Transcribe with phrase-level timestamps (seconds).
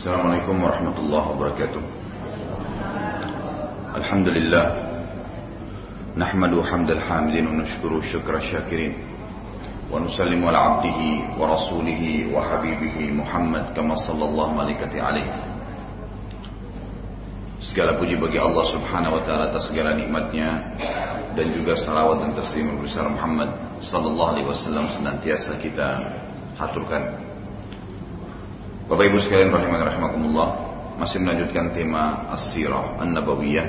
[0.00, 1.82] Warahmatullahi wabarakatuh.
[4.00, 4.64] Alhamdulillah.
[6.16, 8.96] Nahmadu hamdal hamidin wa nashkuru syukra syakirin.
[9.92, 15.28] Wa nusallimu ala abdihi wa rasulihi wa habibihi Muhammad kama sallallahu malaikati alaihi.
[17.60, 20.80] Segala puji bagi Allah subhanahu wa ta'ala atas segala nikmatnya
[21.36, 23.52] Dan juga salawat dan taslim besar Muhammad
[23.84, 26.08] Sallallahu alaihi wasallam senantiasa kita
[26.56, 27.29] haturkan
[28.90, 30.48] Bapak Ibu sekalian rahiman rahimakumullah
[30.98, 33.66] masih melanjutkan tema As-Sirah An-Nabawiyah.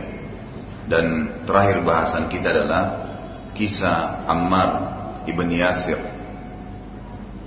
[0.90, 1.06] Dan
[1.46, 3.14] terakhir bahasan kita adalah
[3.54, 4.70] kisah Ammar
[5.30, 6.02] ibn Yasir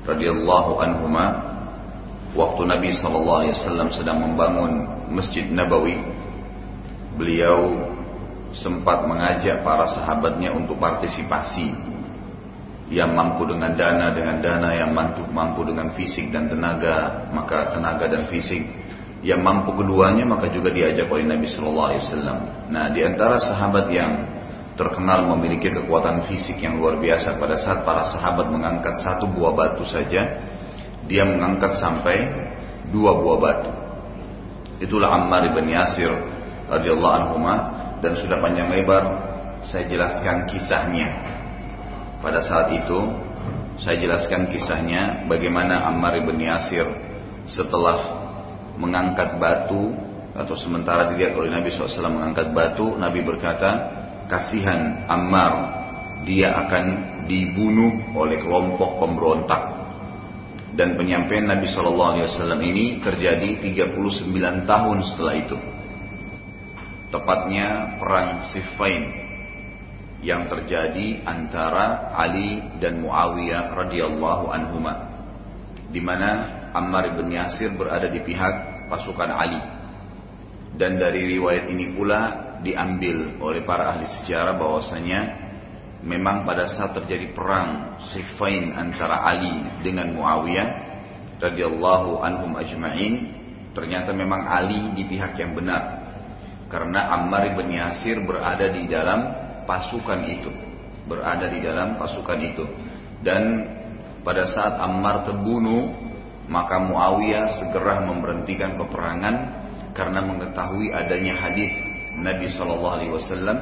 [0.06, 1.26] radhiyallahu anhuma
[2.38, 5.98] waktu Nabi sallallahu alaihi wasallam sedang membangun Masjid Nabawi.
[7.18, 7.91] Beliau
[8.54, 11.74] sempat mengajak para sahabatnya untuk partisipasi
[12.94, 18.06] yang mampu dengan dana dengan dana yang mampu mampu dengan fisik dan tenaga maka tenaga
[18.06, 18.62] dan fisik
[19.26, 22.38] yang mampu keduanya maka juga diajak oleh Nabi Shallallahu Alaihi Wasallam.
[22.70, 24.12] Nah di antara sahabat yang
[24.77, 29.82] terkenal memiliki kekuatan fisik yang luar biasa pada saat para sahabat mengangkat satu buah batu
[29.88, 30.44] saja
[31.08, 32.30] dia mengangkat sampai
[32.92, 33.70] dua buah batu.
[34.84, 36.12] Itulah Ammar bin Yasir
[36.69, 37.36] radhiyallahu anhu
[38.04, 39.02] dan sudah panjang lebar
[39.64, 41.33] saya jelaskan kisahnya
[42.25, 42.98] pada saat itu
[43.77, 46.89] saya jelaskan kisahnya bagaimana Ammar bin Yasir
[47.44, 48.25] setelah
[48.81, 49.92] mengangkat batu
[50.34, 53.70] atau sementara dilihat oleh Nabi SAW mengangkat batu, Nabi berkata,
[54.27, 55.53] kasihan Ammar,
[56.27, 56.84] dia akan
[57.31, 59.62] dibunuh oleh kelompok pemberontak.
[60.75, 62.19] Dan penyampaian Nabi SAW
[62.59, 65.59] ini terjadi 39 tahun setelah itu.
[67.14, 69.23] Tepatnya perang Siffin
[70.25, 74.92] yang terjadi antara Ali dan Muawiyah radhiyallahu anhuma
[75.92, 79.61] di mana Ammar bin Yasir berada di pihak pasukan Ali.
[80.75, 82.20] Dan dari riwayat ini pula
[82.64, 85.21] diambil oleh para ahli sejarah bahwasanya
[86.03, 89.54] memang pada saat terjadi perang Siffin antara Ali
[89.87, 90.69] dengan Muawiyah
[91.38, 93.15] radhiyallahu anhum ajma'in
[93.77, 96.03] ternyata memang Ali di pihak yang benar.
[96.72, 100.50] Karena Ammar bin Yasir berada di dalam pasukan itu
[101.04, 102.64] berada di dalam pasukan itu.
[103.25, 103.42] Dan
[104.25, 106.04] pada saat Ammar terbunuh
[106.44, 109.36] maka Muawiyah segera memberhentikan peperangan
[109.97, 111.72] karena mengetahui adanya hadis
[112.20, 113.58] Nabi Shallallahu Alaihi Wasallam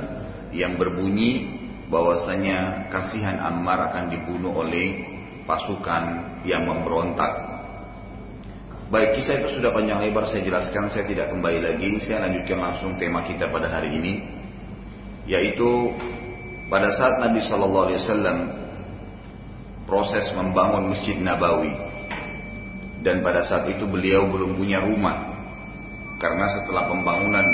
[0.50, 5.12] yang berbunyi bahwasanya kasihan Ammar akan dibunuh oleh
[5.44, 6.02] pasukan
[6.42, 7.52] yang memberontak.
[8.92, 12.92] Baik, kisah itu sudah panjang lebar saya jelaskan, saya tidak kembali lagi, saya lanjutkan langsung
[13.00, 14.41] tema kita pada hari ini
[15.28, 15.94] yaitu
[16.72, 18.38] pada saat Nabi Shallallahu Alaihi Wasallam
[19.87, 21.75] proses membangun masjid Nabawi
[23.03, 25.31] dan pada saat itu beliau belum punya rumah
[26.22, 27.47] karena setelah pembangunan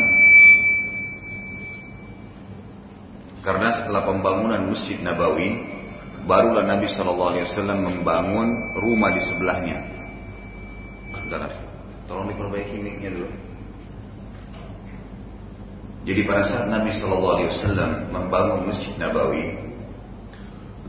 [3.43, 5.57] karena setelah pembangunan masjid Nabawi
[6.29, 9.79] barulah Nabi Shallallahu Alaihi Wasallam membangun rumah di sebelahnya.
[11.17, 11.49] Saudara,
[12.05, 13.48] tolong diperbaiki mic-nya dulu.
[16.09, 19.61] Jadi pada saat Nabi Shallallahu Alaihi Wasallam membangun masjid Nabawi,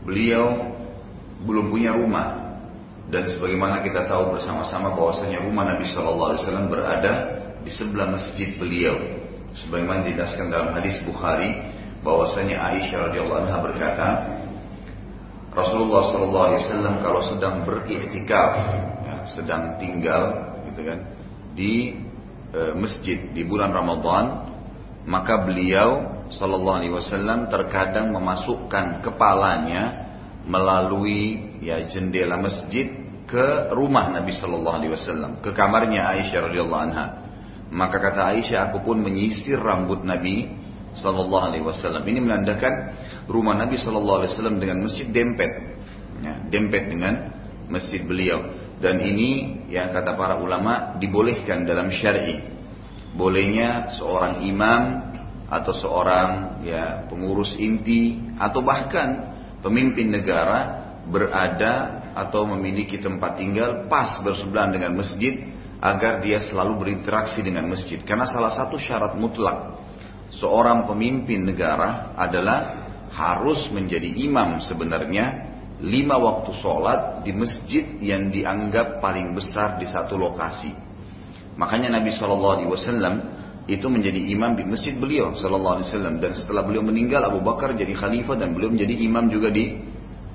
[0.00, 0.72] beliau
[1.44, 2.56] belum punya rumah
[3.12, 7.12] dan sebagaimana kita tahu bersama-sama bahwasanya rumah Nabi Shallallahu Alaihi Wasallam berada
[7.60, 8.96] di sebelah masjid beliau.
[9.60, 11.68] Sebagaimana dijelaskan dalam hadis Bukhari
[12.00, 14.08] bahwasanya Aisyah radhiyallahu anha berkata,
[15.52, 18.52] Rasulullah Shallallahu Alaihi Wasallam kalau sedang beriktikaf,
[19.04, 20.98] ya, sedang tinggal, gitu kan,
[21.52, 21.98] di
[22.54, 24.49] e, masjid di bulan Ramadan,
[25.08, 30.06] maka beliau Sallallahu Alaihi Wasallam terkadang memasukkan kepalanya
[30.46, 32.86] melalui ya jendela masjid
[33.26, 37.06] ke rumah Nabi Sallallahu Alaihi Wasallam ke kamarnya Aisyah radhiyallahu anha.
[37.70, 40.50] Maka kata Aisyah aku pun menyisir rambut Nabi
[40.94, 42.02] Sallallahu Alaihi Wasallam.
[42.02, 42.72] Ini menandakan
[43.30, 45.50] rumah Nabi Sallallahu Alaihi Wasallam dengan masjid dempet
[46.22, 47.14] ya, dempet dengan
[47.70, 48.54] masjid beliau.
[48.78, 52.59] Dan ini yang kata para ulama dibolehkan dalam syar'i
[53.20, 54.82] bolehnya seorang imam
[55.52, 64.16] atau seorang ya pengurus inti atau bahkan pemimpin negara berada atau memiliki tempat tinggal pas
[64.24, 68.00] bersebelahan dengan masjid agar dia selalu berinteraksi dengan masjid.
[68.00, 69.76] Karena salah satu syarat mutlak
[70.32, 75.50] seorang pemimpin negara adalah harus menjadi imam sebenarnya
[75.82, 80.89] lima waktu sholat di masjid yang dianggap paling besar di satu lokasi
[81.58, 83.14] Makanya Nabi Shallallahu Alaihi Wasallam
[83.70, 87.74] itu menjadi imam di masjid beliau Shallallahu Alaihi Wasallam dan setelah beliau meninggal Abu Bakar
[87.74, 89.78] jadi khalifah dan beliau menjadi imam juga di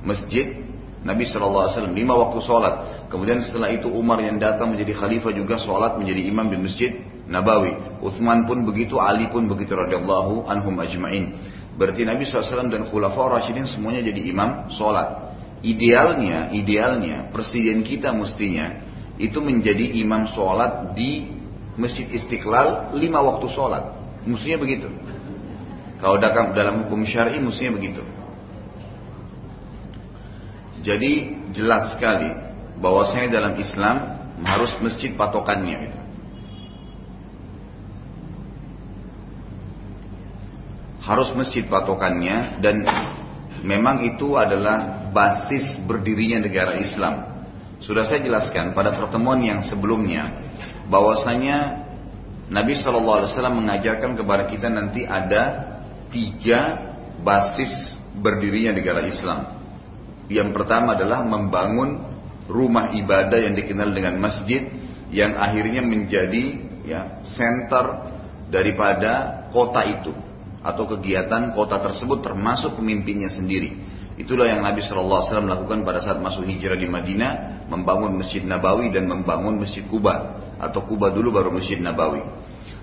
[0.06, 0.66] masjid
[1.06, 2.76] Nabi SAW lima waktu sholat.
[3.14, 6.92] Kemudian setelah itu Umar yang datang menjadi khalifah juga sholat menjadi imam di masjid
[7.30, 8.02] Nabawi.
[8.02, 11.38] Uthman pun begitu, Ali pun begitu radhiyallahu anhum ajma'in.
[11.78, 15.38] Berarti Nabi SAW dan Khulafaur Rashidin semuanya jadi imam sholat.
[15.62, 18.82] Idealnya, idealnya presiden kita mestinya
[19.16, 21.32] itu menjadi imam sholat di
[21.76, 23.84] Masjid Istiqlal lima waktu sholat.
[24.24, 24.88] Mestinya begitu.
[26.00, 28.04] Kalau dalam hukum syari mestinya begitu.
[30.86, 31.12] Jadi
[31.56, 32.30] jelas sekali
[32.78, 33.96] bahwasanya dalam Islam
[34.44, 36.00] harus masjid patokannya itu.
[41.06, 42.86] Harus masjid patokannya dan
[43.62, 47.35] memang itu adalah basis berdirinya negara Islam.
[47.84, 50.32] Sudah saya jelaskan pada pertemuan yang sebelumnya
[50.88, 51.86] bahwasanya
[52.46, 55.76] Nabi Shallallahu Alaihi Wasallam mengajarkan kepada kita nanti ada
[56.14, 56.94] tiga
[57.26, 59.60] basis berdirinya negara Islam.
[60.30, 62.02] Yang pertama adalah membangun
[62.46, 64.70] rumah ibadah yang dikenal dengan masjid
[65.10, 66.44] yang akhirnya menjadi
[66.86, 68.14] ya center
[68.50, 70.14] daripada kota itu
[70.66, 73.85] atau kegiatan kota tersebut termasuk pemimpinnya sendiri.
[74.16, 78.40] Itulah yang Nabi Shallallahu Alaihi Wasallam lakukan pada saat masuk hijrah di Madinah, membangun Masjid
[78.48, 82.24] Nabawi dan membangun Masjid Kuba atau Kuba dulu baru Masjid Nabawi.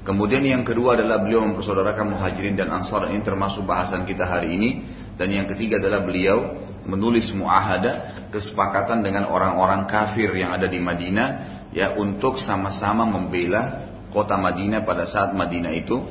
[0.03, 4.71] Kemudian yang kedua adalah beliau mempersaudarakan muhajirin dan ansar ini termasuk bahasan kita hari ini
[5.15, 6.59] dan yang ketiga adalah beliau
[6.91, 11.29] menulis muahada kesepakatan dengan orang-orang kafir yang ada di Madinah
[11.71, 16.03] ya untuk sama-sama membela kota Madinah pada saat Madinah itu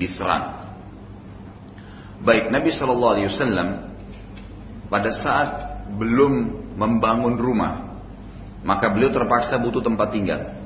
[0.00, 0.72] diserang.
[2.24, 3.68] Baik Nabi Shallallahu Alaihi Wasallam
[4.86, 5.50] pada saat
[5.96, 7.86] belum membangun rumah
[8.66, 10.58] maka beliau terpaksa butuh tempat tinggal.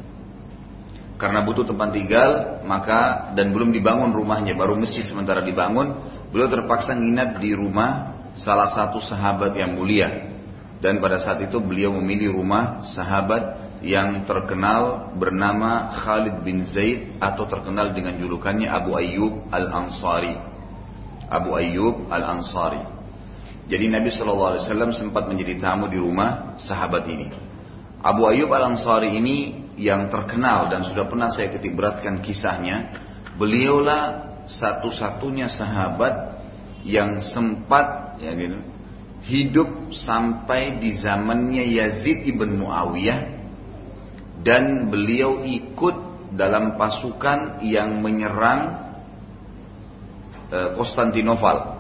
[1.21, 6.01] Karena butuh tempat tinggal, maka dan belum dibangun rumahnya, baru masjid sementara dibangun,
[6.31, 10.31] Beliau terpaksa nginap di rumah salah satu sahabat yang mulia.
[10.79, 17.45] Dan pada saat itu beliau memilih rumah sahabat yang terkenal bernama Khalid bin Zaid atau
[17.51, 20.39] terkenal dengan julukannya Abu Ayyub Al-Ansari.
[21.29, 23.00] Abu Ayyub Al-Ansari.
[23.71, 24.59] Jadi Nabi SAW
[24.91, 27.31] sempat menjadi tamu di rumah sahabat ini.
[28.03, 32.91] Abu Ayyub Al-Ansari ini yang terkenal dan sudah pernah saya ketik beratkan kisahnya.
[33.39, 36.43] Beliaulah satu-satunya sahabat
[36.83, 38.59] yang sempat ya gitu,
[39.25, 43.21] hidup sampai di zamannya Yazid ibn Muawiyah
[44.41, 48.61] dan beliau ikut dalam pasukan yang menyerang
[50.49, 51.80] uh, Konstantinopel.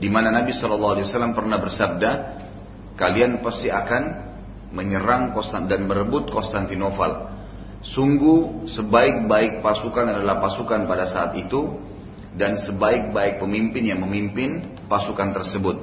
[0.00, 2.10] Di mana Nabi Shallallahu Alaihi Wasallam pernah bersabda,
[2.96, 4.02] kalian pasti akan
[4.72, 7.28] menyerang Konstant dan merebut Konstantinopel.
[7.84, 11.80] Sungguh sebaik-baik pasukan adalah pasukan pada saat itu
[12.32, 15.76] dan sebaik-baik pemimpin yang memimpin pasukan tersebut.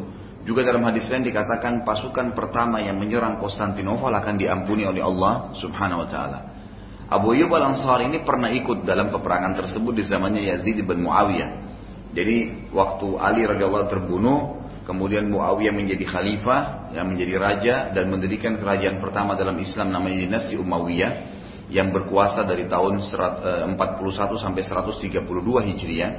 [0.48, 6.06] Juga dalam hadis lain dikatakan pasukan pertama yang menyerang Konstantinopel akan diampuni oleh Allah Subhanahu
[6.06, 6.40] wa taala.
[7.08, 11.67] Abu Ayyub Al-Ansari ini pernah ikut dalam peperangan tersebut di zamannya Yazid bin Muawiyah.
[12.16, 14.40] Jadi waktu Ali radhiyallahu terbunuh,
[14.88, 20.56] kemudian Muawiyah menjadi khalifah, yang menjadi raja dan mendirikan kerajaan pertama dalam Islam namanya dinasti
[20.56, 21.12] Umayyah
[21.68, 26.12] yang berkuasa dari tahun 41 eh, sampai 132 Hijriah.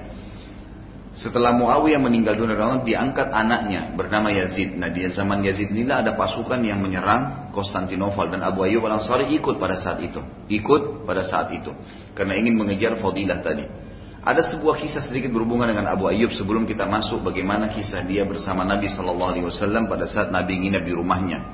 [1.18, 4.76] Setelah Muawiyah meninggal dunia, diangkat anaknya bernama Yazid.
[4.78, 9.26] Nah di zaman Yazid inilah ada pasukan yang menyerang Konstantinopel dan Abu Ayyub al Ansari
[9.34, 10.22] ikut pada saat itu.
[10.46, 11.74] Ikut pada saat itu
[12.14, 13.87] karena ingin mengejar fadilah tadi.
[14.28, 18.60] Ada sebuah kisah sedikit berhubungan dengan Abu Ayyub sebelum kita masuk bagaimana kisah dia bersama
[18.60, 21.48] Nabi Shallallahu Alaihi Wasallam pada saat Nabi nginap di rumahnya.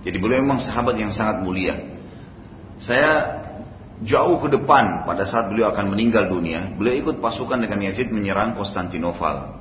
[0.00, 1.76] Jadi beliau memang sahabat yang sangat mulia.
[2.80, 3.36] Saya
[4.00, 8.56] jauh ke depan pada saat beliau akan meninggal dunia, beliau ikut pasukan dengan Yazid menyerang
[8.56, 9.60] Konstantinopel.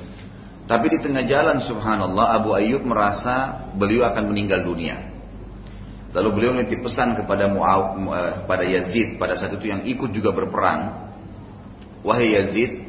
[0.64, 5.12] Tapi di tengah jalan subhanallah Abu Ayyub merasa beliau akan meninggal dunia.
[6.14, 10.30] Lalu beliau menitip pesan kepada Muaw, eh, pada Yazid pada saat itu yang ikut juga
[10.30, 11.10] berperang.
[12.06, 12.86] Wahai Yazid,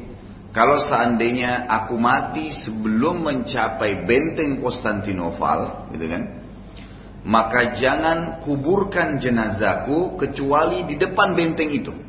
[0.55, 6.23] kalau seandainya aku mati sebelum mencapai benteng Konstantinopel, gitu kan?
[7.25, 12.05] Maka jangan kuburkan jenazahku kecuali di depan benteng itu.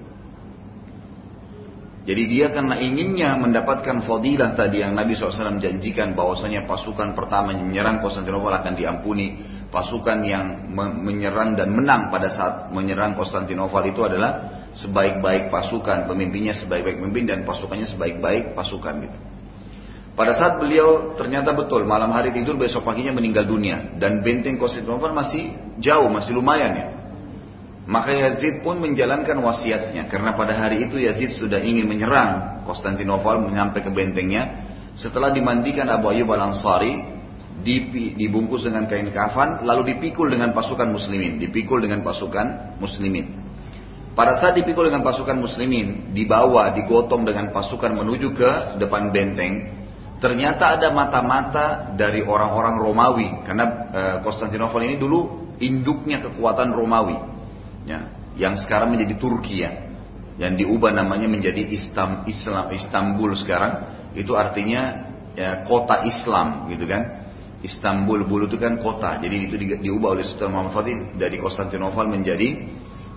[2.06, 7.98] Jadi dia karena inginnya mendapatkan fadilah tadi yang Nabi SAW janjikan bahwasanya pasukan pertama menyerang
[7.98, 9.55] Konstantinopel akan diampuni.
[9.66, 10.70] Pasukan yang
[11.02, 17.38] menyerang dan menang pada saat menyerang Konstantinopel itu adalah sebaik-baik pasukan, pemimpinnya sebaik-baik pemimpin dan
[17.42, 19.18] pasukannya sebaik-baik pasukan gitu.
[20.16, 25.12] Pada saat beliau ternyata betul malam hari tidur besok paginya meninggal dunia dan benteng Konstantinopel
[25.12, 26.86] masih jauh, masih lumayan ya.
[27.86, 33.84] Maka Yazid pun menjalankan wasiatnya karena pada hari itu Yazid sudah ingin menyerang Konstantinopel menyampai
[33.84, 34.66] ke bentengnya.
[34.96, 37.15] Setelah dimandikan Abu Ayyub Al Ansari
[37.66, 43.46] dibungkus dengan kain kafan lalu dipikul dengan pasukan muslimin, dipikul dengan pasukan muslimin.
[44.16, 49.76] Pada saat dipikul dengan pasukan muslimin, dibawa, digotong dengan pasukan menuju ke depan benteng,
[50.16, 53.28] ternyata ada mata-mata dari orang-orang Romawi.
[53.44, 57.16] Karena eh, Konstantinopel ini dulu induknya kekuatan Romawi.
[57.84, 58.08] Ya,
[58.40, 59.84] yang sekarang menjadi Turki ya,
[60.40, 63.72] yang diubah namanya menjadi Islam, Islam Istanbul sekarang,
[64.16, 67.25] itu artinya ya, kota Islam gitu kan.
[67.66, 72.06] Istanbul bulu itu kan kota, jadi itu di, diubah oleh Sultan Muhammad Fatih dari Konstantinopel
[72.06, 72.48] menjadi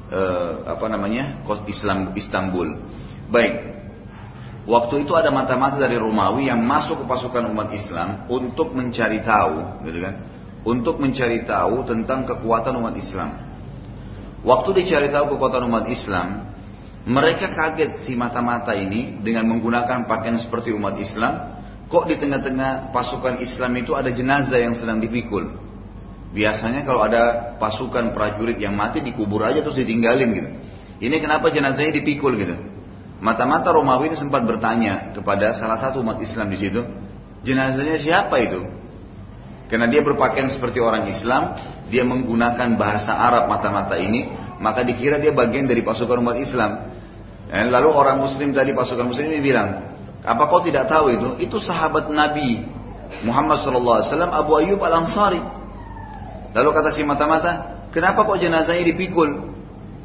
[0.10, 2.82] uh, apa namanya Islam Istanbul.
[3.30, 3.54] Baik,
[4.66, 9.86] waktu itu ada mata-mata dari Romawi yang masuk ke pasukan umat Islam untuk mencari tahu,
[9.86, 10.16] gitu kan,
[10.66, 13.30] untuk mencari tahu tentang kekuatan umat Islam.
[14.42, 16.50] Waktu dicari tahu kekuatan umat Islam,
[17.06, 21.59] mereka kaget si mata-mata ini dengan menggunakan pakaian seperti umat Islam.
[21.90, 25.50] Kok di tengah-tengah pasukan Islam itu ada jenazah yang sedang dipikul?
[26.30, 30.50] Biasanya kalau ada pasukan prajurit yang mati dikubur aja terus ditinggalin gitu.
[31.02, 32.54] Ini kenapa jenazahnya dipikul gitu?
[33.20, 36.86] Mata-mata Romawi ini sempat bertanya kepada salah satu umat Islam di situ,
[37.42, 38.62] jenazahnya siapa itu?
[39.68, 41.58] Karena dia berpakaian seperti orang Islam,
[41.90, 44.30] dia menggunakan bahasa Arab mata-mata ini,
[44.62, 46.96] maka dikira dia bagian dari pasukan umat Islam.
[47.50, 49.99] Eh, lalu orang Muslim tadi pasukan Muslim ini bilang,
[50.30, 51.30] apa kau tidak tahu itu?
[51.50, 52.62] Itu sahabat Nabi
[53.26, 55.42] Muhammad SAW Abu Ayyub Al Ansari.
[56.54, 59.50] Lalu kata si mata-mata, kenapa kok jenazahnya dipikul?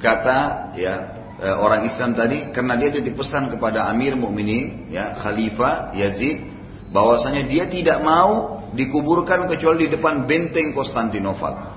[0.00, 0.94] Kata ya
[1.40, 6.40] eh, orang Islam tadi, karena dia titip pesan kepada Amir Mukminin, ya Khalifah Yazid,
[6.92, 11.74] bahwasanya dia tidak mau dikuburkan kecuali di depan benteng Konstantinopel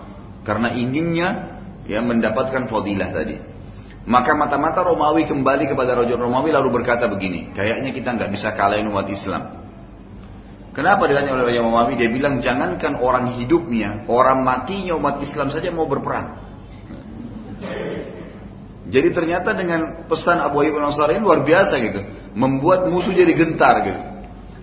[0.48, 1.30] karena inginnya
[1.84, 3.36] ya mendapatkan fadilah tadi.
[4.08, 8.88] Maka mata-mata Romawi kembali kepada Raja Romawi lalu berkata begini, kayaknya kita nggak bisa kalahin
[8.88, 9.68] umat Islam.
[10.72, 12.00] Kenapa ditanya oleh Raja Romawi?
[12.00, 16.40] Dia bilang jangankan orang hidupnya, orang matinya umat Islam saja mau berperang.
[18.88, 22.00] Jadi ternyata dengan pesan Abu Ayyub al-Ansari luar biasa gitu,
[22.32, 24.02] membuat musuh jadi gentar gitu.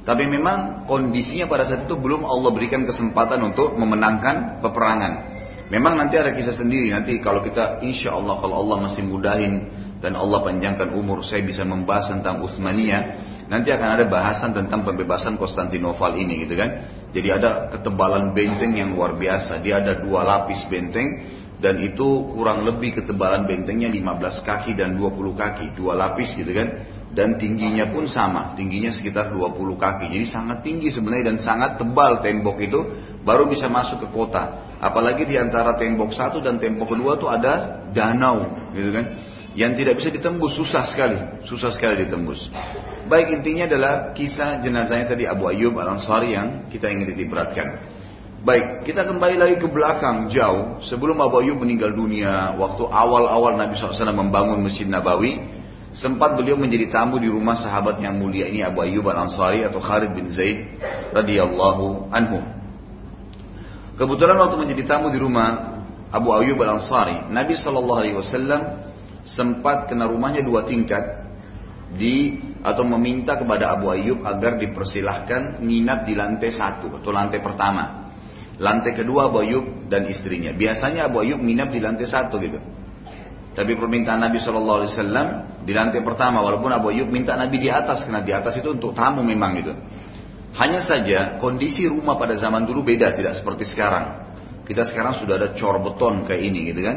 [0.08, 5.33] Tapi memang kondisinya pada saat itu belum Allah berikan kesempatan untuk memenangkan peperangan.
[5.72, 6.92] Memang nanti ada kisah sendiri.
[6.92, 9.72] Nanti kalau kita insya Allah kalau Allah masih mudahin
[10.04, 13.32] dan Allah panjangkan umur saya bisa membahas tentang Utsmaniyah.
[13.48, 16.70] Nanti akan ada bahasan tentang pembebasan Konstantinopel ini gitu kan?
[17.12, 19.60] Jadi ada ketebalan benteng yang luar biasa.
[19.64, 21.24] Dia ada dua lapis benteng
[21.60, 25.72] dan itu kurang lebih ketebalan bentengnya 15 kaki dan 20 kaki.
[25.72, 26.68] Dua lapis gitu kan?
[27.14, 28.52] Dan tingginya pun sama.
[28.52, 30.12] Tingginya sekitar 20 kaki.
[30.12, 32.80] Jadi sangat tinggi sebenarnya dan sangat tebal tembok itu.
[33.24, 37.80] Baru bisa masuk ke kota Apalagi di antara tembok satu dan tembok kedua tuh ada
[37.96, 39.16] danau, gitu kan?
[39.56, 41.16] Yang tidak bisa ditembus susah sekali,
[41.48, 42.52] susah sekali ditembus.
[43.08, 47.80] Baik intinya adalah kisah jenazahnya tadi Abu Ayyub Al Ansari yang kita ingin diperhatikan.
[48.44, 52.52] Baik, kita kembali lagi ke belakang jauh sebelum Abu Ayyub meninggal dunia.
[52.60, 55.40] Waktu awal-awal Nabi SAW membangun Masjid Nabawi,
[55.96, 59.80] sempat beliau menjadi tamu di rumah sahabat yang mulia ini Abu Ayyub Al Ansari atau
[59.80, 60.76] Khalid bin Zaid
[61.16, 62.63] radhiyallahu anhu.
[63.94, 65.78] Kebetulan waktu menjadi tamu di rumah
[66.10, 68.62] Abu Ayyub Al Ansari, Nabi Shallallahu Alaihi Wasallam
[69.22, 71.24] sempat kena rumahnya dua tingkat
[71.94, 78.10] di atau meminta kepada Abu Ayyub agar dipersilahkan nginap di lantai satu atau lantai pertama.
[78.58, 80.54] Lantai kedua Abu Ayyub dan istrinya.
[80.54, 82.58] Biasanya Abu Ayyub nginap di lantai satu gitu.
[83.54, 85.26] Tapi permintaan Nabi Shallallahu Alaihi Wasallam
[85.62, 88.90] di lantai pertama, walaupun Abu Ayyub minta Nabi di atas karena di atas itu untuk
[88.90, 89.72] tamu memang gitu.
[90.54, 94.30] Hanya saja kondisi rumah pada zaman dulu beda, tidak seperti sekarang.
[94.62, 96.96] Kita sekarang sudah ada cor beton kayak ini gitu kan.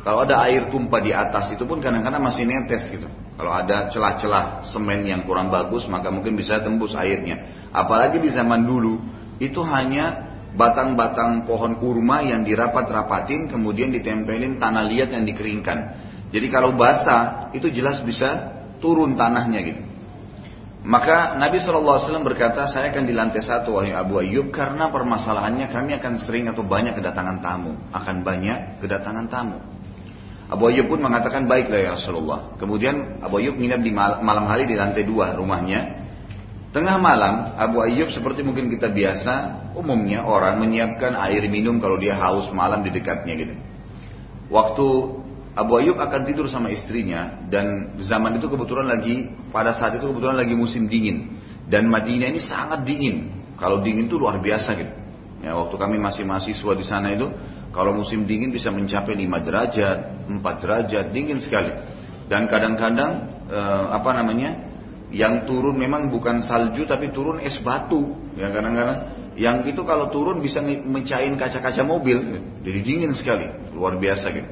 [0.00, 3.08] Kalau ada air tumpah di atas itu pun kadang-kadang masih netes gitu.
[3.36, 7.68] Kalau ada celah-celah semen yang kurang bagus maka mungkin bisa tembus airnya.
[7.72, 9.00] Apalagi di zaman dulu
[9.40, 15.78] itu hanya batang-batang pohon kurma yang dirapat-rapatin kemudian ditempelin tanah liat yang dikeringkan.
[16.30, 19.89] Jadi kalau basah itu jelas bisa turun tanahnya gitu.
[20.80, 25.92] Maka Nabi SAW berkata, saya akan di lantai satu wahai Abu Ayyub karena permasalahannya kami
[26.00, 27.76] akan sering atau banyak kedatangan tamu.
[27.92, 29.60] Akan banyak kedatangan tamu.
[30.48, 32.56] Abu Ayyub pun mengatakan baiklah ya Rasulullah.
[32.56, 36.00] Kemudian Abu Ayyub nginap di malam hari di lantai dua rumahnya.
[36.72, 39.34] Tengah malam Abu Ayyub seperti mungkin kita biasa
[39.76, 43.54] umumnya orang menyiapkan air minum kalau dia haus malam di dekatnya gitu.
[44.48, 44.86] Waktu
[45.50, 50.38] Abu Ayyub akan tidur sama istrinya dan zaman itu kebetulan lagi pada saat itu kebetulan
[50.38, 51.40] lagi musim dingin
[51.70, 53.30] dan Madinah ini sangat dingin.
[53.54, 54.94] Kalau dingin itu luar biasa gitu.
[55.40, 57.30] Ya, waktu kami masih mahasiswa di sana itu
[57.70, 61.70] kalau musim dingin bisa mencapai 5 derajat, 4 derajat, dingin sekali.
[62.26, 63.12] Dan kadang-kadang
[63.46, 64.68] eh, apa namanya?
[65.10, 68.14] Yang turun memang bukan salju tapi turun es batu.
[68.38, 68.98] Ya kadang-kadang
[69.34, 72.42] yang itu kalau turun bisa mencain kaca-kaca mobil.
[72.62, 74.50] Jadi dingin sekali, luar biasa gitu.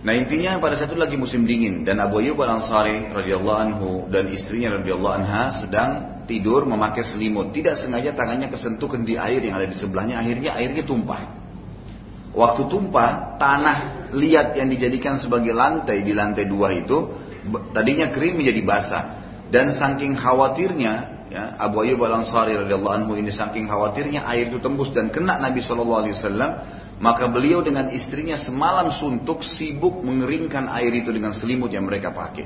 [0.00, 3.90] Nah intinya pada saat itu lagi musim dingin dan Abu Ayyub al Ansari radhiyallahu anhu
[4.08, 5.90] dan istrinya radhiyallahu anha sedang
[6.24, 7.52] tidur memakai selimut.
[7.52, 11.20] Tidak sengaja tangannya kesentuh kendi air yang ada di sebelahnya, akhirnya airnya tumpah.
[12.30, 17.10] Waktu tumpah, tanah liat yang dijadikan sebagai lantai di lantai dua itu
[17.74, 19.04] tadinya kering menjadi basah.
[19.50, 20.92] Dan saking khawatirnya,
[21.26, 25.42] ya, Abu Ayyub al Ansari radhiyallahu anhu ini saking khawatirnya air itu tembus dan kena
[25.42, 26.50] Nabi Wasallam,
[27.00, 32.44] maka beliau dengan istrinya semalam suntuk sibuk mengeringkan air itu dengan selimut yang mereka pakai.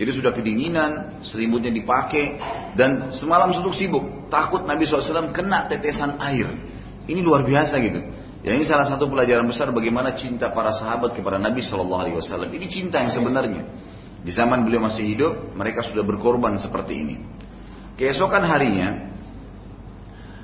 [0.00, 2.40] Jadi sudah kedinginan, selimutnya dipakai
[2.72, 4.32] dan semalam suntuk sibuk.
[4.32, 6.48] Takut Nabi SAW kena tetesan air.
[7.04, 8.00] Ini luar biasa gitu.
[8.40, 12.48] Ya ini salah satu pelajaran besar bagaimana cinta para sahabat kepada Nabi Shallallahu Alaihi Wasallam.
[12.48, 13.68] Ini cinta yang sebenarnya.
[14.24, 17.16] Di zaman beliau masih hidup, mereka sudah berkorban seperti ini.
[18.00, 19.12] Keesokan harinya,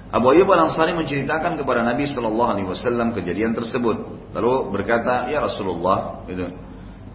[0.06, 4.30] Abu Ayyub al Ansari menceritakan kepada Nabi Shallallahu Alaihi Wasallam kejadian tersebut.
[4.30, 6.46] Lalu berkata, ya Rasulullah, gitu,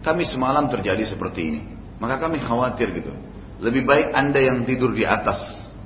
[0.04, 1.62] kami semalam terjadi seperti ini.
[2.02, 3.14] Maka kami khawatir gitu.
[3.62, 5.38] Lebih baik anda yang tidur di atas.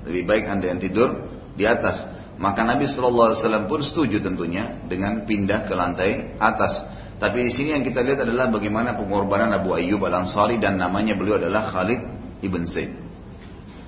[0.08, 2.08] Lebih baik anda yang tidur di atas.
[2.36, 6.84] Maka Nabi Shallallahu Alaihi Wasallam pun setuju tentunya dengan pindah ke lantai atas.
[7.16, 11.16] Tapi di sini yang kita lihat adalah bagaimana pengorbanan Abu Ayyub Al Ansari dan namanya
[11.16, 12.00] beliau adalah Khalid
[12.44, 12.92] ibn Zaid.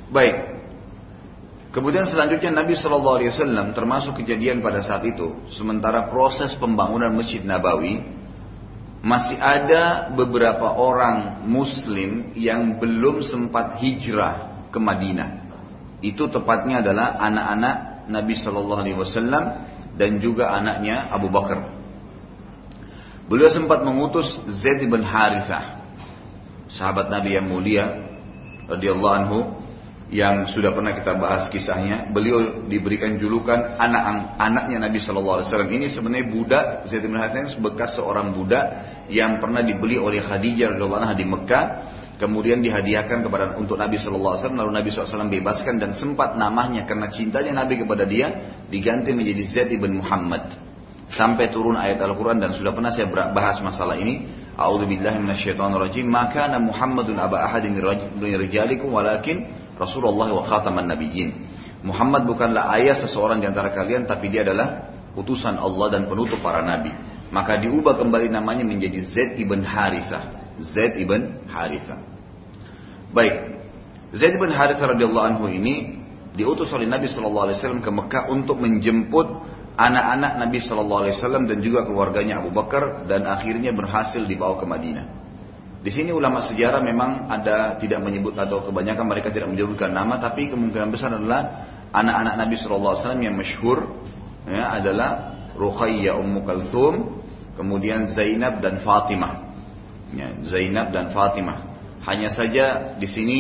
[0.09, 0.58] Baik.
[1.69, 7.45] Kemudian selanjutnya Nabi Shallallahu Alaihi Wasallam termasuk kejadian pada saat itu, sementara proses pembangunan Masjid
[7.45, 8.01] Nabawi
[9.05, 15.45] masih ada beberapa orang Muslim yang belum sempat hijrah ke Madinah.
[16.01, 17.77] Itu tepatnya adalah anak-anak
[18.09, 19.45] Nabi Shallallahu Alaihi Wasallam
[20.01, 21.69] dan juga anaknya Abu Bakar.
[23.29, 25.85] Beliau sempat mengutus Zaid bin Harithah,
[26.73, 28.09] sahabat Nabi yang mulia,
[28.73, 29.39] radhiyallahu anhu,
[30.09, 32.09] yang sudah pernah kita bahas kisahnya.
[32.09, 35.71] Beliau diberikan julukan anak anaknya Nabi Shallallahu Alaihi Wasallam.
[35.71, 38.65] Ini sebenarnya budak Zaid bin Harithah bekas seorang budak
[39.13, 41.65] yang pernah dibeli oleh Khadijah radhiyallahu anha di Mekah
[42.19, 46.83] kemudian dihadiahkan kepada untuk Nabi Shallallahu Alaihi Wasallam lalu Nabi SAW bebaskan dan sempat namanya
[46.85, 50.51] karena cintanya Nabi kepada dia diganti menjadi Zaid ibn Muhammad
[51.09, 57.17] sampai turun ayat Al-Quran dan sudah pernah saya bahas masalah ini A'udzubillahi minasyaitonirrajim maka Muhammadun
[57.17, 57.79] aba ahadin
[58.19, 59.47] rijalikum walakin
[59.79, 61.31] Rasulullah wa khataman nabiyyin
[61.87, 66.61] Muhammad bukanlah ayah seseorang di antara kalian tapi dia adalah utusan Allah dan penutup para
[66.61, 66.91] nabi
[67.31, 72.19] maka diubah kembali namanya menjadi Zaid ibn Harithah Zaid ibn Harithah
[73.09, 73.35] Baik.
[74.13, 76.01] Zaid bin Harithah radhiyallahu anhu ini
[76.37, 79.27] diutus oleh Nabi Shallallahu alaihi wasallam ke Mekah untuk menjemput
[79.77, 84.67] anak-anak Nabi Shallallahu alaihi wasallam dan juga keluarganya Abu Bakar dan akhirnya berhasil dibawa ke
[84.69, 85.07] Madinah.
[85.79, 90.51] Di sini ulama sejarah memang ada tidak menyebut atau kebanyakan mereka tidak menyebutkan nama tapi
[90.51, 93.87] kemungkinan besar adalah anak-anak Nabi wasallam yang masyhur
[94.51, 96.95] ya, adalah Ruqayyah Ummu Kalthum,
[97.59, 99.51] kemudian Zainab dan Fatimah.
[100.15, 101.59] Ya, Zainab dan Fatimah.
[102.07, 103.39] Hanya saja di sini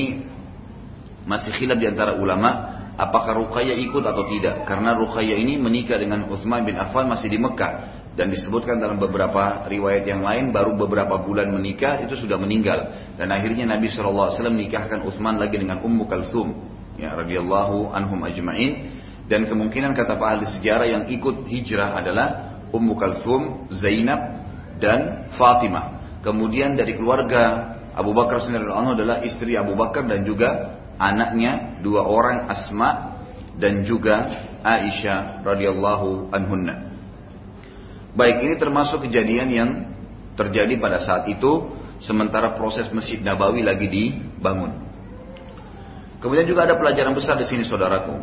[1.27, 6.27] masih khilaf di antara ulama apakah Ruqayyah ikut atau tidak karena Ruqayyah ini menikah dengan
[6.27, 11.23] Utsman bin Affan masih di Mekah dan disebutkan dalam beberapa riwayat yang lain baru beberapa
[11.23, 16.51] bulan menikah itu sudah meninggal dan akhirnya Nabi SAW menikahkan Utsman lagi dengan Ummu Kalthum
[16.99, 18.91] ya radhiyallahu anhum ajma'in
[19.31, 22.29] dan kemungkinan kata pak ahli sejarah yang ikut hijrah adalah
[22.75, 24.21] Ummu Kalthum, Zainab
[24.83, 26.19] dan Fatimah.
[26.21, 32.51] Kemudian dari keluarga Abu Bakar radhiyallahu adalah istri Abu Bakar dan juga anaknya dua orang
[32.51, 33.21] Asma
[33.57, 34.27] dan juga
[34.67, 36.88] Aisyah radhiyallahu anhunna.
[38.19, 39.71] Baik, ini termasuk kejadian yang
[40.35, 41.71] terjadi pada saat itu
[42.03, 44.75] sementara proses Masjid Nabawi lagi dibangun.
[46.19, 48.19] Kemudian juga ada pelajaran besar di sini saudaraku.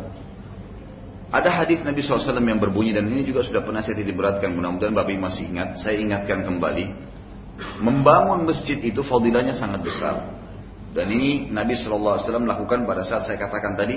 [1.32, 4.92] Ada hadis Nabi SAW yang berbunyi dan ini juga sudah pernah saya titip beratkan mudah-mudahan
[4.92, 5.80] Bapak masih ingat.
[5.80, 6.92] Saya ingatkan kembali.
[7.80, 10.28] Membangun masjid itu fadilahnya sangat besar.
[10.92, 13.96] Dan ini Nabi SAW lakukan pada saat saya katakan tadi,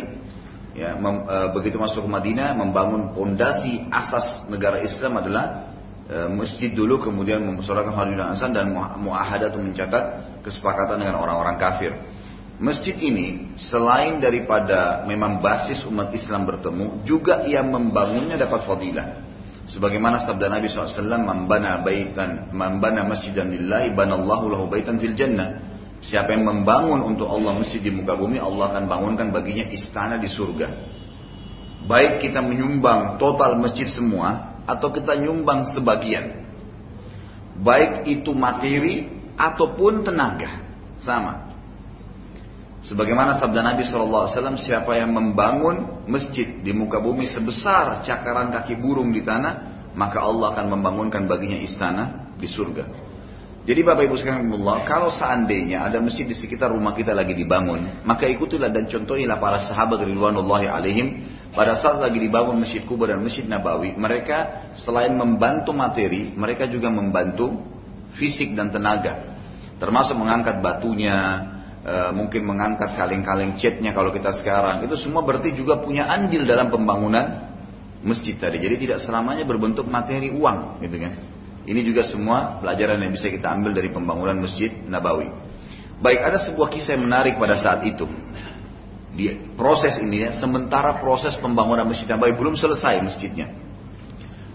[0.79, 5.68] ya, mem, e, begitu masuk ke Madinah, membangun pondasi asas negara Islam adalah
[6.09, 10.03] e, masjid dulu kemudian mempersoalkan Khalid Hasan dan muahadah untuk mencatat
[10.41, 11.93] kesepakatan dengan orang-orang kafir.
[12.59, 19.07] Masjid ini selain daripada memang basis umat Islam bertemu, juga yang membangunnya dapat fadilah.
[19.69, 25.61] Sebagaimana sabda Nabi SAW, Membana baitan, membana masjidan lillahi, banallahu lahu baitan fil jannah.
[26.03, 30.27] Siapa yang membangun untuk Allah masjid di muka bumi, Allah akan bangunkan baginya istana di
[30.27, 30.67] surga.
[31.85, 36.47] Baik kita menyumbang total masjid semua, atau kita nyumbang sebagian.
[37.59, 40.59] Baik itu materi, ataupun tenaga.
[40.99, 41.47] Sama.
[42.83, 44.27] Sebagaimana sabda Nabi SAW,
[44.59, 50.55] siapa yang membangun masjid di muka bumi sebesar cakaran kaki burung di tanah, maka Allah
[50.55, 53.08] akan membangunkan baginya istana di surga.
[53.69, 58.01] Jadi Bapak Ibu sekalian Allah, kalau seandainya ada masjid di sekitar rumah kita lagi dibangun,
[58.01, 61.07] maka ikutilah dan contohilah para sahabat ridwanullahi alaihim.
[61.53, 66.89] Pada saat lagi dibangun Masjid Kuba dan Masjid Nabawi, mereka selain membantu materi, mereka juga
[66.89, 67.61] membantu
[68.17, 69.37] fisik dan tenaga.
[69.77, 71.17] Termasuk mengangkat batunya,
[71.79, 74.83] Eh, mungkin mengangkat kaleng-kaleng catnya kalau kita sekarang.
[74.83, 77.55] Itu semua berarti juga punya andil dalam pembangunan
[78.03, 78.59] masjid tadi.
[78.59, 81.38] Jadi tidak selamanya berbentuk materi uang gitu kan
[81.69, 85.29] ini juga semua pelajaran yang bisa kita ambil dari pembangunan masjid Nabawi.
[86.01, 88.09] Baik ada sebuah kisah yang menarik pada saat itu.
[89.13, 93.53] Di proses ini ya sementara proses pembangunan masjid Nabawi belum selesai masjidnya.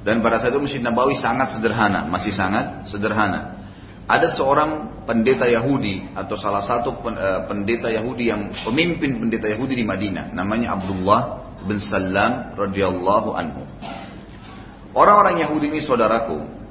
[0.03, 3.63] Dan pada saat itu masjid Nabawi sangat sederhana masih sangat sederhana.
[4.11, 9.87] Ada seorang pendeta Yahudi atau salah satu eh, pendeta Yahudi yang pemimpin pendeta Yahudi di
[9.87, 13.63] Madinah namanya Abdullah bin Salam radhiyallahu anhu.
[14.99, 16.64] Orang-orang Yahudi ini saudaraku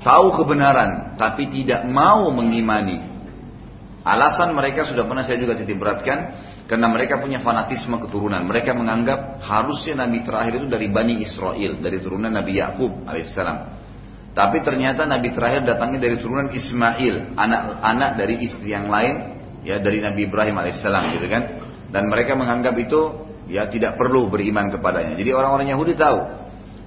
[0.00, 3.08] tahu kebenaran tapi tidak mau mengimani.
[4.00, 6.32] Alasan mereka sudah pernah saya juga titik beratkan
[6.64, 8.40] karena mereka punya fanatisme keturunan.
[8.48, 13.80] Mereka menganggap harusnya nabi terakhir itu dari Bani Israel, dari turunan Nabi Yakub alaihissalam.
[14.30, 19.36] Tapi ternyata Nabi terakhir datangnya dari turunan Ismail, anak-anak dari istri yang lain,
[19.66, 21.42] ya dari Nabi Ibrahim alaihissalam, gitu kan?
[21.90, 25.18] Dan mereka menganggap itu ya tidak perlu beriman kepadanya.
[25.18, 26.18] Jadi orang-orang Yahudi tahu.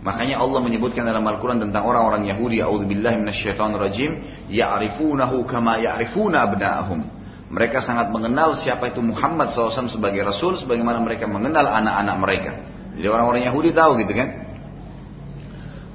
[0.03, 4.11] Makanya Allah menyebutkan dalam Al-Quran tentang orang-orang Yahudi, A'udzubillahi minasyaitonirrajim,
[4.51, 6.99] ya'rifunahu kama ya'rifuna abna'ahum.
[7.47, 12.51] Mereka sangat mengenal siapa itu Muhammad SAW sebagai Rasul, sebagaimana mereka mengenal anak-anak mereka.
[12.99, 14.29] Jadi orang-orang Yahudi tahu gitu kan.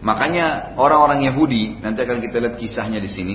[0.01, 3.35] Makanya orang-orang Yahudi nanti akan kita lihat kisahnya di sini.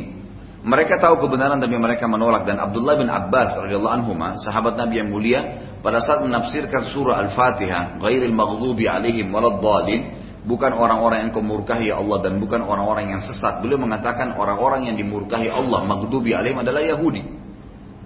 [0.64, 5.12] Mereka tahu kebenaran tapi mereka menolak dan Abdullah bin Abbas radhiyallahu anhu sahabat Nabi yang
[5.12, 12.20] mulia pada saat menafsirkan surah Al-Fatihah ghairil maghdubi alaihim waladdallin bukan orang-orang yang kemurkahi Allah
[12.24, 13.64] dan bukan orang-orang yang sesat.
[13.64, 17.24] Beliau mengatakan orang-orang yang dimurkahi Allah maghdubi alaihim adalah Yahudi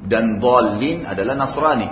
[0.06, 1.90] dan dhalin adalah Nasrani.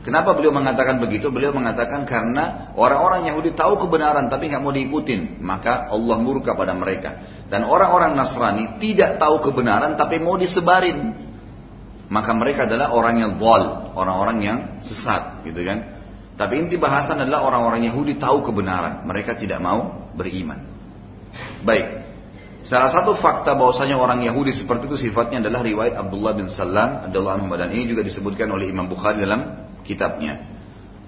[0.00, 1.28] Kenapa beliau mengatakan begitu?
[1.28, 6.72] Beliau mengatakan karena orang-orang Yahudi tahu kebenaran tapi nggak mau diikutin, maka Allah murka pada
[6.72, 7.20] mereka.
[7.52, 11.12] Dan orang-orang Nasrani tidak tahu kebenaran tapi mau disebarin,
[12.08, 15.99] maka mereka adalah orang yang wal, orang-orang yang sesat, gitu kan?
[16.40, 20.64] Tapi inti bahasan adalah orang-orang Yahudi tahu kebenaran, mereka tidak mau beriman.
[21.60, 22.00] Baik,
[22.60, 27.40] Salah satu fakta bahwasanya orang Yahudi seperti itu sifatnya adalah riwayat Abdullah bin Salam adalah
[27.40, 30.60] anhu dan ini juga disebutkan oleh Imam Bukhari dalam kitabnya.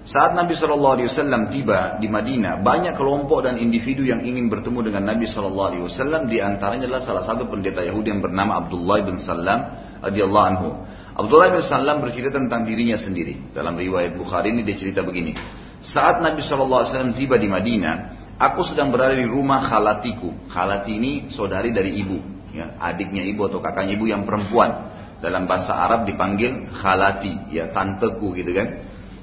[0.03, 4.91] Saat Nabi Shallallahu Alaihi Wasallam tiba di Madinah, banyak kelompok dan individu yang ingin bertemu
[4.91, 6.27] dengan Nabi Shallallahu Alaihi Wasallam.
[6.27, 9.59] Di antaranya adalah salah satu pendeta Yahudi yang bernama Abdullah bin Salam
[10.03, 10.69] radhiyallahu anhu.
[11.13, 13.53] Abdullah bin Salam bercerita tentang dirinya sendiri.
[13.53, 15.37] Dalam riwayat Bukhari ini dia cerita begini.
[15.83, 17.95] Saat Nabi Wasallam tiba di Madinah,
[18.41, 20.49] aku sedang berada di rumah khalatiku.
[20.49, 22.17] Khalati ini saudari dari ibu,
[22.55, 24.89] ya, adiknya ibu atau kakaknya ibu yang perempuan
[25.21, 28.67] dalam bahasa Arab dipanggil khalati, ya tanteku gitu kan.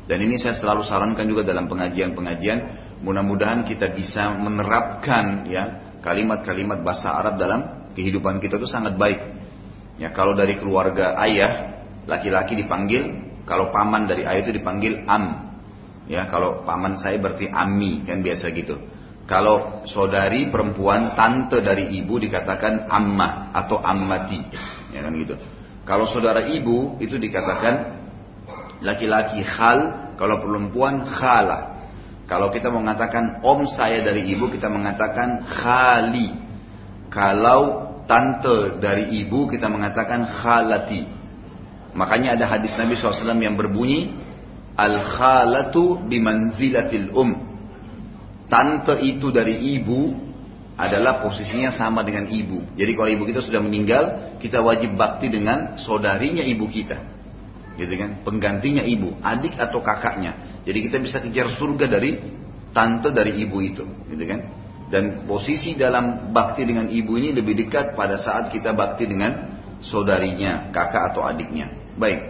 [0.07, 2.59] Dan ini saya selalu sarankan juga dalam pengajian-pengajian,
[3.03, 9.21] mudah-mudahan kita bisa menerapkan ya kalimat-kalimat bahasa Arab dalam kehidupan kita itu sangat baik.
[10.01, 11.70] Ya kalau dari keluarga ayah,
[12.07, 15.51] laki-laki dipanggil, kalau paman dari ayah itu dipanggil am.
[16.11, 18.79] Ya kalau paman saya berarti ami kan biasa gitu.
[19.31, 24.43] Kalau saudari perempuan tante dari ibu dikatakan ammah atau ammati,
[24.91, 25.39] ya kan gitu.
[25.87, 28.03] Kalau saudara ibu itu dikatakan
[28.83, 31.79] laki-laki khal, kalau perempuan khala.
[32.27, 36.31] Kalau kita mengatakan om saya dari ibu, kita mengatakan khali.
[37.11, 41.20] Kalau tante dari ibu, kita mengatakan khalati.
[41.93, 44.15] Makanya ada hadis Nabi SAW yang berbunyi,
[44.79, 47.31] Al-khalatu bimanzilatil um.
[48.51, 50.31] Tante itu dari ibu
[50.81, 52.65] adalah posisinya sama dengan ibu.
[52.75, 56.97] Jadi kalau ibu kita sudah meninggal, kita wajib bakti dengan saudarinya ibu kita.
[57.77, 58.25] Gitu kan?
[58.25, 60.63] Penggantinya ibu, adik atau kakaknya.
[60.65, 62.17] Jadi kita bisa kejar surga dari
[62.73, 64.41] tante dari ibu itu, gitu kan?
[64.91, 70.75] Dan posisi dalam bakti dengan ibu ini lebih dekat pada saat kita bakti dengan saudarinya,
[70.75, 71.80] kakak atau adiknya.
[71.97, 72.21] Baik.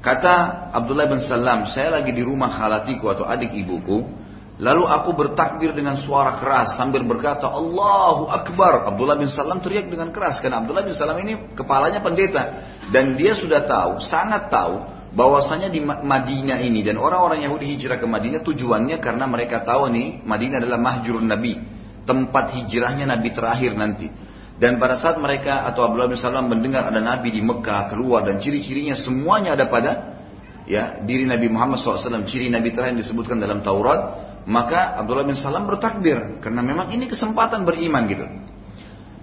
[0.00, 4.08] Kata Abdullah bin Salam, saya lagi di rumah khalatiku atau adik ibuku,
[4.56, 8.88] lalu aku bertakbir dengan suara keras sambil berkata, Allahu Akbar.
[8.88, 12.42] Abdullah bin Salam teriak dengan keras, karena Abdullah bin Salam ini kepalanya pendeta.
[12.88, 18.06] Dan dia sudah tahu, sangat tahu, bahwasanya di Madinah ini dan orang-orang Yahudi hijrah ke
[18.06, 21.58] Madinah tujuannya karena mereka tahu nih Madinah adalah mahjurun Nabi
[22.06, 24.29] tempat hijrahnya Nabi terakhir nanti.
[24.60, 28.36] Dan pada saat mereka atau Abdullah bin Salam mendengar ada Nabi di Mekah keluar dan
[28.44, 30.20] ciri-cirinya semuanya ada pada
[30.68, 35.64] ya diri Nabi Muhammad SAW, ciri Nabi terakhir disebutkan dalam Taurat, maka Abdullah bin Salam
[35.64, 38.28] bertakbir karena memang ini kesempatan beriman gitu.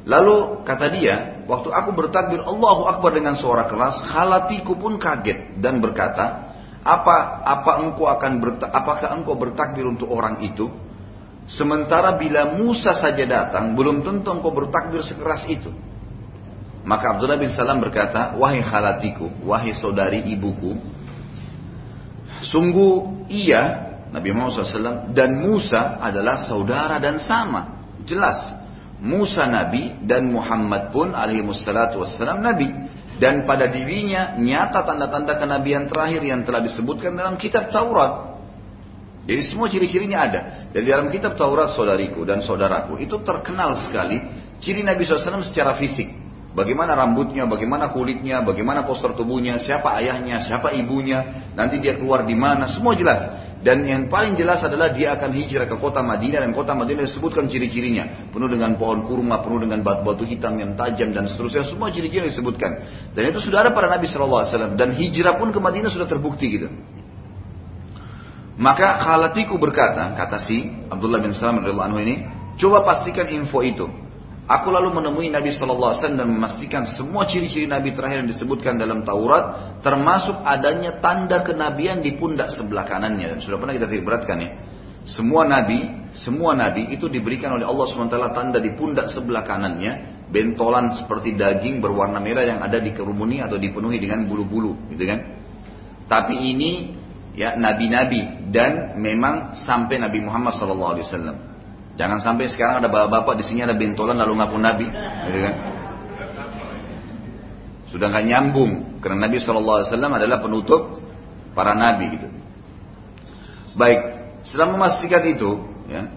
[0.10, 5.78] Lalu kata dia, waktu aku bertakbir Allahu Akbar dengan suara keras, halatiku pun kaget dan
[5.84, 8.40] berkata, apa apa engkau akan
[8.74, 10.72] apakah engkau bertakbir untuk orang itu?
[11.48, 15.72] Sementara bila Musa saja datang, belum tentu engkau bertakbir sekeras itu.
[16.84, 20.76] Maka Abdullah bin Salam berkata, Wahai khalatiku, wahai saudari ibuku,
[22.44, 27.92] sungguh iya Nabi Muhammad SAW dan Musa adalah saudara dan sama.
[28.08, 28.56] Jelas.
[28.98, 32.72] Musa Nabi dan Muhammad pun alaihi wassalatu wassalam Nabi.
[33.18, 38.37] Dan pada dirinya nyata tanda-tanda kenabian terakhir yang telah disebutkan dalam kitab Taurat.
[39.28, 40.42] Jadi semua ciri-cirinya ada.
[40.72, 44.24] Dan di dalam kitab Taurat saudariku dan saudaraku itu terkenal sekali
[44.64, 46.08] ciri Nabi SAW secara fisik.
[46.56, 52.34] Bagaimana rambutnya, bagaimana kulitnya, bagaimana poster tubuhnya, siapa ayahnya, siapa ibunya, nanti dia keluar di
[52.34, 53.22] mana, semua jelas.
[53.62, 57.46] Dan yang paling jelas adalah dia akan hijrah ke kota Madinah dan kota Madinah disebutkan
[57.52, 58.32] ciri-cirinya.
[58.34, 61.68] Penuh dengan pohon kurma, penuh dengan batu-batu hitam yang tajam dan seterusnya.
[61.68, 62.72] Semua ciri-ciri disebutkan.
[63.12, 64.78] Dan itu sudah ada pada Nabi SAW.
[64.78, 66.70] Dan hijrah pun ke Madinah sudah terbukti gitu.
[68.58, 72.16] Maka khalatiku berkata, kata si Abdullah bin Salam radhiyallahu anhu ini,
[72.58, 73.86] coba pastikan info itu.
[74.48, 78.80] Aku lalu menemui Nabi Shallallahu Alaihi Wasallam dan memastikan semua ciri-ciri Nabi terakhir yang disebutkan
[78.80, 83.36] dalam Taurat, termasuk adanya tanda kenabian di pundak sebelah kanannya.
[83.36, 84.50] Dan sudah pernah kita beratkan ya.
[85.04, 90.96] Semua Nabi, semua Nabi itu diberikan oleh Allah SWT tanda di pundak sebelah kanannya, bentolan
[90.96, 95.20] seperti daging berwarna merah yang ada di kerumuni atau dipenuhi dengan bulu-bulu, gitu kan?
[96.08, 96.72] Tapi ini
[97.38, 100.98] ya nabi-nabi dan memang sampai Nabi Muhammad SAW.
[101.98, 104.86] Jangan sampai sekarang ada bapak-bapak di sini ada bentolan lalu ngaku nabi,
[105.30, 105.56] gitu kan?
[107.90, 111.02] Sudah nggak nyambung karena Nabi SAW adalah penutup
[111.58, 112.28] para nabi gitu.
[113.78, 114.00] Baik,
[114.46, 115.58] setelah memastikan itu,
[115.90, 116.10] ya,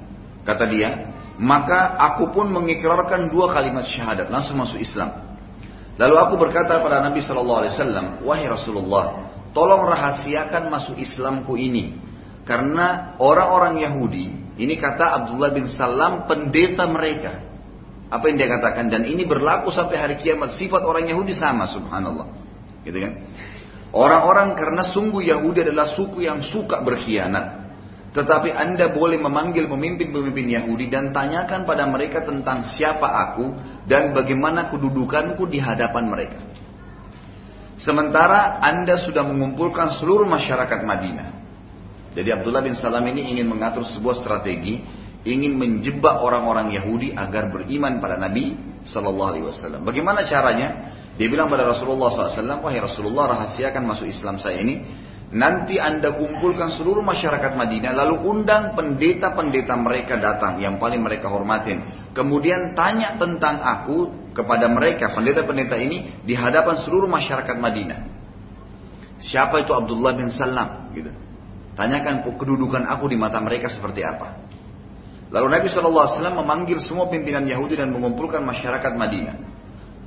[0.44, 5.36] kata dia, maka aku pun mengikrarkan dua kalimat syahadat langsung masuk Islam.
[5.96, 9.04] Lalu aku berkata pada Nabi Shallallahu Alaihi Wasallam, wahai Rasulullah,
[9.52, 11.98] tolong rahasiakan masuk Islamku ini.
[12.44, 17.46] Karena orang-orang Yahudi, ini kata Abdullah bin Salam pendeta mereka.
[18.10, 20.58] Apa yang dia katakan dan ini berlaku sampai hari kiamat.
[20.58, 22.26] Sifat orang Yahudi sama subhanallah.
[22.82, 23.12] Gitu kan?
[23.90, 27.60] Orang-orang karena sungguh Yahudi adalah suku yang suka berkhianat.
[28.10, 33.54] Tetapi anda boleh memanggil pemimpin-pemimpin Yahudi dan tanyakan pada mereka tentang siapa aku
[33.86, 36.42] dan bagaimana kedudukanku di hadapan mereka.
[37.80, 41.28] Sementara Anda sudah mengumpulkan seluruh masyarakat Madinah.
[42.12, 44.84] Jadi Abdullah bin Salam ini ingin mengatur sebuah strategi,
[45.24, 48.52] ingin menjebak orang-orang Yahudi agar beriman pada Nabi
[48.84, 49.80] Sallallahu Alaihi Wasallam.
[49.88, 50.68] Bagaimana caranya?
[51.16, 54.80] Dia bilang pada Rasulullah SAW, wahai Rasulullah rahasiakan masuk Islam saya ini.
[55.30, 62.10] Nanti anda kumpulkan seluruh masyarakat Madinah, lalu undang pendeta-pendeta mereka datang yang paling mereka hormatin.
[62.16, 68.00] Kemudian tanya tentang aku kepada mereka pendeta-pendeta ini di hadapan seluruh masyarakat Madinah.
[69.20, 70.90] Siapa itu Abdullah bin Salam?
[70.96, 71.12] Gitu.
[71.76, 74.40] Tanyakan kedudukan aku di mata mereka seperti apa.
[75.30, 79.36] Lalu Nabi SAW memanggil semua pimpinan Yahudi dan mengumpulkan masyarakat Madinah.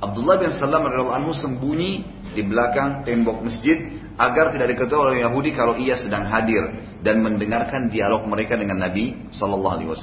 [0.04, 2.04] Abdullah bin Salam anhu sembunyi
[2.36, 3.88] di belakang tembok masjid
[4.20, 6.60] agar tidak diketahui oleh Yahudi kalau ia sedang hadir
[7.00, 9.96] dan mendengarkan dialog mereka dengan Nabi SAW.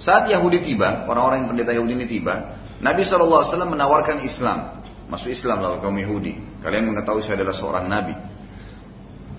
[0.00, 4.80] Saat Yahudi tiba, orang-orang yang pendeta Yahudi ini tiba, Nabi SAW menawarkan Islam.
[5.12, 6.64] Masuk Islam lalu kaum Yahudi.
[6.64, 8.14] Kalian mengetahui saya adalah seorang Nabi.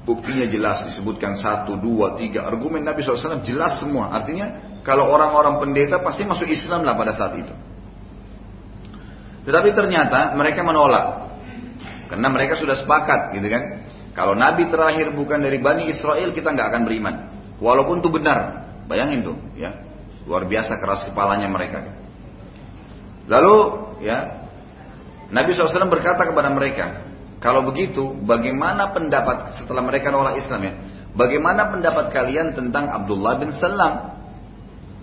[0.02, 2.46] Buktinya jelas disebutkan satu, dua, tiga.
[2.46, 4.14] Argumen Nabi SAW jelas semua.
[4.14, 7.54] Artinya kalau orang-orang pendeta pasti masuk Islam lah pada saat itu.
[9.46, 11.34] Tetapi ternyata mereka menolak.
[12.10, 13.64] Karena mereka sudah sepakat gitu kan.
[14.12, 17.16] Kalau Nabi terakhir bukan dari Bani Israel kita nggak akan beriman.
[17.58, 18.70] Walaupun itu benar.
[18.86, 19.72] Bayangin tuh ya.
[20.28, 22.01] Luar biasa keras kepalanya mereka.
[23.30, 23.56] Lalu
[24.02, 24.48] ya
[25.32, 27.08] Nabi SAW berkata kepada mereka,
[27.42, 30.74] kalau begitu bagaimana pendapat setelah mereka nolak Islam ya?
[31.12, 34.16] Bagaimana pendapat kalian tentang Abdullah bin Salam?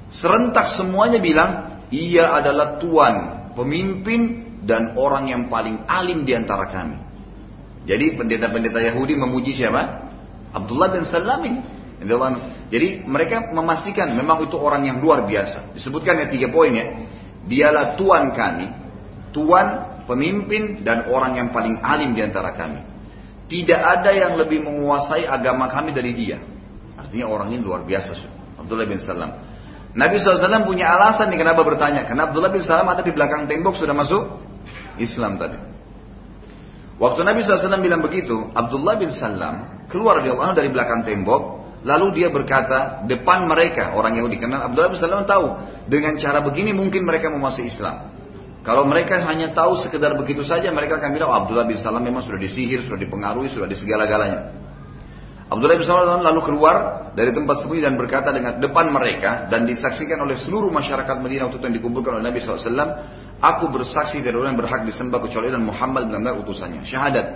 [0.09, 3.15] Serentak semuanya bilang, ia adalah tuan,
[3.53, 6.97] pemimpin, dan orang yang paling alim di antara kami.
[7.89, 10.09] Jadi pendeta-pendeta Yahudi memuji siapa?
[10.53, 11.57] Abdullah bin Salamin.
[12.69, 15.73] Jadi mereka memastikan memang itu orang yang luar biasa.
[15.73, 16.87] Disebutkan ya tiga poin ya.
[17.49, 18.69] Dialah tuan kami,
[19.33, 19.67] tuan,
[20.05, 22.85] pemimpin, dan orang yang paling alim di antara kami.
[23.49, 26.37] Tidak ada yang lebih menguasai agama kami dari dia.
[27.01, 28.13] Artinya orang ini luar biasa.
[28.61, 29.33] Abdullah bin Salam.
[29.97, 32.05] Nabi SAW punya alasan nih kenapa bertanya.
[32.05, 34.23] Karena Abdullah bin Salam ada di belakang tembok sudah masuk
[35.01, 35.57] Islam tadi.
[36.99, 42.23] Waktu Nabi SAW bilang begitu, Abdullah bin Salam keluar dari Allah dari belakang tembok, lalu
[42.23, 44.39] dia berkata depan mereka orang Yahudi.
[44.39, 45.47] Karena Abdullah bin Salam tahu
[45.87, 48.15] dengan cara begini mungkin mereka mau masuk Islam.
[48.67, 52.27] Kalau mereka hanya tahu sekedar begitu saja, mereka akan bilang oh, Abdullah bin Salam memang
[52.27, 54.59] sudah disihir, sudah dipengaruhi, sudah di segala-galanya.
[55.49, 60.21] Abdullah bin Salam lalu keluar dari tempat sembunyi dan berkata dengan depan mereka dan disaksikan
[60.21, 62.69] oleh seluruh masyarakat Madinah waktu itu yang dikumpulkan oleh Nabi SAW.
[63.41, 66.85] Aku bersaksi dari orang yang berhak disembah kecuali dan Muhammad benar-benar utusannya.
[66.85, 67.27] Syahadat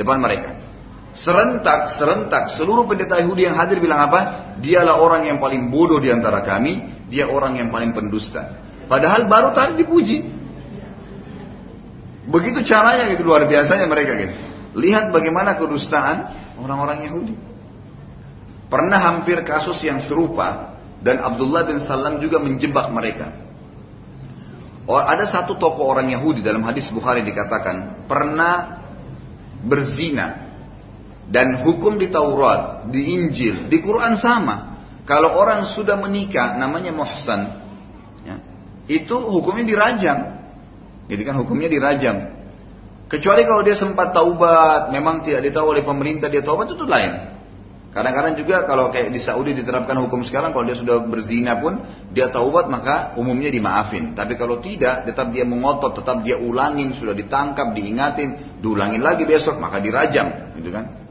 [0.00, 0.73] depan mereka.
[1.14, 4.20] Serentak, serentak seluruh pendeta Yahudi yang hadir bilang apa?
[4.58, 8.58] Dialah orang yang paling bodoh di antara kami, dia orang yang paling pendusta.
[8.90, 10.18] Padahal baru tadi dipuji.
[12.26, 14.34] Begitu caranya gitu luar biasanya mereka gitu.
[14.74, 16.16] Lihat bagaimana kedustaan
[16.58, 17.34] orang-orang Yahudi.
[18.66, 23.44] Pernah hampir kasus yang serupa dan Abdullah bin Salam juga menjebak mereka.
[24.84, 28.82] Oh, ada satu tokoh orang Yahudi dalam hadis Bukhari dikatakan pernah
[29.64, 30.43] berzina
[31.28, 34.76] dan hukum di Taurat, di Injil, di Quran sama.
[35.04, 37.60] Kalau orang sudah menikah namanya muhsan,
[38.24, 38.36] ya,
[38.88, 40.18] itu hukumnya dirajam.
[41.04, 42.32] Jadi kan hukumnya dirajam.
[43.04, 47.36] Kecuali kalau dia sempat taubat, memang tidak ditahu oleh pemerintah dia taubat itu lain.
[47.94, 51.78] Kadang-kadang juga kalau kayak di Saudi diterapkan hukum sekarang kalau dia sudah berzina pun
[52.10, 54.18] dia taubat maka umumnya dimaafin.
[54.18, 59.62] Tapi kalau tidak tetap dia mengotot, tetap dia ulangin, sudah ditangkap, diingatin, diulangin lagi besok
[59.62, 61.03] maka dirajam, gitu kan?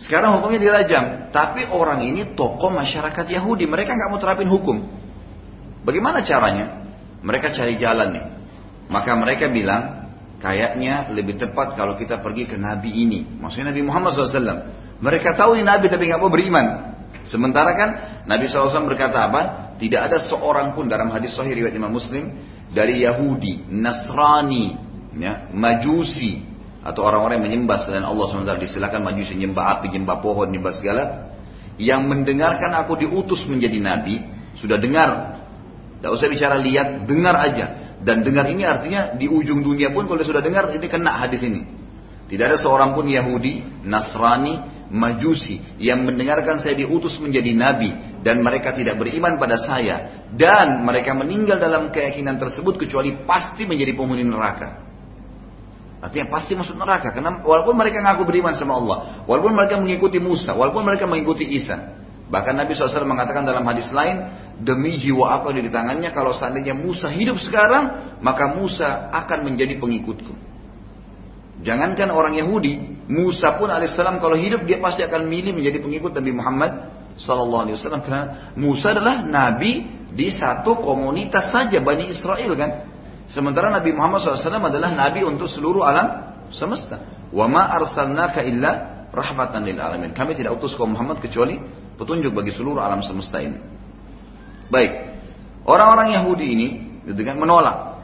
[0.00, 4.80] Sekarang hukumnya dirajam, tapi orang ini tokoh masyarakat Yahudi, mereka nggak mau terapin hukum.
[5.84, 6.88] Bagaimana caranya?
[7.22, 8.26] Mereka cari jalan nih.
[8.88, 10.02] Maka mereka bilang,
[10.42, 13.22] Kayaknya lebih tepat kalau kita pergi ke Nabi ini.
[13.38, 14.42] Maksudnya Nabi Muhammad SAW.
[14.98, 16.98] Mereka tahu ini Nabi tapi nggak mau beriman.
[17.22, 17.90] Sementara kan
[18.26, 19.42] Nabi SAW berkata apa?
[19.78, 22.34] Tidak ada seorang pun dalam hadis Sahih riwayat Imam Muslim
[22.74, 24.74] dari Yahudi, Nasrani,
[25.14, 26.42] ya, Majusi
[26.82, 31.02] atau orang-orang yang menyembah selain Allah SWT disilakan Majusi menyembah api, menyembah pohon, menyembah segala
[31.78, 34.20] yang mendengarkan aku diutus menjadi nabi
[34.58, 35.40] sudah dengar.
[35.98, 37.96] Tidak usah bicara lihat, dengar aja.
[38.02, 41.62] Dan dengar ini artinya di ujung dunia pun kalau sudah dengar ini kena hadis ini.
[42.26, 48.76] Tidak ada seorang pun Yahudi, Nasrani, Majusi yang mendengarkan saya diutus menjadi nabi dan mereka
[48.76, 54.91] tidak beriman pada saya dan mereka meninggal dalam keyakinan tersebut kecuali pasti menjadi penghuni neraka.
[56.02, 60.50] Artinya pasti masuk neraka karena walaupun mereka ngaku beriman sama Allah, walaupun mereka mengikuti Musa,
[60.50, 64.24] walaupun mereka mengikuti Isa, Bahkan Nabi SAW mengatakan dalam hadis lain,
[64.56, 70.32] demi jiwa aku di tangannya, kalau seandainya Musa hidup sekarang, maka Musa akan menjadi pengikutku.
[71.60, 76.32] Jangankan orang Yahudi, Musa pun alaihissalam kalau hidup dia pasti akan milih menjadi pengikut Nabi
[76.32, 76.72] Muhammad
[77.20, 78.24] Sallallahu Alaihi Wasallam karena
[78.56, 79.84] Musa adalah nabi
[80.16, 82.70] di satu komunitas saja Bani Israel kan.
[83.30, 87.00] Sementara Nabi Muhammad SAW adalah nabi untuk seluruh alam semesta.
[87.30, 90.10] Wa ma arsalnaka illa rahmatan lil alamin.
[90.12, 91.60] Kami tidak utus kaum Muhammad kecuali
[92.02, 93.60] Petunjuk bagi seluruh alam semesta ini.
[94.72, 94.92] Baik.
[95.62, 96.68] Orang-orang Yahudi ini
[97.06, 98.02] dengan menolak.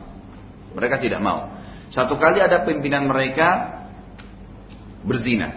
[0.76, 1.50] Mereka tidak mau.
[1.88, 3.80] Satu kali ada pimpinan mereka
[5.02, 5.50] berzina.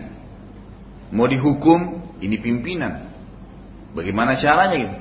[1.12, 3.12] Mau dihukum, ini pimpinan.
[3.91, 4.97] Bagaimana caranya gitu?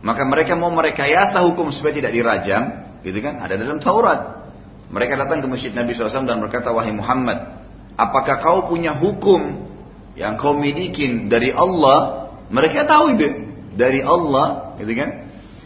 [0.00, 3.38] Maka mereka mau merekayasa hukum supaya tidak dirajam, gitu kan?
[3.38, 4.48] Ada dalam Taurat.
[4.88, 7.60] Mereka datang ke masjid Nabi SAW dan berkata, Wahai Muhammad,
[7.94, 9.68] apakah kau punya hukum
[10.16, 13.28] yang kau miliki dari Allah, mereka tahu itu
[13.74, 15.10] dari Allah, gitu kan?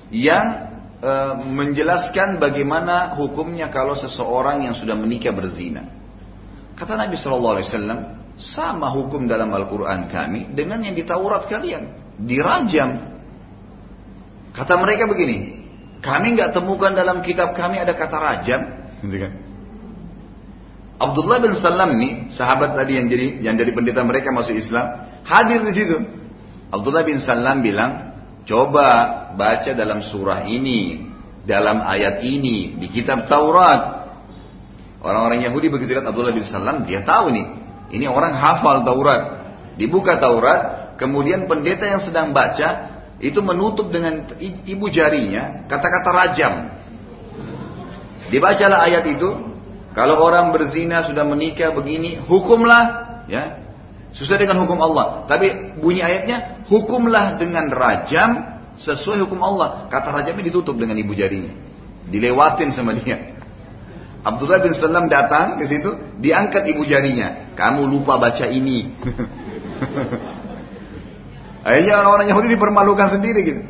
[0.08, 0.46] Yang
[1.04, 1.12] e,
[1.44, 5.84] menjelaskan bagaimana hukumnya kalau seseorang yang sudah menikah berzina.
[6.78, 8.00] Kata Nabi Shallallahu Alaihi Wasallam,
[8.38, 13.18] sama hukum dalam Al-Quran kami dengan yang di Taurat kalian, dirajam.
[14.54, 15.57] Kata mereka begini,
[15.98, 18.60] kami nggak temukan dalam kitab kami ada kata rajam,
[19.02, 19.32] gitu kan?
[20.98, 25.62] Abdullah bin Salam nih, sahabat tadi yang jadi yang jadi pendeta mereka masuk Islam, hadir
[25.62, 25.96] di situ.
[26.74, 28.86] Abdullah bin Salam bilang, coba
[29.38, 31.06] baca dalam surah ini,
[31.46, 34.10] dalam ayat ini, di kitab Taurat.
[34.98, 37.46] Orang-orang Yahudi begitu lihat Abdullah bin Salam, dia tahu nih,
[37.94, 39.22] ini orang hafal Taurat.
[39.78, 46.54] Dibuka Taurat, kemudian pendeta yang sedang baca itu menutup dengan ibu jarinya kata-kata rajam.
[48.30, 49.30] Dibacalah ayat itu,
[49.96, 52.84] kalau orang berzina sudah menikah begini, hukumlah
[53.26, 53.66] ya.
[54.08, 55.28] Sesuai dengan hukum Allah.
[55.28, 59.90] Tapi bunyi ayatnya, hukumlah dengan rajam sesuai hukum Allah.
[59.92, 61.52] Kata rajamnya ditutup dengan ibu jarinya.
[62.08, 63.36] Dilewatin sama dia.
[64.24, 65.92] Abdullah bin Salam datang ke situ,
[66.22, 67.52] diangkat ibu jarinya.
[67.52, 68.88] Kamu lupa baca ini.
[71.66, 73.62] Akhirnya orang-orang Yahudi dipermalukan sendiri gitu.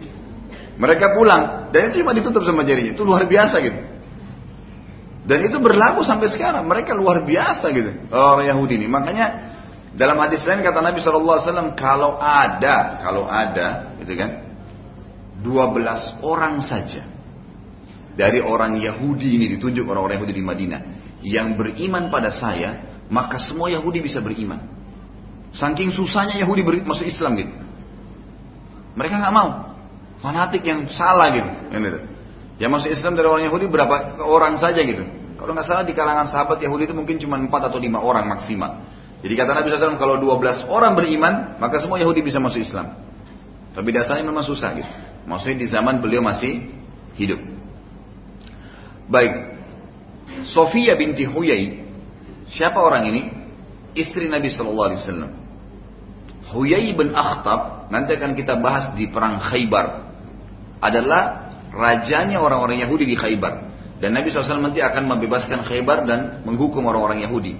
[0.79, 2.95] Mereka pulang dan itu cuma ditutup sama jarinya.
[2.95, 3.81] Itu luar biasa gitu.
[5.29, 6.65] Dan itu berlaku sampai sekarang.
[6.65, 7.91] Mereka luar biasa gitu.
[8.09, 8.87] Orang Yahudi ini.
[8.89, 9.27] Makanya
[9.93, 14.31] dalam hadis lain kata Nabi SAW, kalau ada, kalau ada, gitu kan,
[15.43, 17.03] 12 orang saja
[18.15, 20.81] dari orang Yahudi ini ditunjuk orang-orang Yahudi di Madinah
[21.23, 24.59] yang beriman pada saya, maka semua Yahudi bisa beriman.
[25.51, 27.68] Saking susahnya Yahudi masuk Islam gitu.
[28.97, 29.75] Mereka nggak mau.
[30.23, 31.51] Fanatik yang salah gitu.
[32.59, 35.07] Yang masuk Islam dari orang Yahudi berapa orang saja gitu.
[35.39, 38.83] Kalau nggak salah di kalangan sahabat Yahudi itu mungkin cuma 4 atau 5 orang maksimal.
[39.23, 42.99] Jadi kata Nabi SAW kalau 12 orang beriman maka semua Yahudi bisa masuk Islam.
[43.75, 44.91] Tapi dasarnya memang susah gitu.
[45.31, 46.67] Maksudnya di zaman beliau masih
[47.15, 47.39] hidup.
[49.07, 49.55] Baik.
[50.43, 51.87] Sofia binti Huyai.
[52.51, 53.23] Siapa orang ini?
[53.95, 55.31] Istri Nabi Wasallam.
[56.51, 59.87] Huyai bin Akhtab nanti akan kita bahas di perang Khaybar.
[60.79, 61.23] Adalah
[61.75, 63.67] rajanya orang-orang Yahudi di Khaybar.
[63.99, 67.59] Dan Nabi SAW nanti akan membebaskan Khaybar dan menghukum orang-orang Yahudi.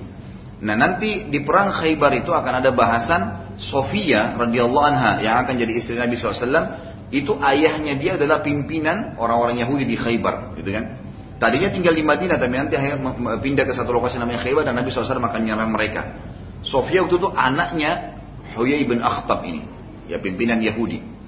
[0.63, 3.23] Nah nanti di perang Khaybar itu akan ada bahasan
[3.59, 6.87] Sofia radhiyallahu anha yang akan jadi istri Nabi SAW.
[7.09, 11.09] Itu ayahnya dia adalah pimpinan orang-orang Yahudi di Khaybar, gitu kan?
[11.41, 12.77] Tadinya tinggal di Madinah, tapi nanti
[13.41, 16.21] pindah ke satu lokasi namanya Khaybar dan Nabi SAW akan menyerang mereka.
[16.61, 18.21] Sofia waktu itu anaknya
[18.59, 19.65] Huyai bin Akhtab ini,
[20.09, 21.21] ya pimpinan Yahudi.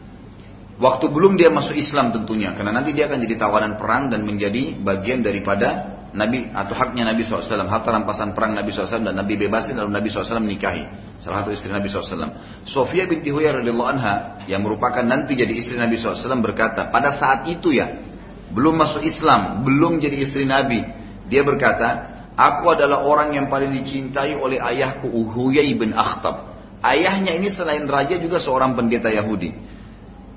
[0.81, 4.81] Waktu belum dia masuk Islam tentunya, karena nanti dia akan jadi tawanan perang dan menjadi
[4.81, 9.78] bagian daripada Nabi atau haknya Nabi SAW, harta rampasan perang Nabi SAW dan Nabi bebasin
[9.78, 10.83] lalu Nabi SAW menikahi
[11.22, 12.66] salah satu istri Nabi SAW.
[12.66, 17.47] Sofia binti Huyai radhiyallahu anha yang merupakan nanti jadi istri Nabi SAW berkata, pada saat
[17.47, 17.95] itu ya
[18.51, 20.83] belum masuk Islam, belum jadi istri Nabi.
[21.31, 21.89] Dia berkata,
[22.35, 26.50] aku adalah orang yang paling dicintai oleh ayahku Uhuyai bin Akhtab.
[26.81, 29.53] Ayahnya ini selain raja juga seorang pendeta Yahudi.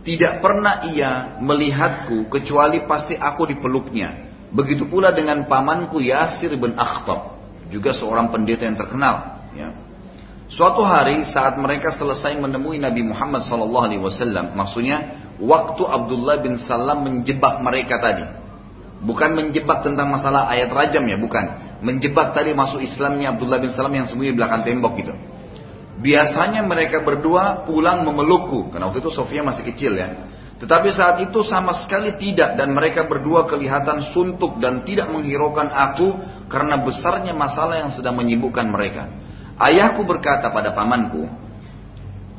[0.04, 4.28] Tidak pernah ia melihatku kecuali pasti aku dipeluknya.
[4.52, 7.40] Begitu pula dengan pamanku Yasir bin Akhtab,
[7.72, 9.40] juga seorang pendeta yang terkenal.
[9.56, 9.72] Ya.
[10.52, 13.90] Suatu hari saat mereka selesai menemui Nabi Muhammad SAW,
[14.54, 18.28] maksudnya waktu Abdullah bin Salam menjebak mereka tadi.
[19.02, 21.80] Bukan menjebak tentang masalah ayat rajam ya, bukan.
[21.80, 25.16] Menjebak tadi masuk Islamnya Abdullah bin Salam yang sembunyi belakang tembok gitu.
[25.94, 30.10] Biasanya mereka berdua pulang memelukku, karena waktu itu Sofia masih kecil ya.
[30.58, 36.16] Tetapi saat itu sama sekali tidak dan mereka berdua kelihatan suntuk dan tidak menghiraukan aku
[36.48, 39.12] karena besarnya masalah yang sedang menyibukkan mereka.
[39.60, 41.30] Ayahku berkata pada pamanku,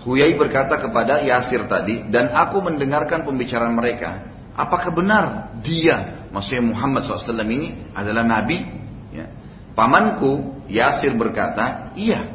[0.05, 4.20] Huyai berkata kepada Yasir tadi, dan aku mendengarkan pembicaraan mereka.
[4.52, 8.61] Apakah benar dia, maksudnya Muhammad SAW ini adalah Nabi?
[9.16, 9.32] Ya.
[9.72, 12.28] Pamanku Yasir berkata, iya.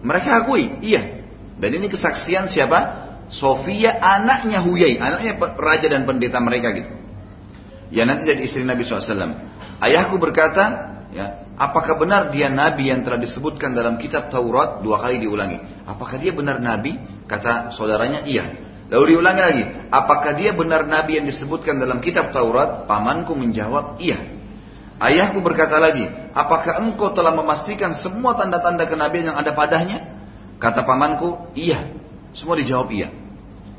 [0.00, 1.24] Mereka akui, iya.
[1.60, 3.08] Dan ini kesaksian siapa?
[3.30, 6.90] Sofia anaknya Huyai, anaknya raja dan pendeta mereka gitu.
[7.94, 9.04] Ya nanti jadi istri Nabi SAW.
[9.78, 15.18] Ayahku berkata, Ya, apakah benar dia nabi yang telah disebutkan dalam kitab Taurat dua kali
[15.18, 15.58] diulangi?
[15.82, 17.02] Apakah dia benar nabi?
[17.26, 18.46] Kata saudaranya, iya.
[18.90, 22.86] Lalu diulangi lagi, apakah dia benar nabi yang disebutkan dalam kitab Taurat?
[22.86, 24.22] Pamanku menjawab, iya.
[25.00, 26.04] Ayahku berkata lagi,
[26.36, 30.20] apakah engkau telah memastikan semua tanda-tanda kenabian yang ada padanya?
[30.60, 31.88] Kata pamanku, iya.
[32.36, 33.08] Semua dijawab iya.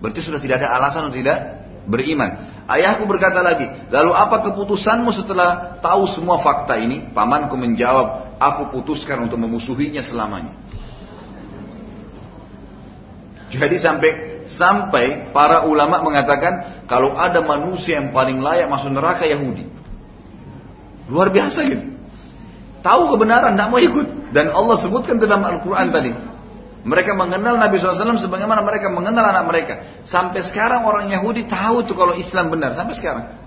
[0.01, 2.65] Berarti sudah tidak ada alasan untuk tidak beriman.
[2.65, 7.13] Ayahku berkata lagi, lalu apa keputusanmu setelah tahu semua fakta ini?
[7.13, 10.57] Pamanku menjawab, aku putuskan untuk memusuhinya selamanya.
[13.51, 14.11] Jadi sampai
[14.49, 19.80] sampai para ulama mengatakan kalau ada manusia yang paling layak masuk neraka Yahudi.
[21.11, 21.85] Luar biasa gitu.
[22.81, 24.31] Tahu kebenaran, tidak mau ikut.
[24.31, 26.11] Dan Allah sebutkan dalam Al-Quran tadi.
[26.81, 29.73] Mereka mengenal Nabi SAW sebagaimana mereka mengenal anak mereka.
[30.01, 32.73] Sampai sekarang orang Yahudi tahu tuh kalau Islam benar.
[32.73, 33.37] Sampai sekarang.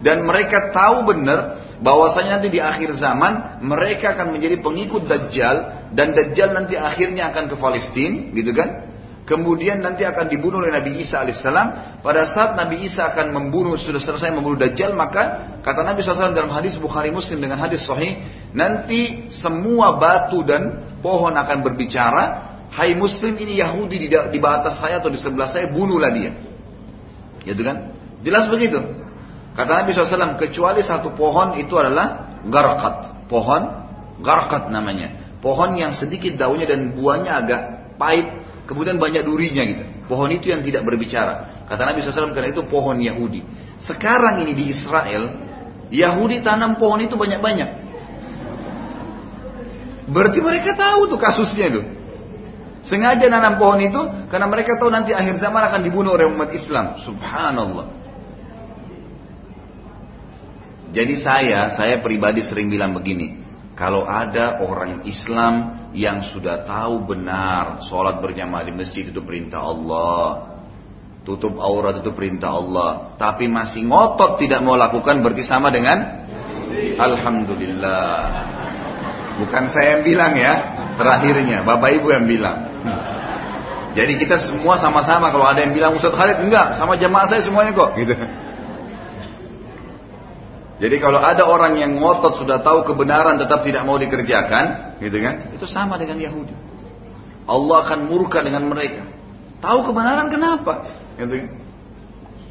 [0.00, 5.56] Dan mereka tahu benar bahwasanya nanti di akhir zaman mereka akan menjadi pengikut Dajjal
[5.92, 8.89] dan Dajjal nanti akhirnya akan ke Palestina, gitu kan?
[9.30, 12.02] Kemudian nanti akan dibunuh oleh Nabi Isa alaihissalam.
[12.02, 16.50] Pada saat Nabi Isa akan membunuh sudah selesai membunuh Dajjal maka kata Nabi SAW dalam
[16.50, 18.18] hadis Bukhari Muslim dengan hadis Sahih
[18.50, 25.02] nanti semua batu dan pohon akan berbicara Hai muslim ini Yahudi di, di atas saya
[25.02, 26.30] atau di sebelah saya, bunuhlah dia.
[27.42, 27.98] Gitu kan?
[28.22, 28.78] Jelas begitu.
[29.58, 33.26] Kata Nabi SAW, kecuali satu pohon itu adalah garkat.
[33.26, 33.62] Pohon
[34.22, 35.34] garkat namanya.
[35.42, 37.60] Pohon yang sedikit daunnya dan buahnya agak
[37.98, 38.39] pahit,
[38.70, 39.82] kemudian banyak durinya gitu.
[40.06, 41.66] Pohon itu yang tidak berbicara.
[41.66, 43.42] Kata Nabi SAW karena itu pohon Yahudi.
[43.82, 45.34] Sekarang ini di Israel,
[45.90, 47.90] Yahudi tanam pohon itu banyak-banyak.
[50.06, 51.82] Berarti mereka tahu tuh kasusnya itu.
[52.86, 54.00] Sengaja nanam pohon itu
[54.30, 57.02] karena mereka tahu nanti akhir zaman akan dibunuh oleh umat Islam.
[57.02, 57.90] Subhanallah.
[60.94, 63.39] Jadi saya, saya pribadi sering bilang begini.
[63.80, 70.52] Kalau ada orang Islam yang sudah tahu benar sholat berjamaah di masjid itu perintah Allah.
[71.24, 73.16] Tutup aurat itu perintah Allah.
[73.16, 76.28] Tapi masih ngotot tidak mau lakukan berarti sama dengan
[77.00, 78.20] Alhamdulillah.
[79.40, 80.52] Bukan saya yang bilang ya,
[81.00, 82.68] terakhirnya Bapak Ibu yang bilang.
[83.96, 87.72] Jadi kita semua sama-sama kalau ada yang bilang Ustaz Khalid enggak, sama jamaah saya semuanya
[87.72, 88.12] kok gitu.
[90.80, 95.52] Jadi kalau ada orang yang ngotot sudah tahu kebenaran tetap tidak mau dikerjakan, gitu kan?
[95.52, 96.56] Itu sama dengan Yahudi.
[97.44, 99.04] Allah akan murka dengan mereka.
[99.60, 100.88] Tahu kebenaran kenapa?
[101.20, 101.50] Gitu kan?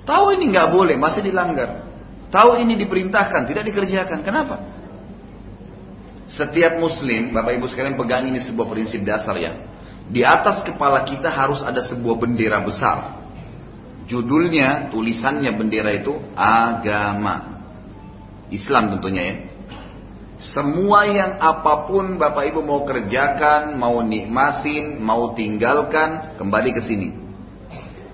[0.05, 1.89] Tahu ini nggak boleh, masih dilanggar.
[2.29, 4.21] Tahu ini diperintahkan, tidak dikerjakan.
[4.21, 4.61] Kenapa?
[6.29, 9.57] Setiap muslim, Bapak Ibu sekalian pegang ini sebuah prinsip dasar ya.
[10.09, 13.25] Di atas kepala kita harus ada sebuah bendera besar.
[14.05, 17.58] Judulnya, tulisannya bendera itu agama.
[18.49, 19.35] Islam tentunya ya.
[20.39, 27.11] Semua yang apa pun Bapak Ibu mau kerjakan, mau nikmatin, mau tinggalkan, kembali ke sini.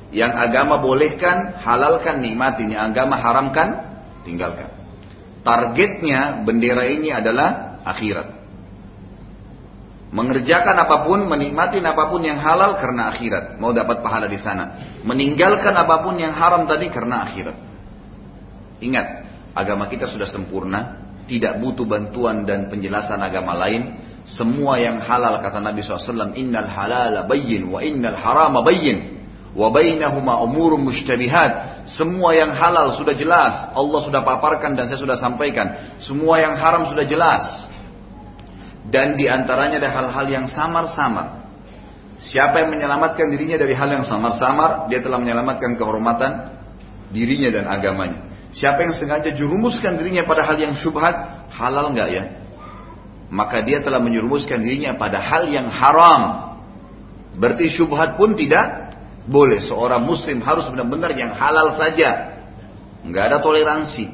[0.09, 2.73] Yang agama bolehkan, halalkan, nikmatin.
[2.73, 3.69] Yang agama haramkan,
[4.25, 4.73] tinggalkan.
[5.45, 8.33] Targetnya bendera ini adalah akhirat.
[10.09, 14.97] Mengerjakan apa pun, menikmati apa pun yang halal karena akhirat, mau dapat pahala di sana.
[15.05, 17.57] Meninggalkan apa pun yang haram tadi karena akhirat.
[18.81, 19.24] Ingat,
[19.55, 24.03] agama kita sudah sempurna, tidak butuh bantuan dan penjelasan agama lain.
[24.27, 29.15] Semua yang halal kata Nabi SAW, Innal halala bayyin wa innal harama bayyin.
[29.55, 31.87] Wa bainahuma umurun mushtabihat.
[31.87, 33.71] Semua yang halal sudah jelas.
[33.71, 35.95] Allah sudah paparkan dan saya sudah sampaikan.
[35.95, 37.71] Semua yang haram sudah jelas.
[38.91, 41.47] Dan di antaranya ada hal-hal yang samar-samar.
[42.19, 46.31] Siapa yang menyelamatkan dirinya dari hal yang samar-samar, dia telah menyelamatkan kehormatan
[47.15, 48.34] dirinya dan agamanya.
[48.55, 52.23] Siapa yang sengaja jurumuskan dirinya pada hal yang syubhat, halal nggak ya?
[53.27, 56.55] Maka dia telah menjurumuskan dirinya pada hal yang haram.
[57.35, 58.95] Berarti syubhat pun tidak
[59.27, 59.59] boleh.
[59.59, 62.39] Seorang muslim harus benar-benar yang halal saja.
[63.03, 64.07] Nggak ada toleransi.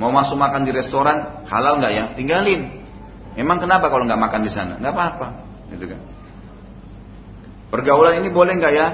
[0.00, 2.04] Mau masuk makan di restoran, halal nggak ya?
[2.16, 2.80] Tinggalin.
[3.36, 4.80] Emang kenapa kalau nggak makan di sana?
[4.80, 5.28] Nggak apa-apa,
[5.76, 6.00] gitu kan?
[7.68, 8.86] Pergaulan ini boleh nggak ya?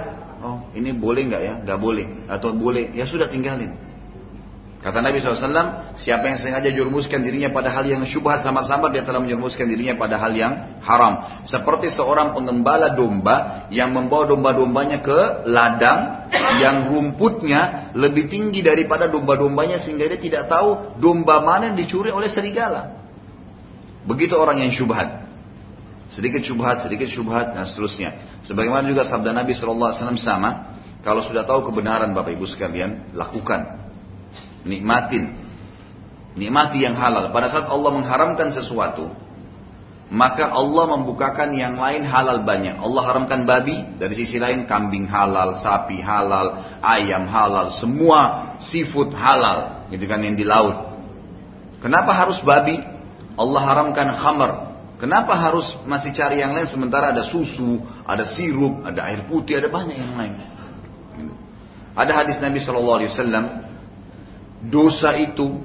[0.42, 1.54] Oh, ini boleh nggak ya?
[1.62, 2.90] Nggak boleh atau boleh?
[2.98, 3.87] Ya sudah tinggalin.
[4.78, 9.18] Kata Nabi SAW, siapa yang sengaja jurumuskan dirinya pada hal yang syubhat sama-sama, dia telah
[9.18, 11.42] menjurumuskan dirinya pada hal yang haram.
[11.42, 16.30] Seperti seorang pengembala domba yang membawa domba-dombanya ke ladang
[16.62, 22.30] yang rumputnya lebih tinggi daripada domba-dombanya sehingga dia tidak tahu domba mana yang dicuri oleh
[22.30, 23.02] serigala.
[24.06, 25.26] Begitu orang yang syubhat.
[26.14, 28.40] Sedikit syubhat, sedikit syubhat, dan seterusnya.
[28.46, 30.72] Sebagaimana juga sabda Nabi SAW sama,
[31.04, 33.77] kalau sudah tahu kebenaran Bapak Ibu sekalian, lakukan.
[34.66, 35.36] Nikmatin.
[36.38, 37.34] Nikmati yang halal.
[37.34, 39.10] Pada saat Allah mengharamkan sesuatu,
[40.08, 42.80] maka Allah membukakan yang lain halal banyak.
[42.80, 49.84] Allah haramkan babi, dari sisi lain kambing halal, sapi halal, ayam halal, semua seafood halal,
[49.92, 50.96] gitu kan yang di laut.
[51.84, 52.80] Kenapa harus babi?
[53.36, 54.52] Allah haramkan khamar.
[54.98, 59.70] Kenapa harus masih cari yang lain sementara ada susu, ada sirup, ada air putih, ada
[59.70, 60.34] banyak yang lain.
[61.94, 63.67] Ada hadis Nabi Wasallam,
[64.64, 65.62] dosa itu,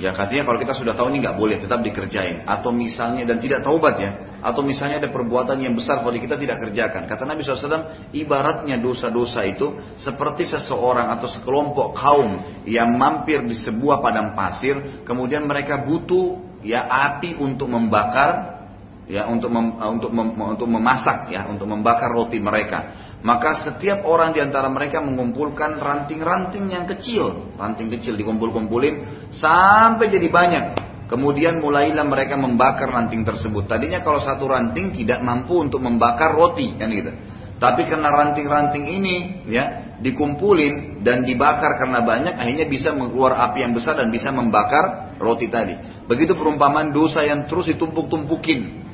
[0.00, 2.42] ya katanya kalau kita sudah tahu ini nggak boleh, tetap dikerjain.
[2.48, 4.10] Atau misalnya dan tidak taubat ya,
[4.42, 7.06] atau misalnya ada perbuatan yang besar kalau kita tidak kerjakan.
[7.06, 14.02] Kata Nabi SAW, ibaratnya dosa-dosa itu seperti seseorang atau sekelompok kaum yang mampir di sebuah
[14.02, 18.62] padang pasir, kemudian mereka butuh ya api untuk membakar
[19.10, 24.34] ya untuk mem, untuk mem, untuk memasak ya untuk membakar roti mereka maka setiap orang
[24.34, 30.64] di antara mereka mengumpulkan ranting-ranting yang kecil ranting kecil dikumpul-kumpulin sampai jadi banyak
[31.06, 36.74] kemudian mulailah mereka membakar ranting tersebut tadinya kalau satu ranting tidak mampu untuk membakar roti
[36.74, 37.14] kan gitu
[37.62, 43.70] tapi karena ranting-ranting ini ya dikumpulin dan dibakar karena banyak akhirnya bisa mengeluar api yang
[43.70, 45.78] besar dan bisa membakar roti tadi.
[46.10, 48.90] Begitu perumpamaan dosa yang terus ditumpuk-tumpukin.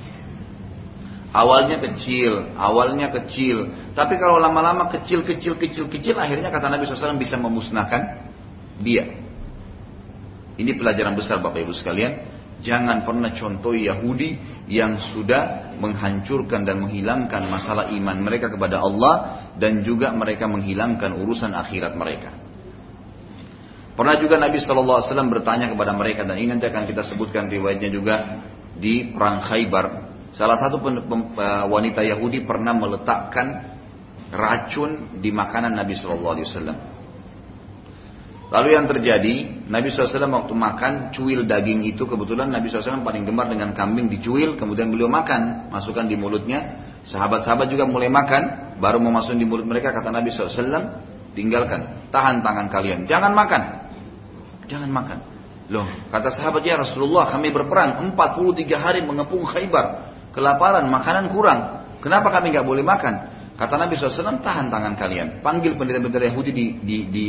[1.28, 3.68] Awalnya kecil, awalnya kecil.
[3.92, 8.24] Tapi kalau lama-lama kecil, kecil, kecil, kecil, akhirnya kata Nabi SAW bisa memusnahkan
[8.80, 9.04] dia.
[10.58, 12.36] Ini pelajaran besar Bapak Ibu sekalian.
[12.58, 14.34] Jangan pernah contoh Yahudi
[14.66, 21.54] yang sudah menghancurkan dan menghilangkan masalah iman mereka kepada Allah dan juga mereka menghilangkan urusan
[21.54, 22.34] akhirat mereka.
[23.94, 28.16] Pernah juga Nabi SAW bertanya kepada mereka dan ini nanti akan kita sebutkan riwayatnya juga
[28.74, 29.86] di perang Khaybar.
[30.32, 33.78] Salah satu eh, wanita Yahudi pernah meletakkan
[34.32, 36.96] racun di makanan Nabi SAW.
[38.48, 43.52] Lalu yang terjadi, Nabi SAW waktu makan cuil daging itu kebetulan Nabi SAW paling gemar
[43.52, 46.80] dengan kambing dicuil, kemudian beliau makan, masukkan di mulutnya.
[47.04, 50.56] Sahabat-sahabat juga mulai makan, baru mau di mulut mereka kata Nabi SAW,
[51.36, 53.62] tinggalkan, tahan tangan kalian, jangan makan,
[54.64, 55.18] jangan makan.
[55.68, 62.28] Loh, kata sahabat ya Rasulullah, kami berperang 43 hari mengepung Khaybar, kelaparan, makanan kurang, kenapa
[62.32, 63.14] kami nggak boleh makan?
[63.58, 65.42] Kata Nabi SAW, tahan tangan kalian.
[65.42, 67.24] Panggil pendeta-pendeta Yahudi di, di, di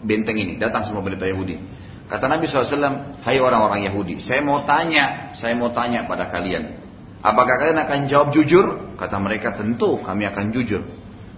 [0.00, 0.56] benteng ini.
[0.56, 1.60] Datang semua pendeta Yahudi.
[2.08, 6.80] Kata Nabi SAW, hai orang-orang Yahudi, saya mau tanya, saya mau tanya pada kalian.
[7.24, 8.96] Apakah kalian akan jawab jujur?
[8.96, 10.84] Kata mereka, tentu kami akan jujur.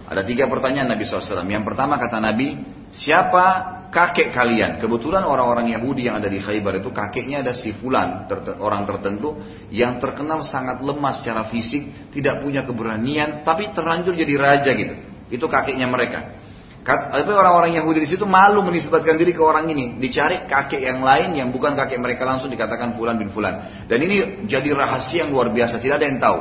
[0.07, 1.43] Ada tiga pertanyaan Nabi SAW.
[1.43, 2.63] Yang pertama kata Nabi,
[2.95, 4.77] siapa kakek kalian?
[4.77, 8.27] Kebetulan orang-orang Yahudi yang ada di Khaybar itu kakeknya ada si fulan,
[8.59, 9.39] orang tertentu
[9.73, 14.95] yang terkenal sangat lemah secara fisik, tidak punya keberanian, tapi terlanjur jadi raja gitu.
[15.27, 16.39] Itu kakeknya mereka.
[16.87, 19.99] Tapi orang-orang Yahudi di situ malu menisbatkan diri ke orang ini.
[19.99, 23.83] Dicari kakek yang lain yang bukan kakek mereka langsung dikatakan Fulan bin Fulan.
[23.91, 25.83] Dan ini jadi rahasia yang luar biasa.
[25.83, 26.39] Tidak ada yang tahu.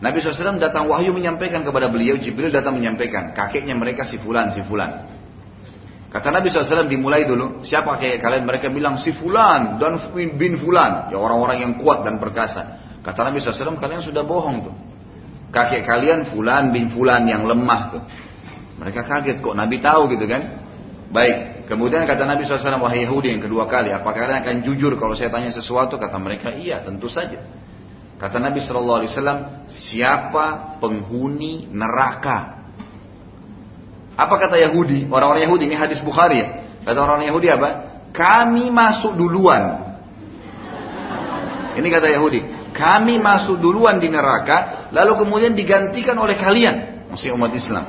[0.00, 2.16] Nabi SAW datang wahyu menyampaikan kepada beliau.
[2.16, 3.36] Jibril datang menyampaikan.
[3.36, 5.13] Kakeknya mereka si Fulan, si Fulan.
[6.14, 7.66] Kata Nabi SAW dimulai dulu.
[7.66, 8.46] Siapa kakek kalian?
[8.46, 11.10] Mereka bilang si Fulan dan bin Fulan.
[11.10, 12.78] Ya orang-orang yang kuat dan perkasa.
[13.02, 14.74] Kata Nabi SAW kalian sudah bohong tuh.
[15.50, 18.02] Kakek kalian Fulan bin Fulan yang lemah tuh.
[18.78, 20.62] Mereka kaget kok Nabi tahu gitu kan.
[21.10, 25.14] Baik, kemudian kata Nabi SAW, wahai Yahudi yang kedua kali, apakah kalian akan jujur kalau
[25.14, 25.94] saya tanya sesuatu?
[25.94, 27.38] Kata mereka, iya tentu saja.
[28.18, 29.06] Kata Nabi SAW,
[29.70, 32.63] siapa penghuni neraka?
[34.14, 35.10] Apa kata Yahudi?
[35.10, 36.46] Orang-orang Yahudi, ini hadis Bukhari ya.
[36.86, 37.68] Kata orang Yahudi apa?
[38.14, 39.82] Kami masuk duluan.
[41.74, 42.70] Ini kata Yahudi.
[42.74, 47.06] Kami masuk duluan di neraka, lalu kemudian digantikan oleh kalian.
[47.10, 47.86] Masih umat Islam.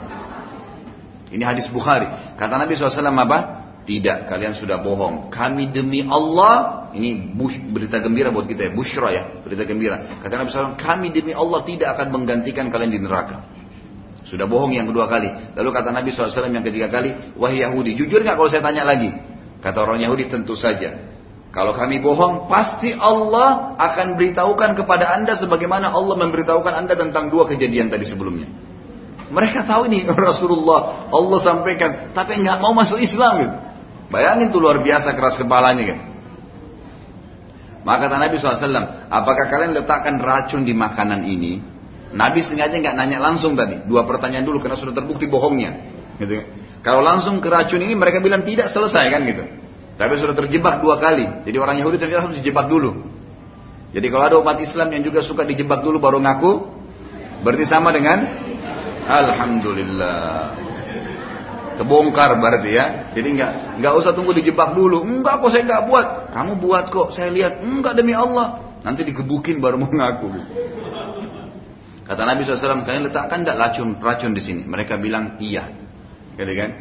[1.30, 2.09] Ini hadis Bukhari.
[2.38, 3.39] Kata Nabi SAW apa?
[3.86, 5.30] Tidak, kalian sudah bohong.
[5.30, 7.38] Kami demi Allah, ini
[7.69, 10.26] berita gembira buat kita ya, bushra ya, berita gembira.
[10.26, 13.55] Kata Nabi SAW, kami demi Allah tidak akan menggantikan kalian di neraka.
[14.26, 15.30] Sudah bohong yang kedua kali.
[15.53, 19.13] Lalu kata Nabi SAW yang ketiga kali, wahai Yahudi, jujur nggak kalau saya tanya lagi?
[19.61, 21.13] Kata orang Yahudi, tentu saja.
[21.53, 27.47] Kalau kami bohong, pasti Allah akan beritahukan kepada anda sebagaimana Allah memberitahukan anda tentang dua
[27.47, 28.49] kejadian tadi sebelumnya.
[29.30, 33.55] Mereka tahu ini Rasulullah Allah sampaikan, tapi nggak mau masuk Islam gitu.
[34.09, 35.99] Bayangin tuh luar biasa keras kepalanya kan.
[37.86, 41.74] Maka kata Nabi SAW, apakah kalian letakkan racun di makanan ini?
[42.16, 43.84] Nabi sengaja nggak nanya langsung tadi.
[43.84, 45.76] Dua pertanyaan dulu karena sudah terbukti bohongnya.
[46.16, 46.47] Gitu.
[46.80, 49.43] Kalau langsung ke racun ini mereka bilang tidak selesai kan gitu.
[49.99, 51.43] Tapi sudah terjebak dua kali.
[51.43, 53.03] Jadi orang Yahudi ternyata harus dijebak dulu.
[53.91, 56.51] Jadi kalau ada umat Islam yang juga suka dijebak dulu baru ngaku,
[57.43, 58.28] berarti sama dengan
[59.07, 60.55] Alhamdulillah.
[61.76, 63.11] Kebongkar berarti ya.
[63.11, 63.51] Jadi nggak
[63.84, 65.03] nggak usah tunggu dijebak dulu.
[65.03, 66.07] Enggak kok saya nggak buat.
[66.32, 67.07] Kamu buat kok.
[67.11, 67.59] Saya lihat.
[67.59, 68.80] Enggak demi Allah.
[68.84, 70.28] Nanti digebukin baru mau ngaku.
[72.06, 74.62] Kata Nabi SAW, kalian letakkan tidak racun racun di sini.
[74.62, 75.74] Mereka bilang iya.
[76.38, 76.72] Gitu kan?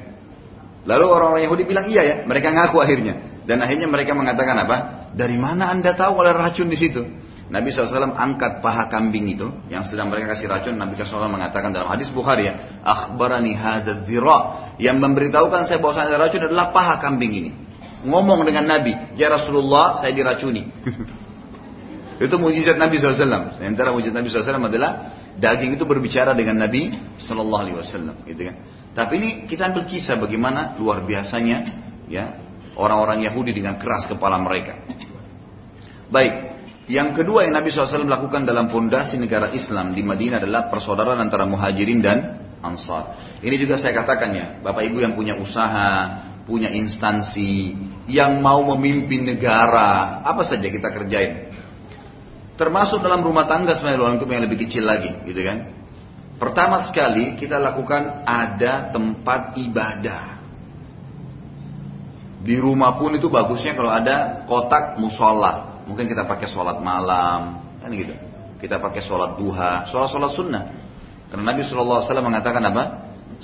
[0.85, 2.17] Lalu orang-orang Yahudi bilang iya ya.
[2.29, 3.15] Mereka ngaku akhirnya.
[3.49, 4.77] Dan akhirnya mereka mengatakan apa?
[5.17, 7.03] Dari mana anda tahu kalau racun di situ?
[7.45, 10.77] Nabi SAW angkat paha kambing itu yang sedang mereka kasih racun.
[10.77, 14.09] Nabi SAW mengatakan dalam hadis Bukhari ya, akhbarani hadad
[14.81, 17.51] yang memberitahukan saya bahwa ada racun adalah paha kambing ini.
[18.05, 20.69] Ngomong dengan Nabi, ya Rasulullah saya diracuni.
[22.23, 23.59] Itu mujizat Nabi SAW.
[23.59, 24.93] Antara mujizat Nabi SAW adalah
[25.35, 28.57] daging itu berbicara dengan Nabi Wasallam, gitu kan.
[28.95, 31.67] Tapi ini kita ambil kisah bagaimana luar biasanya
[32.07, 32.39] ya
[32.79, 34.79] orang-orang Yahudi dengan keras kepala mereka.
[36.15, 36.55] Baik,
[36.87, 41.43] yang kedua yang Nabi SAW lakukan dalam fondasi negara Islam di Madinah adalah persaudaraan antara
[41.49, 42.19] muhajirin dan
[42.63, 43.19] ansar.
[43.43, 47.75] Ini juga saya katakan ya, Bapak Ibu yang punya usaha, punya instansi,
[48.07, 51.54] yang mau memimpin negara, apa saja kita kerjain.
[52.55, 55.75] Termasuk dalam rumah tangga sebenarnya untuk yang lebih kecil lagi, gitu kan.
[56.39, 60.23] Pertama sekali kita lakukan ada tempat ibadah.
[62.45, 67.91] Di rumah pun itu bagusnya kalau ada kotak musola Mungkin kita pakai sholat malam, kan
[67.93, 68.17] gitu.
[68.57, 70.65] kita pakai sholat duha, sholat-sholat sunnah.
[71.29, 72.85] Karena Nabi SAW mengatakan apa?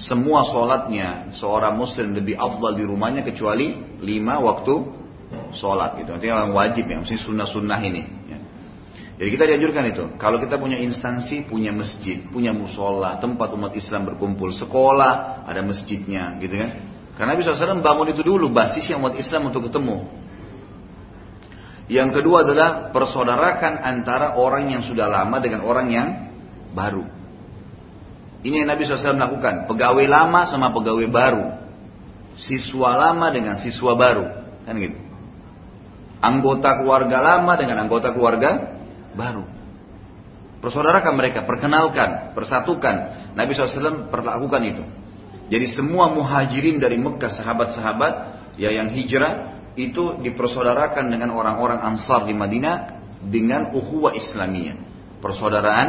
[0.01, 4.81] Semua sholatnya seorang muslim lebih afdal di rumahnya kecuali lima waktu
[5.53, 6.17] sholat gitu.
[6.17, 8.03] Artinya yang wajib ya, mesti sunnah-sunnah ini.
[9.21, 10.05] Jadi kita dianjurkan itu.
[10.17, 16.41] Kalau kita punya instansi, punya masjid, punya musola, tempat umat Islam berkumpul, sekolah, ada masjidnya,
[16.41, 16.71] gitu kan?
[17.21, 20.09] Karena Nabi SAW bangun itu dulu, basisnya umat Islam untuk ketemu.
[21.93, 26.09] Yang kedua adalah persaudarakan antara orang yang sudah lama dengan orang yang
[26.73, 27.05] baru.
[28.41, 29.69] Ini yang Nabi SAW lakukan.
[29.69, 31.45] Pegawai lama sama pegawai baru.
[32.41, 34.25] Siswa lama dengan siswa baru.
[34.65, 34.97] Kan gitu.
[36.25, 38.80] Anggota keluarga lama dengan anggota keluarga
[39.21, 39.45] baru.
[40.65, 43.29] Persaudarakan mereka, perkenalkan, persatukan.
[43.37, 44.85] Nabi SAW perlakukan itu.
[45.53, 48.13] Jadi semua muhajirin dari Mekah, sahabat-sahabat
[48.57, 54.77] ya yang hijrah itu dipersaudarakan dengan orang-orang Ansar di Madinah dengan ukhuwah Islamiyah,
[55.25, 55.89] persaudaraan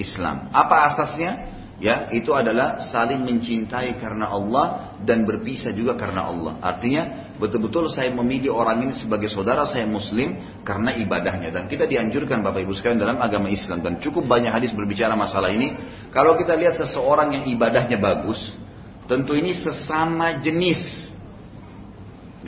[0.00, 0.48] Islam.
[0.52, 1.57] Apa asasnya?
[1.78, 6.58] Ya, itu adalah saling mencintai karena Allah dan berpisah juga karena Allah.
[6.58, 10.34] Artinya, betul-betul saya memilih orang ini sebagai saudara saya muslim
[10.66, 14.74] karena ibadahnya dan kita dianjurkan Bapak Ibu sekalian dalam agama Islam dan cukup banyak hadis
[14.74, 15.70] berbicara masalah ini.
[16.10, 18.42] Kalau kita lihat seseorang yang ibadahnya bagus,
[19.06, 21.08] tentu ini sesama jenis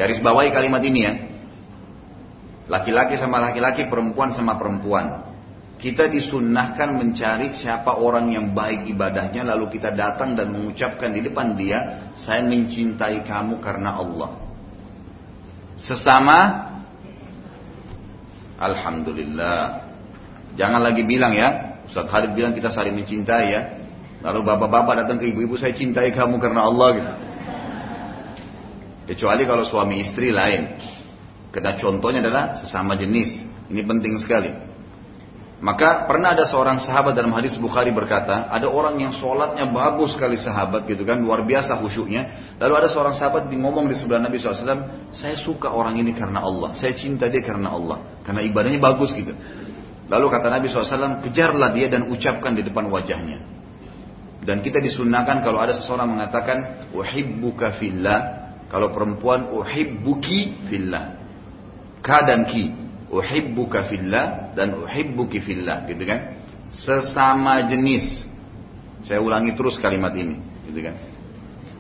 [0.01, 1.13] Garis bawahi kalimat ini ya.
[2.71, 5.30] Laki-laki sama laki-laki, perempuan sama perempuan.
[5.81, 11.57] Kita disunnahkan mencari siapa orang yang baik ibadahnya, lalu kita datang dan mengucapkan di depan
[11.57, 14.37] dia, saya mencintai kamu karena Allah.
[15.81, 16.69] Sesama,
[18.61, 19.89] Alhamdulillah.
[20.61, 23.63] Jangan lagi bilang ya, Ustaz Khalid bilang kita saling mencintai ya.
[24.21, 27.13] Lalu bapak-bapak datang ke ibu-ibu, saya cintai kamu karena Allah gitu.
[29.17, 30.77] Kecuali kalau suami istri lain.
[31.49, 33.33] Karena contohnya adalah sesama jenis.
[33.73, 34.70] Ini penting sekali.
[35.61, 40.41] Maka pernah ada seorang sahabat dalam hadis Bukhari berkata, ada orang yang sholatnya bagus sekali
[40.41, 42.57] sahabat gitu kan, luar biasa khusyuknya.
[42.57, 46.41] Lalu ada seorang sahabat di ngomong di sebelah Nabi SAW, saya suka orang ini karena
[46.41, 49.37] Allah, saya cinta dia karena Allah, karena ibadahnya bagus gitu.
[50.09, 53.45] Lalu kata Nabi SAW, kejarlah dia dan ucapkan di depan wajahnya.
[54.41, 58.21] Dan kita disunahkan kalau ada seseorang mengatakan, uhibbuka fillah,
[58.73, 61.21] kalau perempuan uhibbuki fillah.
[62.01, 62.80] Ka dan ki.
[63.11, 65.85] Uhibbuka fillah dan uhibbuki fillah.
[65.91, 66.41] Gitu kan.
[66.71, 68.23] Sesama jenis.
[69.05, 70.39] Saya ulangi terus kalimat ini.
[70.71, 70.95] Gitu kan.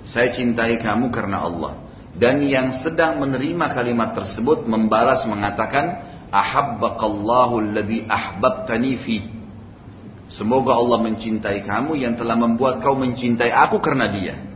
[0.02, 1.78] Saya cintai kamu karena Allah.
[2.10, 6.02] Dan yang sedang menerima kalimat tersebut membalas mengatakan
[6.34, 9.18] ahabbakallahu alladhi ahbabtani fi.
[10.26, 14.49] Semoga Allah mencintai kamu yang telah membuat kau mencintai aku karena dia.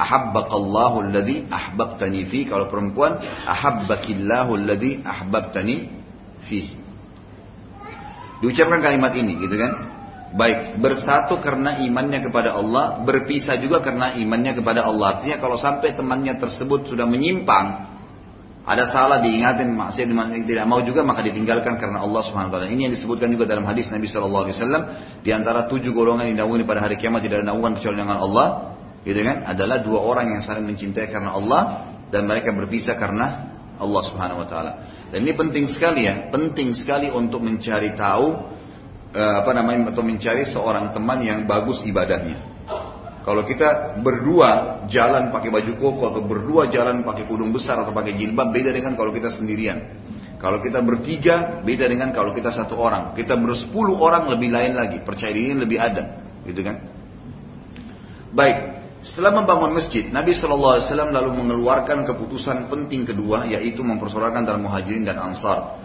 [0.00, 2.48] Ahabbakallahu alladhi ahbabtani fi.
[2.48, 5.76] Kalau perempuan, ahabbakillahu alladhi ahbabtani
[6.48, 6.72] fi.
[8.40, 9.72] Diucapkan kalimat ini, gitu kan?
[10.30, 15.18] Baik, bersatu karena imannya kepada Allah, berpisah juga karena imannya kepada Allah.
[15.18, 17.90] Artinya kalau sampai temannya tersebut sudah menyimpang,
[18.70, 20.06] ada salah diingatin maksiat
[20.46, 22.70] tidak mau juga maka ditinggalkan karena Allah Subhanahu wa taala.
[22.70, 24.82] Ini yang disebutkan juga dalam hadis Nabi sallallahu alaihi wasallam
[25.26, 28.78] di antara tujuh golongan yang dinaungi pada hari kiamat tidak ada naungan kecuali dengan Allah
[29.00, 31.62] gitu kan adalah dua orang yang saling mencintai karena Allah
[32.12, 34.72] dan mereka berpisah karena Allah Subhanahu wa taala.
[35.08, 38.26] Dan ini penting sekali ya, penting sekali untuk mencari tahu
[39.16, 42.50] eh, apa namanya atau mencari seorang teman yang bagus ibadahnya.
[43.20, 48.16] Kalau kita berdua jalan pakai baju koko atau berdua jalan pakai kudung besar atau pakai
[48.16, 50.08] jilbab beda dengan kalau kita sendirian.
[50.40, 53.12] Kalau kita bertiga beda dengan kalau kita satu orang.
[53.12, 55.04] Kita bersepuluh orang lebih lain lagi.
[55.04, 56.16] Percaya diri lebih ada,
[56.48, 56.80] gitu kan?
[58.32, 65.08] Baik, setelah membangun masjid, Nabi Wasallam lalu mengeluarkan keputusan penting kedua, yaitu mempersoalkan dalam muhajirin
[65.08, 65.80] dan ansar.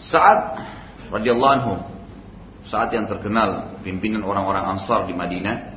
[0.00, 0.56] Saat
[1.12, 1.74] radhiyallahu anhu,
[2.64, 5.76] saat yang terkenal pimpinan orang-orang ansar di Madinah,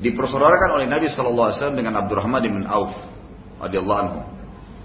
[0.00, 2.96] dipersaudarakan oleh Nabi Wasallam dengan Abdurrahman bin Auf
[3.60, 4.20] radhiyallahu anhu.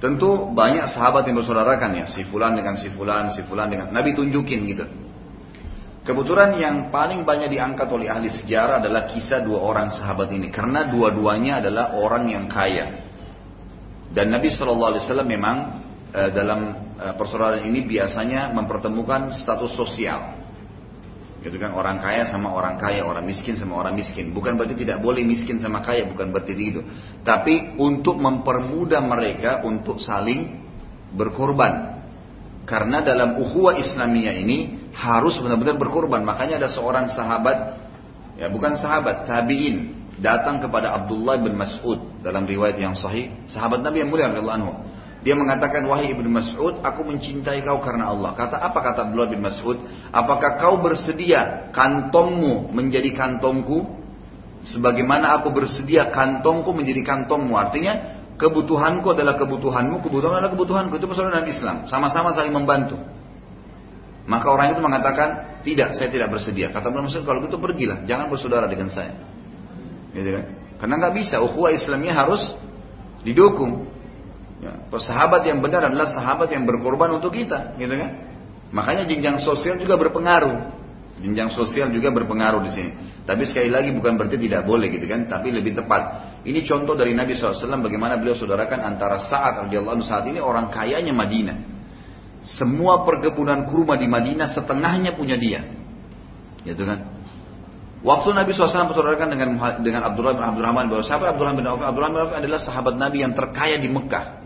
[0.04, 4.18] Tentu banyak sahabat yang bersaudarakan ya, si fulan dengan si fulan, si fulan dengan Nabi
[4.18, 4.84] tunjukin gitu.
[6.02, 10.90] Kebetulan yang paling banyak diangkat oleh ahli sejarah adalah kisah dua orang sahabat ini karena
[10.90, 13.06] dua-duanya adalah orang yang kaya.
[14.10, 15.58] Dan Nabi Shallallahu Alaihi Wasallam memang
[16.10, 16.60] e, dalam
[16.98, 20.42] e, persaudaraan ini biasanya mempertemukan status sosial.
[21.46, 24.34] Gitu kan orang kaya sama orang kaya, orang miskin sama orang miskin.
[24.34, 26.82] Bukan berarti tidak boleh miskin sama kaya, bukan berarti itu.
[27.22, 30.66] Tapi untuk mempermudah mereka untuk saling
[31.14, 32.02] berkorban.
[32.66, 36.22] Karena dalam ukhuwah Islamiyah ini harus benar-benar berkorban.
[36.24, 37.80] Makanya ada seorang sahabat,
[38.36, 44.06] ya bukan sahabat, tabiin datang kepada Abdullah bin Mas'ud dalam riwayat yang sahih, sahabat Nabi
[44.06, 44.74] yang mulia radhiyallahu anhu.
[45.22, 48.34] Dia mengatakan, wahai ibnu Mas'ud, aku mencintai kau karena Allah.
[48.34, 49.78] Kata apa kata Abdullah bin Mas'ud?
[50.10, 54.02] Apakah kau bersedia kantongmu menjadi kantongku?
[54.66, 57.54] Sebagaimana aku bersedia kantongku menjadi kantongmu.
[57.54, 57.94] Artinya,
[58.42, 60.98] kebutuhanku adalah kebutuhanmu, kebutuhan adalah kebutuhanku.
[60.98, 61.76] Itu persoalan dalam Islam.
[61.86, 62.98] Sama-sama saling membantu.
[64.30, 66.70] Maka orang itu mengatakan, tidak, saya tidak bersedia.
[66.70, 68.06] Kata bin Mas'ud, kalau gitu pergilah.
[68.06, 69.18] Jangan bersaudara dengan saya.
[70.14, 70.46] Gitu kan?
[70.78, 71.42] Karena nggak bisa.
[71.42, 72.42] Ukhuwah Islamnya harus
[73.26, 73.90] didukung.
[74.62, 78.12] Ya, sahabat yang benar adalah sahabat yang berkorban untuk kita, gitu kan?
[78.70, 80.82] Makanya jenjang sosial juga berpengaruh.
[81.22, 82.92] Jenjang sosial juga berpengaruh di sini.
[83.26, 86.02] Tapi sekali lagi bukan berarti tidak boleh gitu kan, tapi lebih tepat.
[86.42, 91.14] Ini contoh dari Nabi SAW bagaimana beliau saudarakan antara saat radhiyallahu saat ini orang kayanya
[91.14, 91.81] Madinah.
[92.42, 95.62] Semua perkebunan kurma di Madinah setengahnya punya dia.
[96.66, 97.22] Gitu kan?
[98.02, 99.50] Waktu Nabi SAW bersaudarakan dengan
[99.86, 103.22] dengan Abdullah bin Abdurrahman bahwa sahabat Abdullah bin Auf, Abdullah bin Auf adalah sahabat Nabi
[103.22, 104.42] yang terkaya di Mekah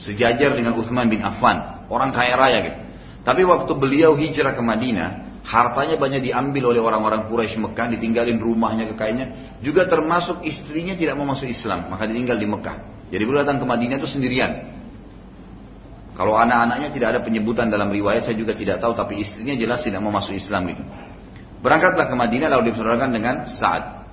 [0.00, 2.78] sejajar dengan Uthman bin Affan, orang kaya raya gitu.
[3.20, 8.88] Tapi waktu beliau hijrah ke Madinah, hartanya banyak diambil oleh orang-orang Quraisy Mekah, ditinggalin rumahnya,
[8.96, 12.76] kekayaannya, juga termasuk istrinya tidak mau masuk Islam, maka ditinggal di Mekah.
[13.12, 14.79] Jadi beliau datang ke Madinah itu sendirian.
[16.20, 20.04] Kalau anak-anaknya tidak ada penyebutan dalam riwayat, saya juga tidak tahu, tapi istrinya jelas tidak
[20.04, 20.84] mau masuk Islam gitu.
[21.64, 24.04] Berangkatlah ke Madinah lalu dipersaudarakan dengan Sa'ad.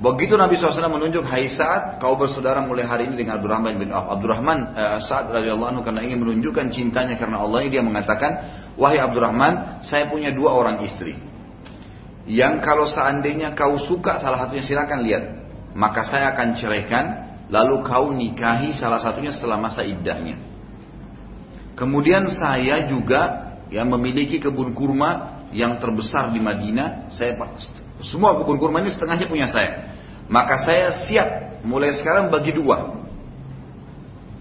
[0.00, 4.08] Begitu Nabi SAW menunjuk, Hai Sa'ad, kau bersaudara mulai hari ini dengan Abdurrahman bin Auf.
[4.08, 8.32] Abdurrahman uh, Sa'ad radhiyallahu anhu karena ingin menunjukkan cintanya karena Allah, dia mengatakan,
[8.80, 11.12] Wahai Abdurrahman, saya punya dua orang istri.
[12.24, 15.24] Yang kalau seandainya kau suka salah satunya silakan lihat.
[15.76, 17.04] Maka saya akan ceraikan,
[17.52, 20.56] lalu kau nikahi salah satunya setelah masa iddahnya.
[21.78, 27.38] Kemudian saya juga yang memiliki kebun kurma yang terbesar di Madinah, saya
[28.02, 29.94] semua kebun kurma ini setengahnya punya saya.
[30.26, 32.98] Maka saya siap mulai sekarang bagi dua.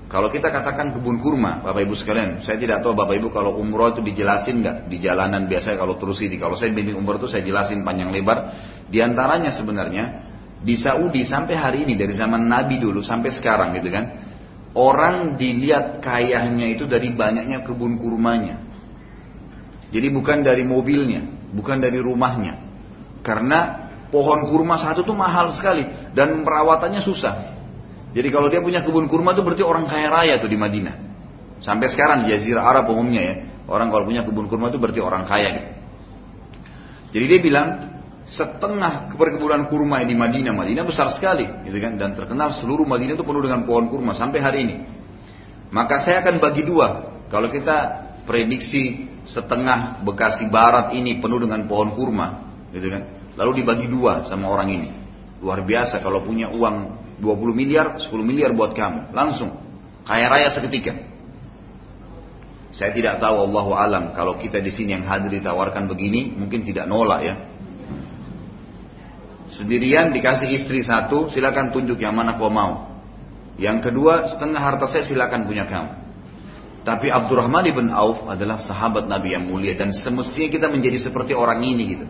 [0.07, 3.91] Kalau kita katakan kebun kurma, Bapak Ibu sekalian, saya tidak tahu Bapak Ibu kalau umroh
[3.91, 6.39] itu dijelasin nggak di jalanan biasa kalau terus ini.
[6.39, 8.55] Kalau saya bimbing umroh itu saya jelasin panjang lebar.
[8.87, 10.25] Di antaranya sebenarnya
[10.63, 14.26] di Saudi sampai hari ini dari zaman Nabi dulu sampai sekarang gitu kan,
[14.77, 18.61] orang dilihat kayanya itu dari banyaknya kebun kurmanya.
[19.89, 21.25] Jadi bukan dari mobilnya,
[21.57, 22.61] bukan dari rumahnya.
[23.25, 27.57] Karena pohon kurma satu tuh mahal sekali dan perawatannya susah.
[28.13, 30.95] Jadi kalau dia punya kebun kurma itu berarti orang kaya raya tuh di Madinah.
[31.57, 35.25] Sampai sekarang di Jazirah Arab umumnya ya, orang kalau punya kebun kurma itu berarti orang
[35.25, 35.49] kaya.
[35.57, 35.71] Gitu.
[37.17, 37.67] Jadi dia bilang
[38.27, 43.23] setengah perkebunan kurma di Madinah, Madinah besar sekali, gitu kan, dan terkenal seluruh Madinah itu
[43.23, 44.75] penuh dengan pohon kurma sampai hari ini.
[45.71, 47.15] Maka saya akan bagi dua.
[47.31, 53.03] Kalau kita prediksi setengah Bekasi Barat ini penuh dengan pohon kurma, gitu kan?
[53.39, 54.89] Lalu dibagi dua sama orang ini.
[55.39, 59.13] Luar biasa kalau punya uang 20 miliar, 10 miliar buat kamu.
[59.13, 59.55] Langsung.
[60.03, 60.93] Kaya raya seketika.
[62.73, 66.85] Saya tidak tahu Allah alam kalau kita di sini yang hadir ditawarkan begini mungkin tidak
[66.85, 67.35] nolak ya.
[69.57, 72.93] Sendirian dikasih istri satu, silakan tunjuk yang mana kau mau.
[73.57, 76.05] Yang kedua, setengah harta saya silakan punya kamu.
[76.85, 81.59] Tapi Abdurrahman ibn Auf adalah sahabat Nabi yang mulia dan semestinya kita menjadi seperti orang
[81.65, 82.05] ini gitu.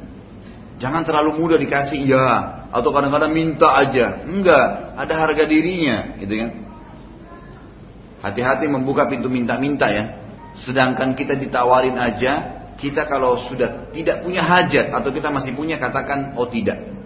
[0.77, 2.29] Jangan terlalu mudah dikasih ya
[2.69, 4.27] atau kadang-kadang minta aja.
[4.27, 6.51] Enggak, ada harga dirinya, gitu kan.
[8.27, 10.19] Hati-hati membuka pintu minta-minta ya.
[10.59, 12.33] Sedangkan kita ditawarin aja,
[12.75, 16.96] kita kalau sudah tidak punya hajat atau kita masih punya katakan oh tidak.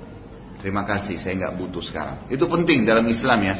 [0.62, 2.30] Terima kasih, saya nggak butuh sekarang.
[2.30, 3.55] Itu penting dalam Islam ya.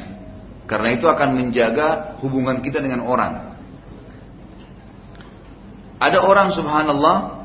[0.70, 3.58] Karena itu akan menjaga hubungan kita dengan orang.
[5.97, 7.41] Ada orang subhanallah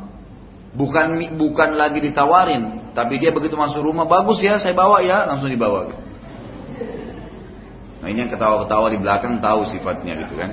[0.77, 5.49] Bukan bukan lagi ditawarin, tapi dia begitu masuk rumah bagus ya, saya bawa ya, langsung
[5.49, 5.89] dibawa.
[8.05, 10.53] Nah ini yang ketawa-ketawa di belakang tahu sifatnya gitu kan.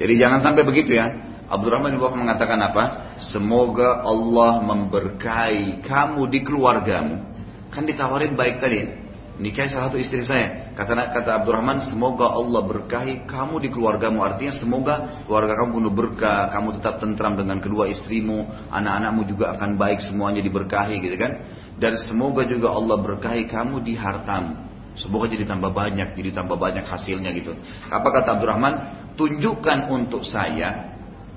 [0.00, 1.12] Jadi jangan sampai begitu ya.
[1.52, 2.84] Abdurrahman bin mengatakan apa?
[3.20, 7.28] Semoga Allah memberkahi kamu di keluargamu.
[7.68, 9.04] Kan ditawarin baik tadi.
[9.36, 10.72] Nikah salah satu istri saya.
[10.72, 14.24] Kata kata Abdurrahman, semoga Allah berkahi kamu di keluargamu.
[14.24, 19.76] Artinya semoga keluarga kamu penuh berkah, kamu tetap tentram dengan kedua istrimu, anak-anakmu juga akan
[19.80, 21.32] baik semuanya diberkahi gitu kan.
[21.76, 24.68] Dan semoga juga Allah berkahi kamu di hartamu.
[25.00, 27.56] Semoga jadi tambah banyak, jadi tambah banyak hasilnya gitu.
[27.88, 28.74] Apa kata Abdurrahman?
[29.16, 30.91] Tunjukkan untuk saya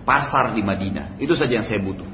[0.05, 1.17] pasar di Madinah.
[1.17, 2.07] Itu saja yang saya butuh.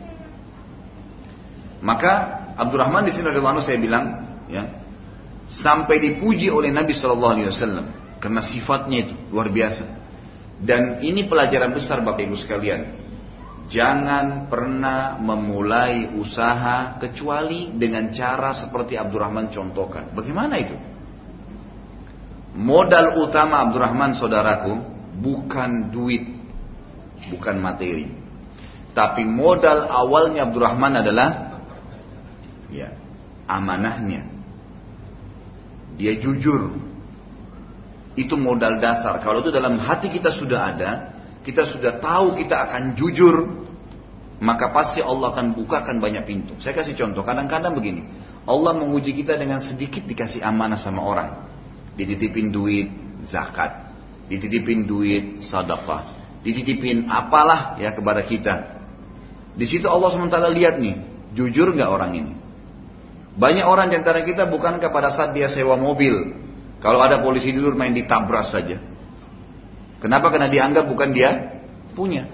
[1.84, 2.12] Maka
[2.56, 4.06] Abdurrahman di sini radhiyallahu saya bilang,
[4.48, 4.64] ya,
[5.52, 7.86] sampai dipuji oleh Nabi Shallallahu Alaihi Wasallam
[8.24, 9.86] karena sifatnya itu luar biasa.
[10.62, 13.02] Dan ini pelajaran besar bapak ibu sekalian.
[13.72, 20.12] Jangan pernah memulai usaha kecuali dengan cara seperti Abdurrahman contohkan.
[20.14, 20.76] Bagaimana itu?
[22.52, 24.76] Modal utama Abdurrahman saudaraku
[25.24, 26.41] bukan duit,
[27.30, 28.10] bukan materi.
[28.92, 31.30] Tapi modal awalnya Abdurrahman adalah
[32.74, 32.92] ya,
[33.48, 34.28] amanahnya.
[35.96, 36.80] Dia jujur.
[38.18, 39.22] Itu modal dasar.
[39.24, 40.92] Kalau itu dalam hati kita sudah ada,
[41.48, 43.36] kita sudah tahu kita akan jujur,
[44.44, 46.60] maka pasti Allah akan bukakan banyak pintu.
[46.60, 48.04] Saya kasih contoh, kadang-kadang begini.
[48.44, 51.52] Allah menguji kita dengan sedikit dikasih amanah sama orang
[51.96, 52.88] dititipin duit
[53.28, 53.92] zakat,
[54.32, 58.82] dititipin duit sadaqah, dititipin apalah ya kepada kita.
[59.58, 60.96] Di situ Allah SWT lihat nih,
[61.36, 62.34] jujur nggak orang ini?
[63.36, 66.36] Banyak orang di antara kita bukan kepada saat dia sewa mobil,
[66.84, 68.80] kalau ada polisi dulu main ditabras saja.
[70.02, 70.34] Kenapa?
[70.34, 71.62] Karena dianggap bukan dia
[71.94, 72.28] punya.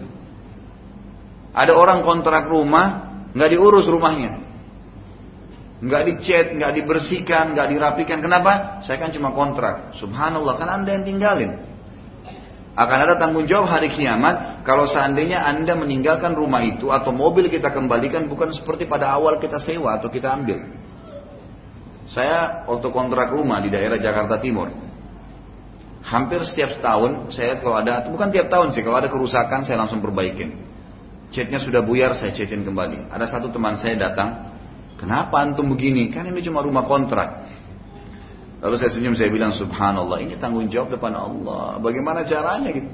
[1.51, 4.47] Ada orang kontrak rumah, nggak diurus rumahnya
[5.77, 8.17] nggak dicat, nggak dibersihkan, nggak dirapikan.
[8.21, 8.81] Kenapa?
[8.81, 9.93] Saya kan cuma kontrak.
[10.01, 11.61] Subhanallah, kan anda yang tinggalin.
[12.77, 17.73] Akan ada tanggung jawab hari kiamat kalau seandainya anda meninggalkan rumah itu atau mobil kita
[17.73, 20.61] kembalikan bukan seperti pada awal kita sewa atau kita ambil.
[22.05, 24.69] Saya waktu kontrak rumah di daerah Jakarta Timur,
[26.05, 29.97] hampir setiap tahun saya kalau ada bukan tiap tahun sih kalau ada kerusakan saya langsung
[29.97, 30.53] perbaikin.
[31.33, 33.09] Catnya sudah buyar saya catin kembali.
[33.09, 34.53] Ada satu teman saya datang
[34.97, 36.09] Kenapa antum begini?
[36.09, 37.45] Kan ini cuma rumah kontrak.
[38.57, 41.77] Lalu saya senyum, saya bilang subhanallah, ini tanggung jawab depan Allah.
[41.77, 42.89] Bagaimana caranya gitu?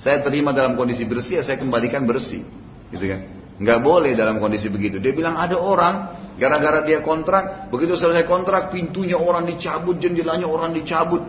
[0.00, 2.40] Saya terima dalam kondisi bersih, ya saya kembalikan bersih.
[2.88, 3.20] Gitu kan?
[3.60, 4.98] Nggak boleh dalam kondisi begitu.
[4.98, 5.94] Dia bilang ada orang,
[6.40, 11.22] gara-gara dia kontrak, begitu selesai kontrak, pintunya orang dicabut, jendelanya orang dicabut.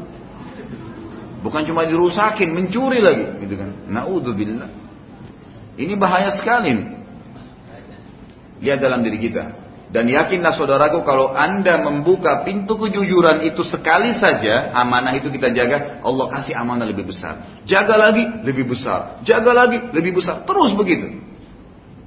[1.46, 3.44] Bukan cuma dirusakin, mencuri lagi.
[3.44, 3.70] Gitu kan?
[3.92, 4.72] Naudzubillah.
[5.78, 6.74] Ini bahaya sekali.
[8.64, 9.65] Lihat dalam diri kita.
[9.96, 16.04] Dan yakinlah saudaraku kalau anda membuka pintu kejujuran itu sekali saja, amanah itu kita jaga,
[16.04, 17.64] Allah kasih amanah lebih besar.
[17.64, 19.24] Jaga lagi, lebih besar.
[19.24, 20.44] Jaga lagi, lebih besar.
[20.44, 21.16] Terus begitu.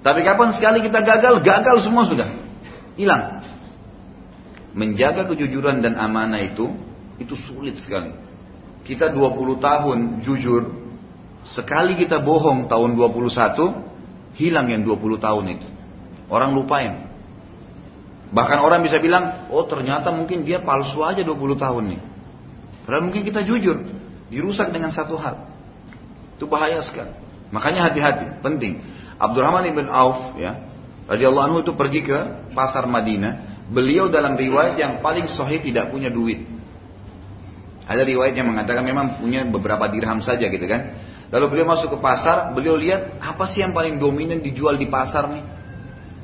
[0.05, 2.29] Tapi kapan sekali kita gagal, gagal semua sudah.
[3.01, 3.41] Hilang.
[4.77, 6.69] Menjaga kejujuran dan amanah itu,
[7.17, 8.13] itu sulit sekali.
[8.85, 10.77] Kita 20 tahun jujur,
[11.49, 15.69] sekali kita bohong tahun 21, hilang yang 20 tahun itu.
[16.29, 17.08] Orang lupain.
[18.29, 22.01] Bahkan orang bisa bilang, oh ternyata mungkin dia palsu aja 20 tahun nih.
[22.85, 23.77] Padahal mungkin kita jujur,
[24.29, 25.49] dirusak dengan satu hal.
[26.37, 27.13] Itu bahaya sekali.
[27.49, 28.85] Makanya hati-hati, penting.
[29.17, 30.61] Abdurrahman ibn Auf ya,
[31.09, 32.19] radhiyallahu anhu itu pergi ke
[32.53, 33.65] pasar Madinah.
[33.73, 36.45] Beliau dalam riwayat yang paling sahih tidak punya duit.
[37.89, 40.93] Ada riwayat yang mengatakan memang punya beberapa dirham saja gitu kan.
[41.33, 45.29] Lalu beliau masuk ke pasar, beliau lihat apa sih yang paling dominan dijual di pasar
[45.29, 45.58] nih?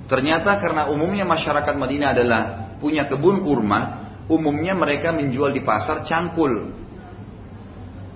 [0.05, 2.43] Ternyata karena umumnya masyarakat Madinah adalah
[2.77, 6.73] punya kebun kurma, umumnya mereka menjual di pasar cangkul.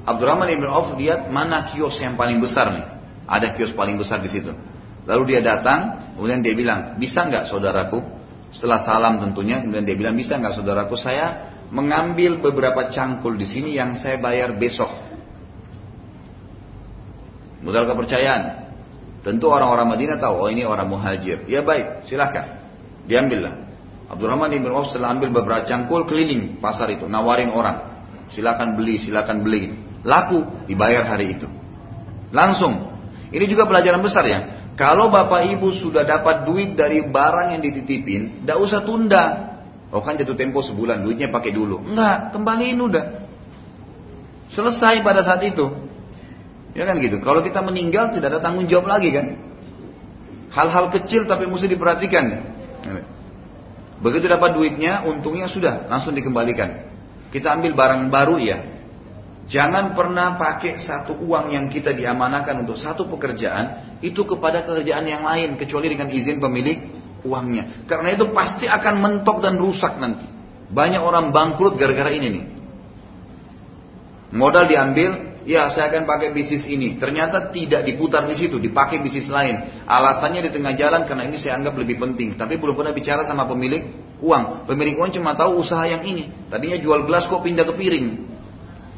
[0.05, 2.87] Abdurrahman ibn Auf lihat mana kios yang paling besar nih.
[3.29, 4.53] Ada kios paling besar di situ.
[5.09, 8.01] Lalu dia datang, kemudian dia bilang, bisa nggak saudaraku?
[8.53, 10.97] Setelah salam tentunya, kemudian dia bilang, bisa nggak saudaraku?
[10.97, 14.89] Saya mengambil beberapa cangkul di sini yang saya bayar besok.
[17.65, 18.68] Modal kepercayaan.
[19.29, 21.45] Tentu orang-orang Madinah tahu, oh ini orang muhajir.
[21.53, 22.65] Ya baik, silahkan.
[23.05, 23.61] Diambillah.
[24.09, 28.09] Abdurrahman ibn Auf setelah ambil beberapa cangkul keliling pasar itu, nawarin orang.
[28.33, 29.77] Silakan beli, silakan beli.
[30.01, 31.45] Laku, dibayar hari itu.
[32.33, 32.89] Langsung.
[33.29, 34.41] Ini juga pelajaran besar ya.
[34.81, 39.25] Kalau bapak ibu sudah dapat duit dari barang yang dititipin, tidak usah tunda.
[39.93, 41.85] Oh kan jatuh tempo sebulan, duitnya pakai dulu.
[41.85, 43.29] Enggak, kembaliin udah.
[44.57, 45.88] Selesai pada saat itu.
[46.77, 47.21] Ya kan gitu.
[47.25, 49.27] Kalau kita meninggal tidak ada tanggung jawab lagi kan.
[50.53, 52.25] Hal-hal kecil tapi mesti diperhatikan.
[53.99, 56.87] Begitu dapat duitnya, untungnya sudah langsung dikembalikan.
[57.35, 58.59] Kita ambil barang baru ya.
[59.49, 65.25] Jangan pernah pakai satu uang yang kita diamanakan untuk satu pekerjaan itu kepada pekerjaan yang
[65.25, 66.79] lain kecuali dengan izin pemilik
[67.25, 67.89] uangnya.
[67.89, 70.29] Karena itu pasti akan mentok dan rusak nanti.
[70.69, 72.45] Banyak orang bangkrut gara-gara ini nih.
[74.37, 76.97] Modal diambil, ya saya akan pakai bisnis ini.
[76.97, 79.85] Ternyata tidak diputar di situ, dipakai bisnis lain.
[79.85, 82.35] Alasannya di tengah jalan karena ini saya anggap lebih penting.
[82.35, 84.67] Tapi belum pernah bicara sama pemilik uang.
[84.67, 86.33] Pemilik uang cuma tahu usaha yang ini.
[86.49, 88.07] Tadinya jual gelas kok pindah ke piring.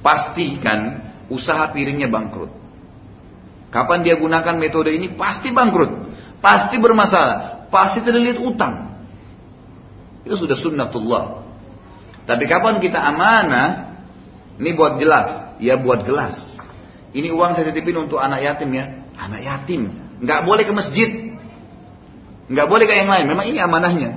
[0.01, 0.81] Pastikan
[1.29, 2.53] usaha piringnya bangkrut.
[3.71, 6.15] Kapan dia gunakan metode ini pasti bangkrut.
[6.39, 7.69] Pasti bermasalah.
[7.69, 9.03] Pasti terlilit utang.
[10.27, 11.25] Itu sudah sunnatullah.
[12.27, 13.97] Tapi kapan kita amanah,
[14.61, 16.37] ini buat jelas ya buat gelas.
[17.11, 18.85] Ini uang saya titipin untuk anak yatim ya.
[19.15, 19.93] Anak yatim.
[20.21, 21.11] Nggak boleh ke masjid.
[22.51, 23.25] Nggak boleh ke yang lain.
[23.31, 24.11] Memang ini amanahnya.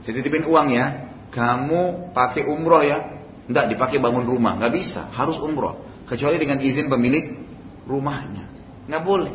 [0.00, 1.10] Saya titipin uang ya.
[1.30, 3.20] Kamu pakai umroh ya.
[3.50, 5.82] Tidak dipakai bangun rumah, nggak bisa, harus umroh.
[6.06, 7.34] Kecuali dengan izin pemilik
[7.82, 8.46] rumahnya.
[8.86, 9.34] Nggak boleh.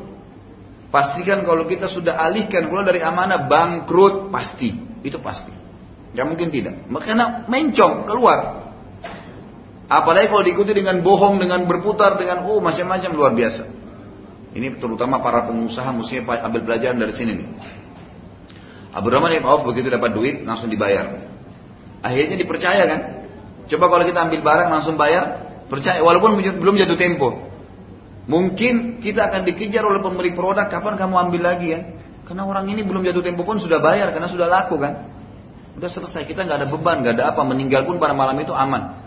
[0.87, 4.71] Pastikan kalau kita sudah alihkan keluar dari amanah bangkrut pasti,
[5.03, 5.51] itu pasti.
[6.15, 6.87] Nggak mungkin tidak.
[6.87, 8.64] Karena mencong keluar.
[9.85, 13.63] Apalagi kalau diikuti dengan bohong, dengan berputar, dengan oh macam-macam luar biasa.
[14.55, 17.47] Ini terutama para pengusaha mestinya ambil pelajaran dari sini nih.
[18.95, 21.11] Abdurrahman Ibn Auf begitu dapat duit langsung dibayar.
[21.99, 22.99] Akhirnya dipercaya kan?
[23.67, 27.45] Coba kalau kita ambil barang langsung bayar, percaya walaupun belum jatuh tempo.
[28.25, 31.81] Mungkin kita akan dikejar oleh pemilik produk, kapan kamu ambil lagi ya?
[32.25, 35.13] Karena orang ini belum jatuh tempo pun sudah bayar karena sudah laku kan?
[35.77, 39.04] Udah selesai, kita nggak ada beban, nggak ada apa, meninggal pun pada malam itu aman.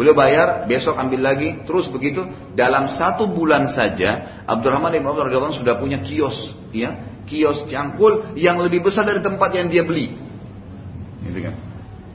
[0.00, 2.24] Beliau bayar, besok ambil lagi, terus begitu.
[2.56, 8.56] Dalam satu bulan saja, Abdurrahman bin Auf radhiyallahu sudah punya kios, ya, kios cangkul yang
[8.64, 10.16] lebih besar dari tempat yang dia beli.
[11.20, 11.52] Gitu kan?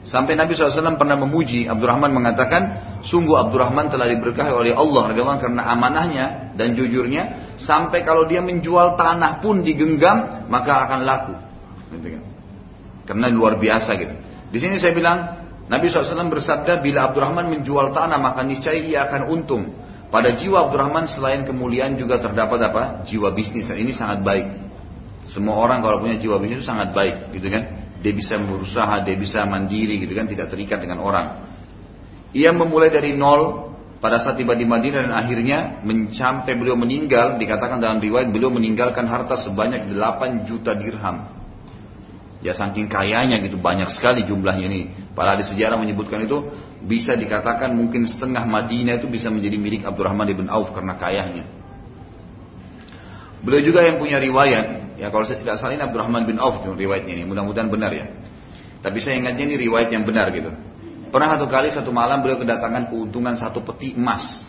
[0.02, 2.62] Sampai Nabi SAW pernah memuji Abdurrahman mengatakan,
[3.06, 8.98] sungguh Abdurrahman telah diberkahi oleh Allah radhiyallahu karena amanahnya dan jujurnya, sampai kalau dia menjual
[8.98, 11.34] tanah pun digenggam maka akan laku.
[11.94, 12.22] Gitu kan?
[13.06, 14.14] Karena luar biasa gitu.
[14.50, 19.22] Di sini saya bilang, Nabi SAW bersabda, bila Abdurrahman menjual tanah maka niscaya ia akan
[19.34, 19.66] untung.
[20.06, 22.82] Pada jiwa Abdurrahman selain kemuliaan juga terdapat apa?
[23.10, 23.66] Jiwa bisnis.
[23.66, 24.46] Dan ini sangat baik.
[25.26, 27.90] Semua orang kalau punya jiwa bisnis itu sangat baik, gitu kan?
[27.98, 30.30] Dia bisa berusaha, dia bisa mandiri, gitu kan?
[30.30, 31.42] Tidak terikat dengan orang.
[32.30, 33.66] Ia memulai dari nol
[33.98, 35.58] pada saat tiba di Madinah dan akhirnya
[36.14, 41.26] sampai beliau meninggal, dikatakan dalam riwayat beliau meninggalkan harta sebanyak 8 juta dirham.
[42.46, 44.80] Ya saking kayanya gitu banyak sekali jumlahnya ini.
[45.18, 46.46] Para ahli sejarah menyebutkan itu
[46.86, 51.42] bisa dikatakan mungkin setengah Madinah itu bisa menjadi milik Abdurrahman ibn Auf karena kayanya.
[53.42, 57.18] Beliau juga yang punya riwayat, ya kalau saya tidak salah ini Abdurrahman bin Auf riwayatnya
[57.18, 58.14] ini, mudah-mudahan benar ya.
[58.78, 60.54] Tapi saya ingatnya ini riwayat yang benar gitu.
[61.10, 64.46] Pernah satu kali satu malam beliau kedatangan keuntungan satu peti emas.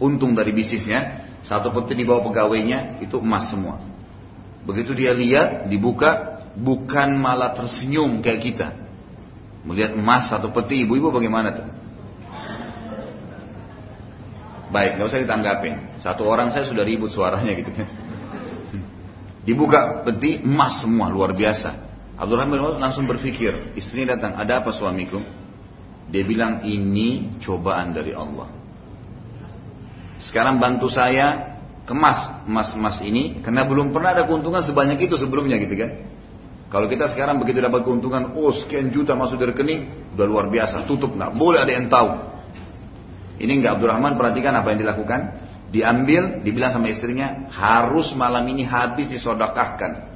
[0.00, 3.76] Untung dari bisnisnya, satu peti di bawah pegawainya itu emas semua.
[4.64, 8.68] Begitu dia lihat, dibuka, bukan malah tersenyum kayak kita.
[9.66, 11.66] Melihat emas satu peti, ibu-ibu bagaimana tuh?
[14.70, 15.74] Baik, nggak usah ditanggapin.
[15.98, 17.86] Satu orang saya sudah ribut suaranya gitu kan.
[19.42, 21.90] Dibuka peti emas semua luar biasa.
[22.20, 25.18] Abdurrahman bin langsung berpikir, istrinya datang, ada apa suamiku?
[26.12, 28.50] Dia bilang ini cobaan dari Allah.
[30.20, 31.56] Sekarang bantu saya
[31.88, 35.90] kemas emas-emas ini karena belum pernah ada keuntungan sebanyak itu sebelumnya gitu kan.
[36.70, 40.86] Kalau kita sekarang begitu dapat keuntungan, oh sekian juta masuk dari rekening, udah luar biasa,
[40.86, 42.10] tutup nggak boleh ada yang tahu.
[43.42, 45.20] Ini nggak Abdurrahman perhatikan apa yang dilakukan,
[45.74, 50.14] diambil, dibilang sama istrinya harus malam ini habis disodokahkan.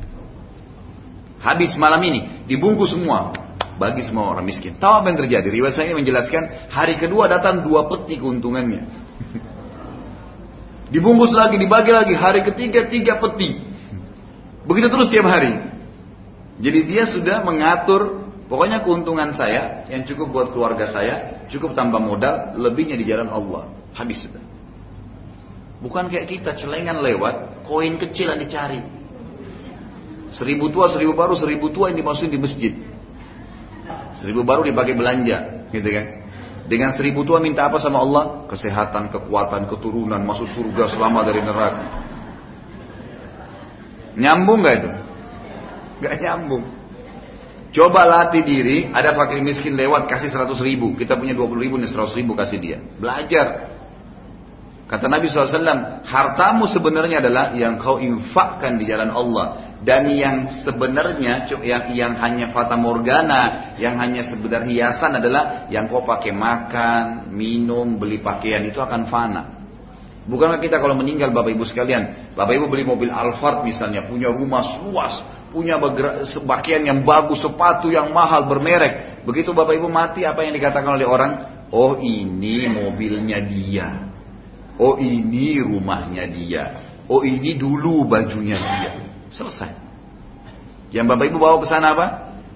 [1.42, 3.34] Habis malam ini, dibungkus semua,
[3.74, 4.78] bagi semua orang miskin.
[4.78, 5.50] Tahu apa yang terjadi?
[5.50, 8.82] Riwayat saya ini menjelaskan hari kedua datang dua peti keuntungannya.
[10.94, 12.14] Dibungkus lagi, dibagi lagi.
[12.14, 13.59] Hari ketiga tiga peti.
[14.62, 15.74] Begitu terus tiap hari.
[16.59, 22.55] Jadi dia sudah mengatur pokoknya keuntungan saya yang cukup buat keluarga saya, cukup tambah modal,
[22.55, 23.70] lebihnya di jalan Allah.
[23.94, 24.42] Habis sudah.
[25.82, 28.80] Bukan kayak kita celengan lewat, koin kecil yang dicari.
[30.34, 32.72] Seribu tua, seribu baru, seribu tua yang dimasukin di masjid.
[34.18, 36.07] Seribu baru dipakai belanja, gitu kan?
[36.64, 38.48] Dengan seribu tua minta apa sama Allah?
[38.48, 41.84] Kesehatan, kekuatan, keturunan, masuk surga, selamat dari neraka.
[44.16, 44.90] Nyambung gak itu?
[46.05, 46.64] Gak nyambung.
[47.74, 51.90] Coba latih diri, ada fakir miskin lewat kasih 100 ribu, kita punya 20 ribu nih
[51.90, 52.78] 100 ribu kasih dia.
[52.78, 53.74] Belajar.
[54.84, 59.74] Kata Nabi SAW, hartamu sebenarnya adalah yang kau infakkan di jalan Allah.
[59.80, 66.04] Dan yang sebenarnya, yang, yang hanya fata morgana, yang hanya sebentar hiasan adalah yang kau
[66.04, 69.42] pakai makan, minum, beli pakaian itu akan fana.
[70.25, 74.64] Bukankah kita kalau meninggal Bapak Ibu sekalian, Bapak Ibu beli mobil Alphard misalnya, punya rumah
[74.80, 75.21] luas,
[75.53, 75.76] punya
[76.49, 79.21] pakaian yang bagus, sepatu yang mahal, bermerek.
[79.29, 81.33] Begitu Bapak Ibu mati, apa yang dikatakan oleh orang?
[81.68, 83.88] Oh ini mobilnya dia.
[84.80, 86.64] Oh ini rumahnya dia.
[87.05, 88.92] Oh ini dulu bajunya dia.
[89.29, 89.76] Selesai.
[90.88, 92.07] Yang Bapak Ibu bawa ke sana apa?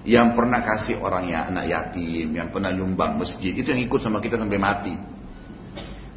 [0.09, 4.17] Yang pernah kasih orang ya anak yatim, yang pernah nyumbang masjid, itu yang ikut sama
[4.17, 5.18] kita sampai mati.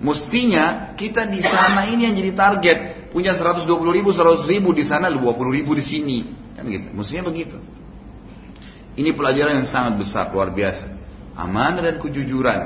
[0.02, 2.78] Mestinya kita di sana ini yang jadi target.
[3.14, 5.22] Punya 120 ribu, 100 ribu di sana, 20
[5.54, 6.18] ribu di sini.
[6.58, 6.90] Kan gitu.
[6.90, 7.54] Mestinya begitu.
[8.98, 10.90] Ini pelajaran yang sangat besar, luar biasa.
[11.38, 12.60] Amanah dan kejujuran.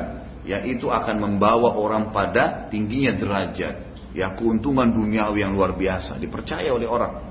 [0.48, 3.84] Yaitu akan membawa orang pada tingginya derajat.
[4.16, 6.16] Ya keuntungan duniawi yang luar biasa.
[6.16, 7.25] Dipercaya oleh orang.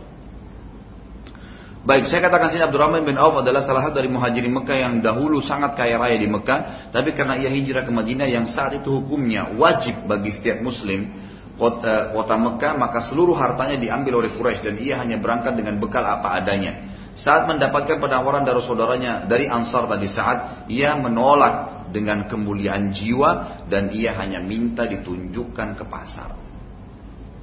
[1.85, 5.37] Baik, saya katakan sini Abdurrahman bin Auf adalah salah satu dari muhajirin Mekah yang dahulu
[5.37, 9.53] sangat kaya raya di Mekah, tapi karena ia hijrah ke Madinah yang saat itu hukumnya
[9.53, 11.13] wajib bagi setiap muslim
[11.61, 16.01] kota, kota Mekah, maka seluruh hartanya diambil oleh Quraisy dan ia hanya berangkat dengan bekal
[16.01, 16.89] apa adanya.
[17.13, 23.93] Saat mendapatkan penawaran dari saudaranya dari Ansar tadi saat ia menolak dengan kemuliaan jiwa dan
[23.93, 26.33] ia hanya minta ditunjukkan ke pasar.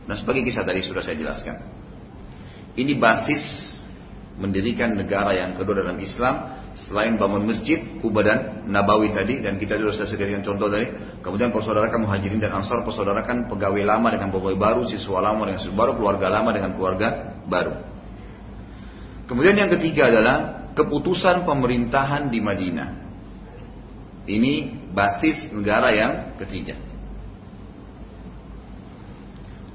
[0.02, 1.56] Nah sebagai kisah tadi sudah saya jelaskan.
[2.74, 3.71] Ini basis
[4.40, 9.76] mendirikan negara yang kedua dalam Islam selain bangun masjid, Kuba dan Nabawi tadi dan kita
[9.76, 10.88] sudah saya sediakan contoh tadi.
[11.20, 15.76] Kemudian persaudarakan muhajirin dan ansar persaudarakan pegawai lama dengan pegawai baru, siswa lama dengan siswa
[15.76, 17.09] baru, keluarga lama dengan keluarga
[17.44, 17.74] baru.
[19.28, 22.90] Kemudian yang ketiga adalah keputusan pemerintahan di Madinah.
[24.22, 24.54] Ini
[24.94, 26.78] basis negara yang ketiga.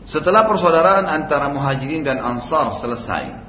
[0.07, 3.46] Setelah persaudaraan antara muhajirin dan ansar selesai,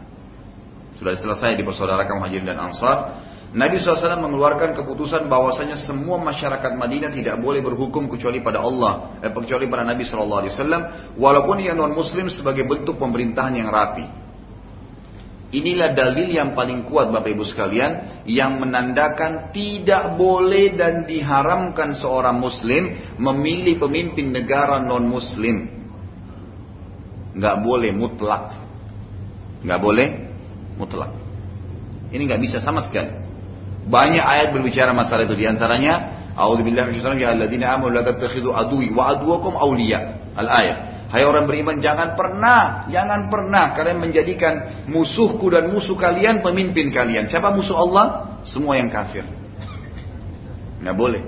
[0.99, 3.27] sudah selesai dipersaudarakan muhajirin dan ansar.
[3.49, 9.33] Nabi SAW mengeluarkan keputusan bahwasanya semua masyarakat Madinah tidak boleh berhukum kecuali pada Allah, eh,
[9.33, 14.05] kecuali pada Nabi SAW, walaupun ia non Muslim sebagai bentuk pemerintahan yang rapi.
[15.49, 22.37] Inilah dalil yang paling kuat Bapak Ibu sekalian yang menandakan tidak boleh dan diharamkan seorang
[22.37, 25.73] muslim memilih pemimpin negara non muslim.
[27.33, 28.61] Nggak boleh mutlak.
[29.65, 30.28] Nggak boleh
[30.79, 31.11] mutlak.
[32.15, 33.11] Ini nggak bisa sama sekali.
[33.89, 39.11] Banyak ayat berbicara masalah itu di antaranya ya tattakhidhu aduwi wa
[39.59, 40.31] awliya.
[40.39, 40.77] Al-ayat.
[41.09, 47.27] Hai orang beriman jangan pernah, jangan pernah kalian menjadikan musuhku dan musuh kalian pemimpin kalian.
[47.27, 48.39] Siapa musuh Allah?
[48.45, 49.25] Semua yang kafir.
[50.85, 51.23] Nggak boleh.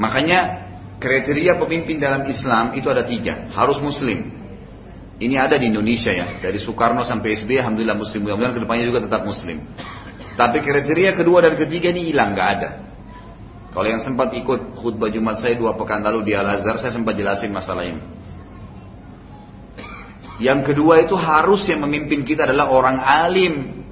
[0.00, 0.66] Makanya
[0.96, 3.52] kriteria pemimpin dalam Islam itu ada tiga.
[3.52, 4.39] Harus muslim.
[5.20, 8.24] Ini ada di Indonesia ya, dari Soekarno sampai SBY, alhamdulillah muslim.
[8.24, 9.60] Mudah-mudahan ke depannya juga tetap muslim.
[10.32, 12.70] Tapi kriteria kedua dan ketiga ini hilang, nggak ada.
[13.70, 17.20] Kalau yang sempat ikut khutbah Jumat saya dua pekan lalu di Al Azhar, saya sempat
[17.20, 18.00] jelasin masalah ini.
[20.40, 23.84] Yang kedua itu harus yang memimpin kita adalah orang alim.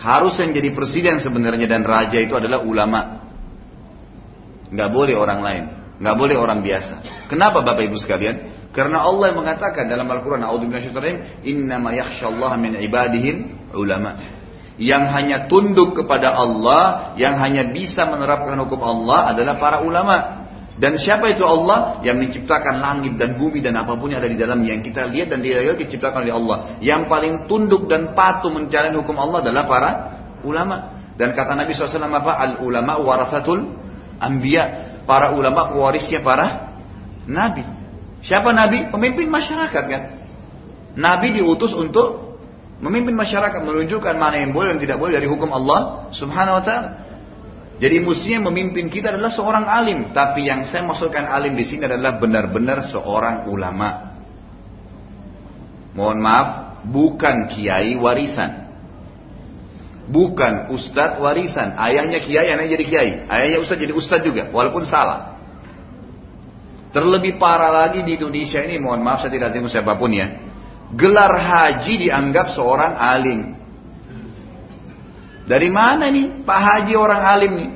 [0.00, 3.28] Harus yang jadi presiden sebenarnya dan raja itu adalah ulama.
[4.72, 5.64] Nggak boleh orang lain,
[5.96, 7.26] nggak boleh orang biasa.
[7.28, 8.68] Kenapa Bapak Ibu sekalian?
[8.76, 10.44] Karena Allah yang mengatakan dalam Al-Quran,
[11.48, 13.36] Inna ma yakhshallah min ibadihin
[13.72, 14.36] ulama.
[14.76, 20.44] Yang hanya tunduk kepada Allah, yang hanya bisa menerapkan hukum Allah adalah para ulama.
[20.76, 24.36] Dan siapa itu Allah yang menciptakan langit dan bumi dan apa pun yang ada di
[24.36, 26.56] dalamnya yang kita lihat dan tidak lihat diciptakan oleh Allah.
[26.84, 29.90] Yang paling tunduk dan patuh mencari hukum Allah adalah para
[30.44, 31.00] ulama.
[31.16, 32.32] Dan kata Nabi SAW apa?
[32.36, 33.72] Al ulama warasatul
[34.20, 34.95] anbiya.
[35.06, 36.76] Para ulama pewarisnya para
[37.24, 37.62] nabi.
[38.26, 38.90] Siapa Nabi?
[38.90, 40.02] Pemimpin masyarakat kan.
[40.98, 42.38] Nabi diutus untuk
[42.82, 46.90] memimpin masyarakat, menunjukkan mana yang boleh dan tidak boleh dari hukum Allah Subhanahu wa taala.
[47.76, 52.16] Jadi mestinya memimpin kita adalah seorang alim, tapi yang saya maksudkan alim di sini adalah
[52.16, 54.16] benar-benar seorang ulama.
[55.92, 56.48] Mohon maaf,
[56.88, 58.65] bukan kiai warisan.
[60.06, 61.74] Bukan ustadz warisan.
[61.74, 63.10] Ayahnya kiai, anaknya jadi kiai.
[63.26, 65.36] Ayahnya ustadz jadi ustadz juga, walaupun salah.
[66.94, 70.32] Terlebih parah lagi di Indonesia ini, mohon maaf saya tidak tahu siapa pun ya.
[70.94, 73.40] Gelar haji dianggap seorang alim.
[75.46, 77.70] Dari mana nih Pak Haji orang alim nih?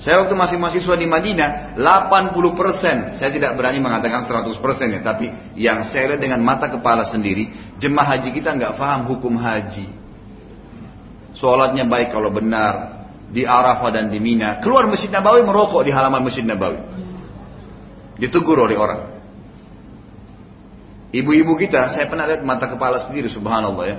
[0.00, 4.56] Saya waktu masih mahasiswa di Madinah, 80%, saya tidak berani mengatakan 100%
[4.96, 5.28] ya, tapi
[5.60, 9.99] yang saya lihat dengan mata kepala sendiri, jemaah haji kita nggak paham hukum haji.
[11.34, 13.00] Sholatnya baik kalau benar,
[13.30, 16.82] di Arafah dan di Mina, keluar Masjid Nabawi merokok di halaman Masjid Nabawi.
[18.18, 19.00] Ditegur oleh orang.
[21.10, 23.96] Ibu-ibu kita, saya pernah lihat mata kepala sendiri, subhanallah ya.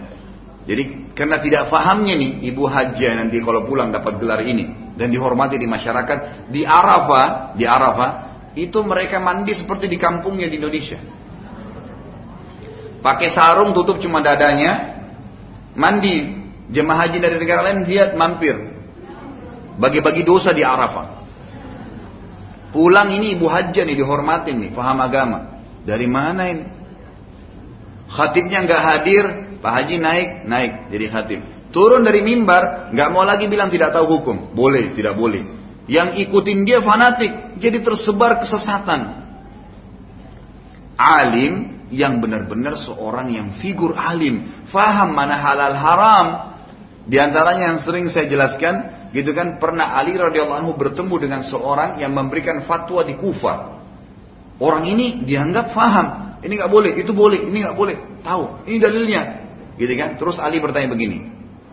[0.61, 5.57] Jadi karena tidak fahamnya nih ibu haji nanti kalau pulang dapat gelar ini dan dihormati
[5.57, 8.11] di masyarakat di Arafah, di Arafah
[8.53, 11.01] itu mereka mandi seperti di kampungnya di Indonesia.
[13.01, 15.01] Pakai sarung tutup cuma dadanya,
[15.73, 16.40] mandi.
[16.72, 18.56] Jemaah haji dari negara lain lihat mampir.
[19.76, 21.22] Bagi-bagi dosa di Arafah.
[22.72, 25.60] Pulang ini ibu hajjah nih dihormatin nih, paham agama.
[25.84, 26.65] Dari mana ini?
[28.07, 29.23] Khatibnya nggak hadir,
[29.60, 31.39] Pak Haji naik, naik jadi khatib.
[31.72, 34.52] Turun dari mimbar, nggak mau lagi bilang tidak tahu hukum.
[34.52, 35.48] Boleh, tidak boleh.
[35.88, 39.23] Yang ikutin dia fanatik, jadi tersebar kesesatan.
[40.99, 46.27] Alim yang benar-benar seorang yang figur alim, faham mana halal haram.
[47.01, 51.99] Di antaranya yang sering saya jelaskan, Gitu kan pernah Ali radhiyallahu anhu bertemu dengan seorang
[51.99, 53.83] yang memberikan fatwa di Kufah.
[54.55, 56.39] Orang ini dianggap faham.
[56.39, 58.23] Ini nggak boleh, itu boleh, ini nggak boleh.
[58.23, 59.21] Tahu, ini dalilnya.
[59.75, 60.15] gitu kan?
[60.15, 61.27] Terus Ali bertanya begini,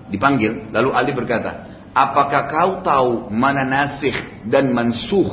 [0.09, 4.17] dipanggil, lalu Ali berkata, apakah kau tahu mana nasikh
[4.49, 5.29] dan mansuh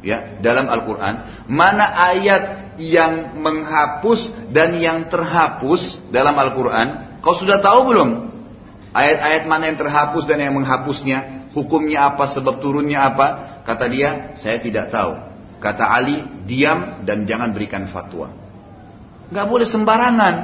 [0.00, 1.44] ya dalam Al-Quran?
[1.50, 7.18] Mana ayat yang menghapus dan yang terhapus dalam Al-Quran?
[7.20, 8.29] Kau sudah tahu belum?
[8.90, 11.50] Ayat-ayat mana yang terhapus dan yang menghapusnya?
[11.54, 12.26] Hukumnya apa?
[12.30, 13.26] Sebab turunnya apa?
[13.62, 15.14] Kata dia, saya tidak tahu.
[15.62, 18.34] Kata Ali, diam dan jangan berikan fatwa.
[19.30, 20.34] Gak boleh sembarangan.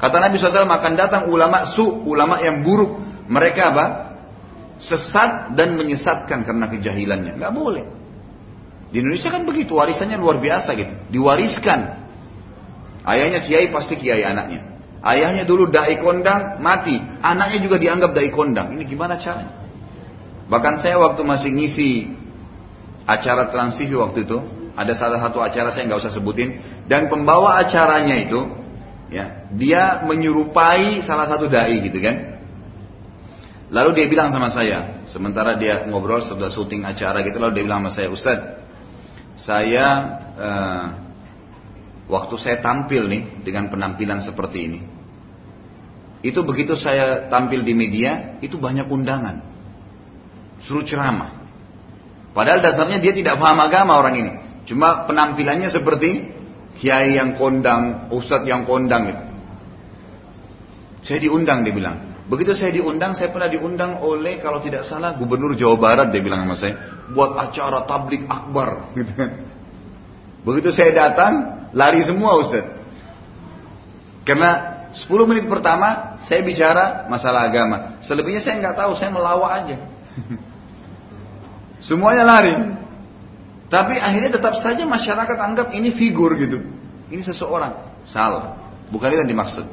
[0.00, 2.96] Kata Nabi SAW akan datang ulama su, ulama yang buruk.
[3.28, 3.84] Mereka apa?
[4.80, 7.36] Sesat dan menyesatkan karena kejahilannya.
[7.36, 7.84] Gak boleh.
[8.88, 10.92] Di Indonesia kan begitu, warisannya luar biasa gitu.
[11.12, 11.80] Diwariskan.
[13.04, 14.71] Ayahnya kiai pasti kiai anaknya.
[15.02, 16.94] Ayahnya dulu dai kondang, mati.
[17.20, 18.70] Anaknya juga dianggap dai kondang.
[18.78, 19.52] Ini gimana caranya?
[20.46, 21.90] Bahkan saya waktu masih ngisi
[23.02, 24.38] acara transisi waktu itu,
[24.78, 28.62] ada salah satu acara saya nggak usah sebutin, dan pembawa acaranya itu
[29.12, 32.40] Ya, dia menyerupai salah satu dai gitu kan.
[33.68, 37.84] Lalu dia bilang sama saya, sementara dia ngobrol setelah syuting acara gitu, lalu dia bilang
[37.84, 38.40] sama saya, Ustaz,
[39.36, 39.86] saya
[40.36, 40.84] uh,
[42.12, 44.80] waktu saya tampil nih dengan penampilan seperti ini,
[46.20, 49.40] itu begitu saya tampil di media, itu banyak undangan,
[50.68, 51.40] suruh ceramah.
[52.36, 54.32] Padahal dasarnya dia tidak paham agama orang ini,
[54.68, 56.28] cuma penampilannya seperti
[56.76, 59.24] kiai yang kondang, ustadz yang kondang itu.
[61.02, 61.96] Saya diundang dia bilang.
[62.22, 66.46] Begitu saya diundang, saya pernah diundang oleh kalau tidak salah gubernur Jawa Barat dia bilang
[66.46, 66.74] sama saya,
[67.10, 69.12] buat acara tablik akbar gitu
[70.42, 72.66] Begitu saya datang, lari semua Ustaz.
[74.22, 74.50] Karena
[74.92, 78.02] 10 menit pertama saya bicara masalah agama.
[78.04, 79.76] Selebihnya saya nggak tahu, saya melawak aja.
[81.88, 82.54] Semuanya lari.
[83.72, 86.60] Tapi akhirnya tetap saja masyarakat anggap ini figur gitu.
[87.08, 88.04] Ini seseorang.
[88.04, 88.60] Salah.
[88.92, 89.64] Bukan itu yang dimaksud.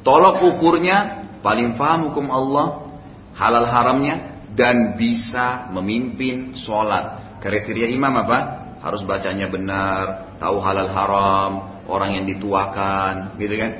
[0.00, 2.88] Tolok ukurnya paling paham hukum Allah,
[3.36, 7.36] halal haramnya, dan bisa memimpin sholat.
[7.44, 8.63] Kriteria imam apa?
[8.84, 11.52] Harus bacanya benar, tahu halal haram,
[11.88, 13.70] orang yang dituakan, gitu kan?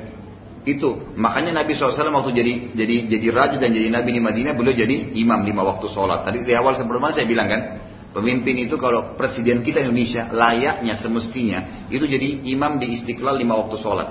[0.65, 4.73] Itu makanya Nabi SAW waktu jadi jadi jadi raja dan jadi nabi di Madinah beliau
[4.73, 6.25] jadi imam lima waktu sholat.
[6.25, 7.61] Tadi di awal sebelumnya saya bilang kan,
[8.15, 13.75] Pemimpin itu kalau presiden kita Indonesia layaknya semestinya itu jadi imam di istiqlal lima waktu
[13.75, 14.07] sholat.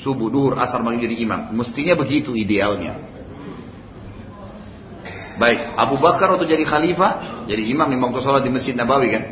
[0.00, 1.52] Subuh, duhur, asar, maghrib jadi imam.
[1.52, 2.96] Mestinya begitu idealnya.
[5.36, 9.22] Baik, Abu Bakar waktu jadi khalifah, jadi imam lima waktu sholat di Masjid Nabawi kan.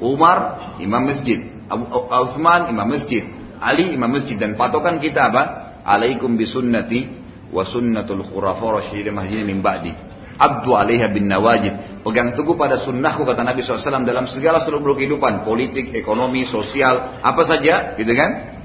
[0.00, 0.38] Umar,
[0.82, 1.40] imam masjid.
[1.66, 3.24] Uthman, imam masjid.
[3.58, 4.36] Ali, imam masjid.
[4.36, 5.42] Dan patokan kita apa?
[5.86, 7.08] Alaikum bisunnati
[7.50, 9.92] wa sunnatul khurafa rasyidin mahdiyyin min ba'di.
[10.36, 12.04] Abdu alaiha bin nawajid.
[12.04, 15.48] Pegang teguh pada sunnahku kata Nabi SAW dalam segala seluruh kehidupan.
[15.48, 18.60] Politik, ekonomi, sosial, apa saja gitu kan.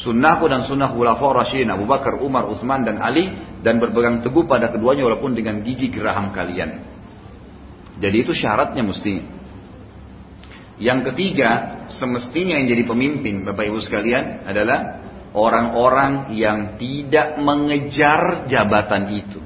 [0.00, 3.28] Sunnahku dan sunnah khulafa Rasyidin Abu Bakar, Umar, Utsman dan Ali
[3.60, 6.80] dan berpegang teguh pada keduanya walaupun dengan gigi geraham kalian.
[8.00, 9.39] Jadi itu syaratnya mestinya.
[10.80, 15.04] Yang ketiga, semestinya yang jadi pemimpin Bapak Ibu sekalian adalah
[15.36, 19.40] orang-orang yang tidak mengejar jabatan itu.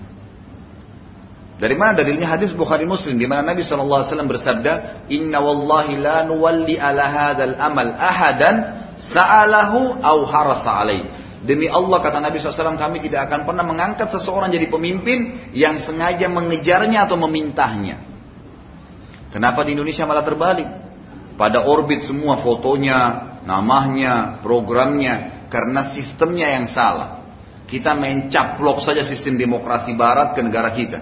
[1.58, 6.78] Dari mana dalilnya hadis Bukhari Muslim di mana Nabi SAW bersabda, "Inna wallahi la nuwalli
[6.78, 8.54] ala hadzal amal ahadan
[8.98, 11.02] sa'alahu au harasa alaih."
[11.44, 16.30] Demi Allah kata Nabi SAW kami tidak akan pernah mengangkat seseorang jadi pemimpin yang sengaja
[16.30, 18.00] mengejarnya atau memintahnya.
[19.34, 20.83] Kenapa di Indonesia malah terbalik?
[21.34, 22.98] Pada orbit semua fotonya,
[23.42, 27.26] namanya, programnya, karena sistemnya yang salah.
[27.64, 30.98] Kita main caplok saja sistem demokrasi barat ke negara kita.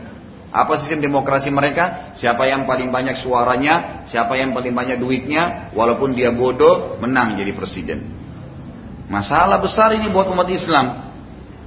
[0.52, 2.12] Apa sistem demokrasi mereka?
[2.12, 7.56] Siapa yang paling banyak suaranya, siapa yang paling banyak duitnya, walaupun dia bodoh, menang jadi
[7.56, 8.04] presiden.
[9.08, 11.12] Masalah besar ini buat umat Islam.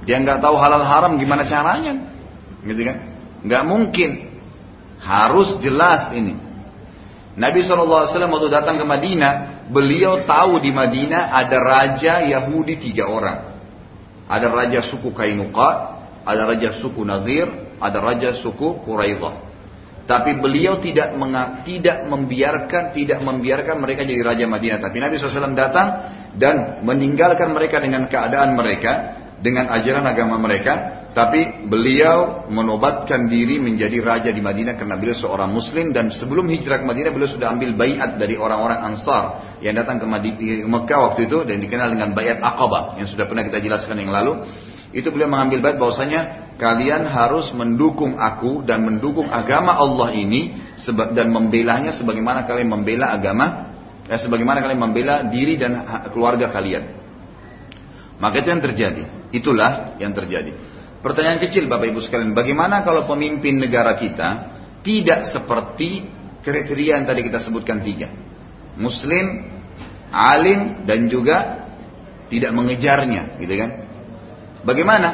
[0.06, 1.98] Dia nggak tahu halal haram gimana caranya,
[2.62, 2.96] gitu kan?
[3.42, 4.10] Nggak mungkin.
[5.02, 6.45] Harus jelas ini.
[7.36, 13.60] Nabi SAW waktu datang ke Madinah, beliau tahu di Madinah ada raja Yahudi tiga orang.
[14.24, 15.70] Ada raja suku Kainuqa,
[16.24, 19.46] ada raja suku Nazir, ada raja suku Quraidah.
[20.06, 21.12] Tapi beliau tidak
[21.66, 24.78] tidak membiarkan tidak membiarkan mereka jadi raja Madinah.
[24.78, 25.88] Tapi Nabi SAW datang
[26.38, 28.92] dan meninggalkan mereka dengan keadaan mereka,
[29.40, 31.04] dengan ajaran agama mereka.
[31.16, 36.84] Tapi beliau menobatkan diri menjadi raja di Madinah karena beliau seorang Muslim dan sebelum hijrah
[36.84, 40.04] ke Madinah beliau sudah ambil bayat dari orang-orang Ansar yang datang ke
[40.68, 44.44] Mekah waktu itu dan dikenal dengan bayat Aqabah yang sudah pernah kita jelaskan yang lalu.
[44.92, 46.20] Itu beliau mengambil bayat bahwasanya
[46.60, 50.52] kalian harus mendukung aku dan mendukung agama Allah ini
[51.16, 53.72] dan membelanya sebagaimana kalian membela agama
[54.04, 55.80] ya sebagaimana kalian membela diri dan
[56.12, 56.96] keluarga kalian.
[58.16, 59.25] Maka itu yang terjadi.
[59.34, 60.54] Itulah yang terjadi.
[61.02, 64.28] Pertanyaan kecil Bapak Ibu sekalian, bagaimana kalau pemimpin negara kita
[64.82, 66.06] tidak seperti
[66.42, 68.10] kriteria yang tadi kita sebutkan tiga.
[68.78, 69.50] Muslim,
[70.10, 71.66] alim, dan juga
[72.26, 73.70] tidak mengejarnya, gitu kan?
[74.66, 75.08] Bagaimana?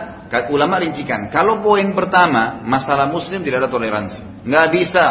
[0.49, 1.29] Ulama rincikan.
[1.29, 4.49] Kalau poin pertama, masalah muslim tidak ada toleransi.
[4.49, 5.07] Nggak bisa.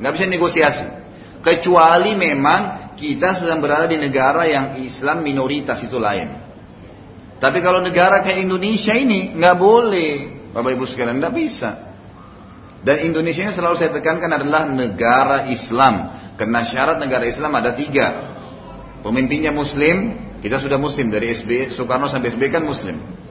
[0.00, 0.86] Nggak bisa negosiasi.
[1.44, 6.41] Kecuali memang kita sedang berada di negara yang Islam minoritas itu lain.
[7.42, 10.10] Tapi kalau negara kayak Indonesia ini nggak boleh,
[10.54, 11.70] Bapak Ibu sekalian nggak bisa.
[12.86, 16.22] Dan Indonesia ini selalu saya tekankan adalah negara Islam.
[16.38, 18.30] Karena syarat negara Islam ada tiga.
[19.02, 23.22] Pemimpinnya Muslim, kita sudah Muslim dari SB Soekarno sampai SB kan Muslim.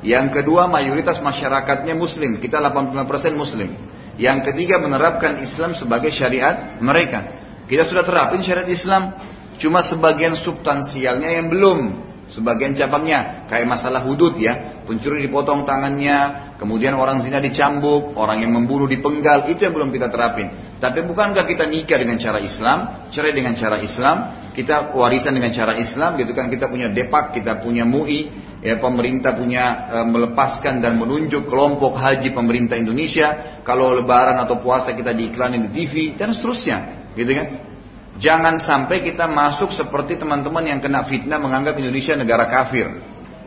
[0.00, 3.76] Yang kedua mayoritas masyarakatnya muslim, kita 85% muslim.
[4.16, 7.36] Yang ketiga menerapkan Islam sebagai syariat mereka.
[7.68, 9.12] Kita sudah terapin syariat Islam,
[9.60, 12.09] cuma sebagian substansialnya yang belum.
[12.30, 18.54] Sebagian cabangnya, kayak masalah hudud ya, pencuri dipotong tangannya, kemudian orang zina dicambuk, orang yang
[18.54, 20.78] membunuh dipenggal, itu yang belum kita terapin.
[20.78, 24.16] Tapi bukankah kita nikah dengan cara Islam, cerai dengan cara Islam,
[24.54, 26.46] kita warisan dengan cara Islam, gitu kan?
[26.46, 28.30] Kita punya depak, kita punya MUI,
[28.62, 33.60] ya pemerintah punya e, melepaskan dan menunjuk kelompok haji pemerintah Indonesia.
[33.66, 37.46] Kalau lebaran atau puasa kita diiklanin di TV dan seterusnya gitu kan
[38.18, 42.88] jangan sampai kita masuk seperti teman-teman yang kena fitnah menganggap Indonesia negara kafir.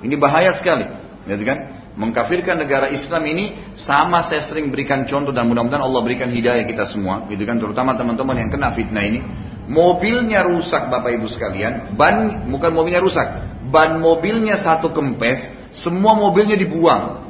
[0.03, 0.85] Ini bahaya sekali.
[1.23, 1.83] Gitu kan?
[1.93, 6.89] Mengkafirkan negara Islam ini sama saya sering berikan contoh dan mudah-mudahan Allah berikan hidayah kita
[6.89, 7.61] semua gitu kan?
[7.61, 9.19] Terutama teman-teman yang kena fitnah ini.
[9.63, 11.95] Mobilnya rusak Bapak Ibu sekalian.
[11.95, 13.27] Ban bukan mobilnya rusak.
[13.71, 17.23] Ban mobilnya satu kempes, semua mobilnya dibuang.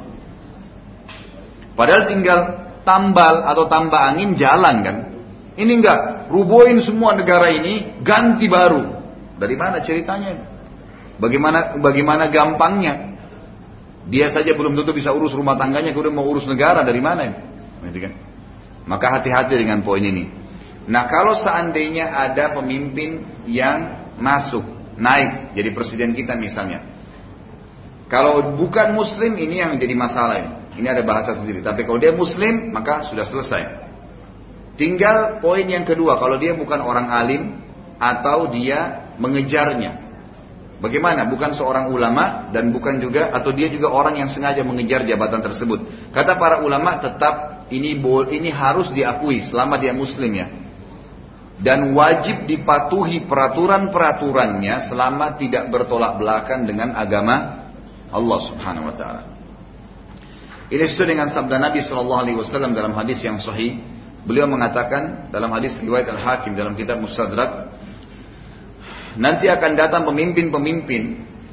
[1.78, 2.38] Padahal tinggal
[2.82, 4.96] tambal atau tambah angin jalan kan.
[5.54, 8.90] Ini enggak, rubuhin semua negara ini, ganti baru.
[9.38, 10.34] Dari mana ceritanya?
[11.18, 13.14] Bagaimana bagaimana gampangnya?
[14.10, 17.30] Dia saja belum tentu bisa urus rumah tangganya, kemudian mau urus negara dari mana?
[17.86, 18.12] Gitu kan?
[18.84, 20.28] Maka hati-hati dengan poin ini.
[20.84, 24.62] Nah kalau seandainya ada pemimpin yang masuk
[25.00, 26.84] naik jadi presiden kita misalnya.
[28.10, 30.52] Kalau bukan muslim ini yang jadi masalah ini.
[30.82, 31.64] Ini ada bahasa sendiri.
[31.64, 33.83] Tapi kalau dia muslim maka sudah selesai.
[34.74, 37.42] Tinggal poin yang kedua, kalau dia bukan orang alim
[37.98, 40.02] atau dia mengejarnya.
[40.82, 41.30] Bagaimana?
[41.30, 46.10] Bukan seorang ulama dan bukan juga atau dia juga orang yang sengaja mengejar jabatan tersebut.
[46.10, 47.96] Kata para ulama tetap ini
[48.34, 50.46] ini harus diakui selama dia muslim ya
[51.60, 57.70] dan wajib dipatuhi peraturan-peraturannya selama tidak bertolak belakang dengan agama
[58.10, 59.22] Allah Subhanahu wa taala.
[60.66, 63.78] Ini sesuai dengan sabda Nabi sallallahu alaihi wasallam dalam hadis yang sahih.
[64.24, 67.76] Beliau mengatakan dalam hadis riwayat Al-Hakim dalam kitab Mustadrak
[69.20, 71.02] nanti akan datang pemimpin-pemimpin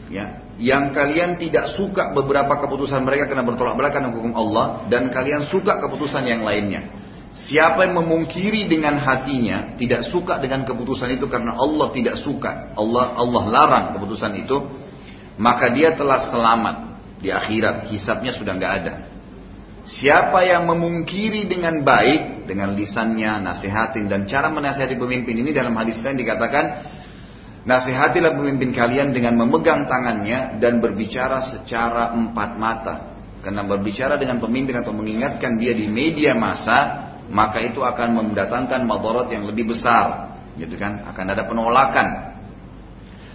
[0.08, 5.50] ya yang kalian tidak suka beberapa keputusan mereka karena bertolak belakang hukum Allah dan kalian
[5.50, 7.02] suka keputusan yang lainnya.
[7.32, 13.16] Siapa yang memungkiri dengan hatinya tidak suka dengan keputusan itu karena Allah tidak suka, Allah
[13.16, 14.68] Allah larang keputusan itu,
[15.40, 16.76] maka dia telah selamat
[17.24, 18.94] di akhirat, hisapnya sudah nggak ada.
[19.82, 25.98] Siapa yang memungkiri dengan baik dengan lisannya, nasihatin dan cara menasihati pemimpin ini dalam hadis
[26.06, 26.66] lain dikatakan
[27.62, 32.96] Nasihatilah pemimpin kalian dengan memegang tangannya dan berbicara secara empat mata.
[33.46, 39.32] Karena berbicara dengan pemimpin atau mengingatkan dia di media massa maka itu akan mendatangkan madarat
[39.32, 41.06] yang lebih besar, gitu kan?
[41.08, 42.34] Akan ada penolakan.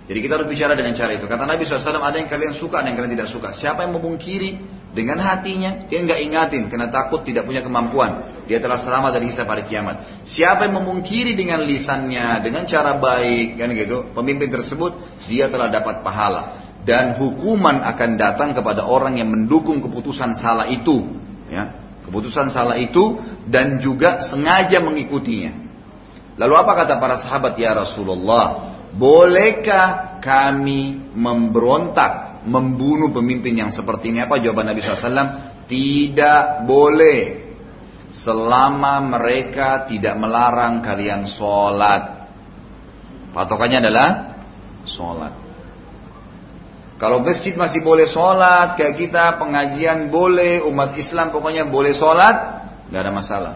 [0.07, 1.27] Jadi kita harus bicara dengan cara itu.
[1.27, 3.51] Kata Nabi SAW, ada yang kalian suka, ada yang kalian tidak suka.
[3.57, 4.51] Siapa yang memungkiri
[4.97, 8.41] dengan hatinya, dia nggak ingatin, karena takut tidak punya kemampuan.
[8.49, 10.25] Dia telah selamat dari hisab pada kiamat.
[10.25, 14.97] Siapa yang memungkiri dengan lisannya, dengan cara baik, kan gitu, pemimpin tersebut,
[15.29, 16.65] dia telah dapat pahala.
[16.89, 21.05] Dan hukuman akan datang kepada orang yang mendukung keputusan salah itu.
[21.53, 21.77] Ya,
[22.09, 25.53] keputusan salah itu dan juga sengaja mengikutinya.
[26.41, 28.73] Lalu apa kata para sahabat ya Rasulullah?
[28.97, 34.23] Bolehkah kami memberontak, membunuh pemimpin yang seperti ini?
[34.23, 35.67] Apa jawaban Nabi SAW?
[35.67, 37.45] Tidak boleh.
[38.15, 42.31] Selama mereka tidak melarang kalian sholat.
[43.35, 44.09] Patokannya adalah
[44.89, 45.47] sholat.
[46.97, 52.37] Kalau masjid masih boleh sholat, kayak kita pengajian boleh, umat Islam pokoknya boleh sholat,
[52.89, 53.55] nggak ada masalah.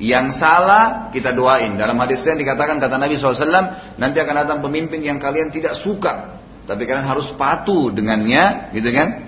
[0.00, 1.76] Yang salah kita doain.
[1.76, 6.37] Dalam hadis lain dikatakan kata Nabi SAW, nanti akan datang pemimpin yang kalian tidak suka,
[6.68, 9.24] tapi kalian harus patuh dengannya, gitu kan?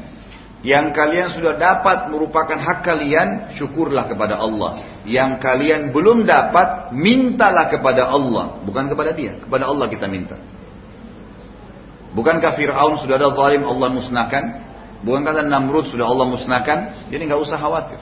[0.61, 5.01] Yang kalian sudah dapat merupakan hak kalian, syukurlah kepada Allah.
[5.09, 10.37] Yang kalian belum dapat, mintalah kepada Allah, bukan kepada dia, kepada Allah kita minta.
[12.12, 14.45] Bukankah Fir'aun sudah ada zalim Allah musnahkan?
[15.01, 17.97] Bukan kata Namrud sudah Allah musnahkan, jadi nggak usah khawatir.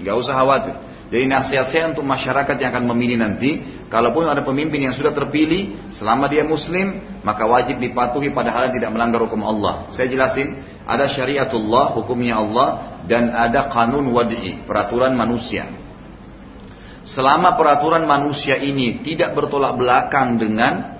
[0.00, 0.74] Nggak usah khawatir.
[1.12, 3.60] Jadi nasihat saya untuk masyarakat yang akan memilih nanti,
[3.92, 8.80] kalaupun ada pemimpin yang sudah terpilih, selama dia muslim, maka wajib dipatuhi pada hal yang
[8.80, 9.92] tidak melanggar hukum Allah.
[9.92, 10.56] Saya jelasin,
[10.88, 12.68] ada syariatullah, hukumnya Allah,
[13.04, 15.68] dan ada kanun wadi, peraturan manusia.
[17.04, 20.96] Selama peraturan manusia ini tidak bertolak belakang dengan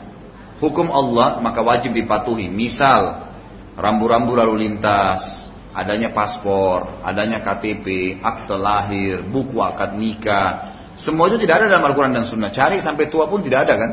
[0.61, 2.53] hukum Allah, maka wajib dipatuhi.
[2.53, 3.33] Misal,
[3.81, 5.42] rambu-rambu lalu lintas,
[5.73, 12.13] adanya paspor, adanya KTP, akte lahir, buku akad nikah, semua itu tidak ada dalam Al-Quran
[12.13, 12.53] dan Sunnah.
[12.53, 13.91] Cari sampai tua pun tidak ada kan?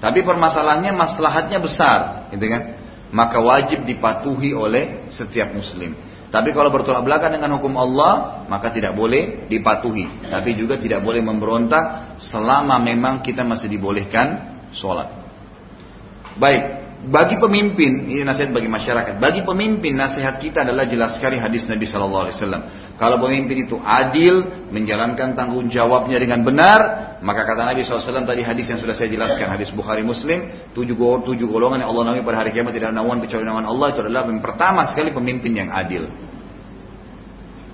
[0.00, 2.62] Tapi permasalahannya maslahatnya besar, gitu kan?
[3.10, 5.98] Maka wajib dipatuhi oleh setiap muslim.
[6.30, 10.30] Tapi kalau bertolak belakang dengan hukum Allah, maka tidak boleh dipatuhi.
[10.30, 15.10] Tapi juga tidak boleh memberontak selama memang kita masih dibolehkan sholat.
[16.38, 19.16] Baik, bagi pemimpin, ini nasihat bagi masyarakat.
[19.16, 22.62] Bagi pemimpin, nasihat kita adalah jelas sekali hadis Nabi Shallallahu Alaihi Wasallam.
[23.00, 26.80] Kalau pemimpin itu adil, menjalankan tanggung jawabnya dengan benar,
[27.24, 30.92] maka kata Nabi SAW tadi hadis yang sudah saya jelaskan, hadis Bukhari Muslim, tujuh,
[31.24, 34.28] tujuh golongan yang Allah namai pada hari kiamat tidak naungan kecuali naungan Allah itu adalah
[34.28, 36.04] yang pertama sekali pemimpin yang adil.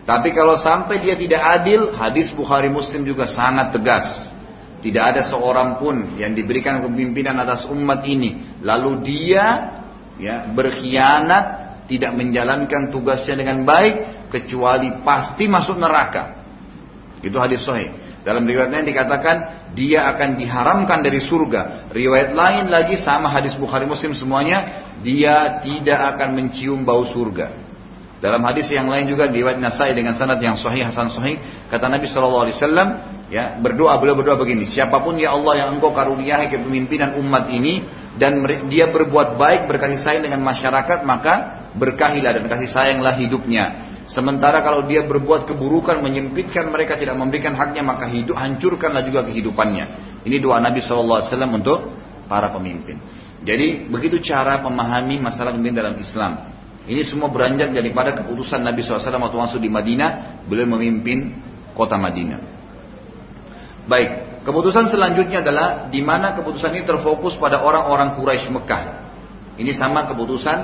[0.07, 4.07] Tapi kalau sampai dia tidak adil, hadis Bukhari Muslim juga sangat tegas.
[4.87, 8.63] Tidak ada seorang pun yang diberikan kepemimpinan atas umat ini.
[8.63, 9.47] Lalu dia
[10.15, 11.45] ya berkhianat,
[11.91, 16.39] tidak menjalankan tugasnya dengan baik, kecuali pasti masuk neraka.
[17.19, 17.91] Itu hadis sahih.
[18.23, 19.37] Dalam riwayat lain dikatakan
[19.75, 21.91] dia akan diharamkan dari surga.
[21.91, 27.66] Riwayat lain lagi sama hadis Bukhari Muslim semuanya, dia tidak akan mencium bau surga.
[28.17, 31.37] Dalam hadis yang lain juga riwayat Nasai dengan sanad yang sahih Hasan sahih
[31.69, 32.89] kata Nabi sallallahu alaihi wasallam
[33.27, 37.83] Ya, berdoa beliau berdoa begini, siapa pun ya Allah yang engkau karuniai kepemimpinan umat ini
[38.15, 38.39] dan
[38.71, 43.83] dia berbuat baik berkasih sayang dengan masyarakat maka berkahilah dan kasih sayanglah hidupnya.
[44.07, 49.85] Sementara kalau dia berbuat keburukan menyempitkan mereka tidak memberikan haknya maka hidup hancurkanlah juga kehidupannya.
[50.23, 51.99] Ini doa Nabi SAW untuk
[52.31, 53.03] para pemimpin.
[53.43, 56.56] Jadi begitu cara memahami masalah pemimpin dalam Islam.
[56.87, 61.35] Ini semua beranjak daripada keputusan Nabi SAW waktu masuk di Madinah, beliau memimpin
[61.75, 62.39] kota Madinah.
[63.91, 68.83] Baik, keputusan selanjutnya adalah di mana keputusan ini terfokus pada orang-orang Quraisy Mekah.
[69.59, 70.59] Ini sama keputusan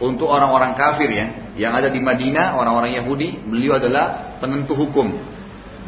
[0.00, 5.12] untuk orang-orang kafir ya, yang ada di Madinah, orang-orang Yahudi, beliau adalah penentu hukum.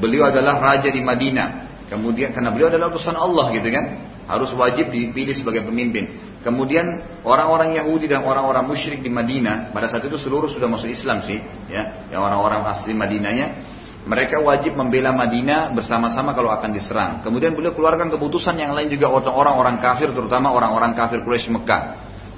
[0.01, 1.72] Beliau adalah raja di Madinah.
[1.93, 3.85] Kemudian karena beliau adalah utusan Allah gitu kan,
[4.25, 6.09] harus wajib dipilih sebagai pemimpin.
[6.41, 11.21] Kemudian orang-orang Yahudi dan orang-orang musyrik di Madinah pada saat itu seluruh sudah masuk Islam
[11.21, 11.37] sih,
[11.69, 13.61] ya, yang orang-orang asli Madinahnya
[14.03, 17.21] mereka wajib membela Madinah bersama-sama kalau akan diserang.
[17.23, 21.83] Kemudian beliau keluarkan keputusan yang lain juga orang-orang kafir, terutama orang-orang kafir Quraisy Mekah.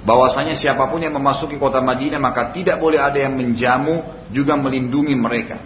[0.05, 5.17] Bahwasanya siapa pun yang memasuki kota Madinah maka tidak boleh ada yang menjamu juga melindungi
[5.17, 5.57] mereka.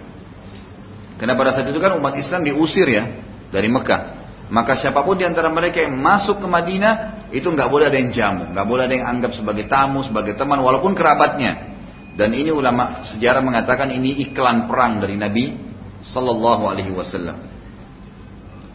[1.19, 3.03] Karena pada saat itu kan umat Islam diusir ya
[3.49, 4.19] dari Mekah.
[4.49, 8.09] Maka siapa pun di antara mereka yang masuk ke Madinah itu nggak boleh ada yang
[8.09, 11.77] jamu, nggak boleh ada yang anggap sebagai tamu, sebagai teman, walaupun kerabatnya.
[12.17, 15.53] Dan ini ulama sejarah mengatakan ini iklan perang dari Nabi
[16.01, 17.37] Sallallahu Alaihi Wasallam.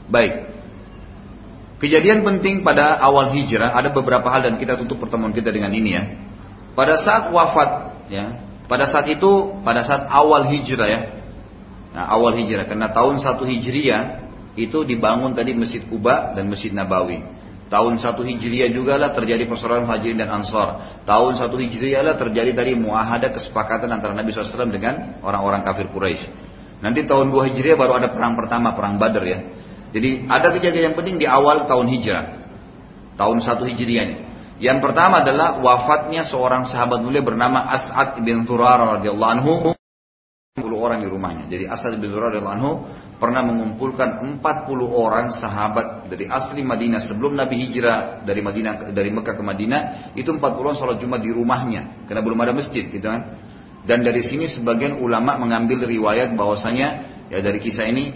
[0.08, 0.54] Baik.
[1.82, 5.90] Kejadian penting pada awal hijrah ada beberapa hal dan kita tutup pertemuan kita dengan ini
[5.92, 6.06] ya.
[6.72, 7.70] Pada saat wafat
[8.08, 8.40] ya,
[8.70, 11.00] pada saat itu pada saat awal hijrah ya.
[11.92, 14.23] Nah, awal hijrah karena tahun 1 Hijriah
[14.54, 17.22] itu dibangun tadi Masjid Kuba dan Masjid Nabawi.
[17.64, 21.00] Tahun 1 Hijriah juga lah terjadi persaudaraan Hajirin dan Ansar.
[21.02, 26.28] Tahun 1 Hijriah lah terjadi tadi muahadah kesepakatan antara Nabi SAW dengan orang-orang kafir Quraisy.
[26.84, 29.38] Nanti tahun 2 Hijriah baru ada perang pertama, perang Badar ya.
[29.90, 32.24] Jadi ada kejadian yang penting di awal tahun Hijrah.
[33.18, 34.16] Tahun 1 Hijriah ini.
[34.62, 39.52] Yang pertama adalah wafatnya seorang sahabat mulia bernama As'ad bin Turar radhiyallahu anhu.
[40.84, 41.44] 40 orang di rumahnya.
[41.48, 42.72] Jadi As'ad bin radhiyallahu anhu
[43.16, 44.44] pernah mengumpulkan 40
[44.84, 49.80] orang sahabat dari asli Madinah sebelum Nabi hijrah dari Madinah dari Mekah ke Madinah
[50.12, 53.40] itu 40 orang sholat Jumat di rumahnya karena belum ada masjid gitu kan.
[53.84, 56.88] Dan dari sini sebagian ulama mengambil riwayat bahwasanya
[57.28, 58.12] ya dari kisah ini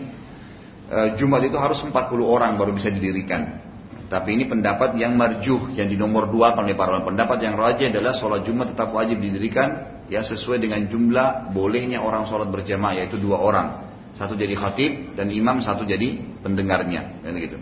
[0.89, 1.93] e, Jumat itu harus 40
[2.25, 3.65] orang baru bisa didirikan.
[4.09, 7.05] Tapi ini pendapat yang marjuh yang di nomor dua oleh para.
[7.05, 12.25] Pendapat yang rajin adalah sholat Jumat tetap wajib didirikan ya sesuai dengan jumlah bolehnya orang
[12.25, 13.69] sholat berjamaah yaitu dua orang.
[14.17, 17.61] Satu jadi khatib dan imam satu jadi pendengarnya dan gitu.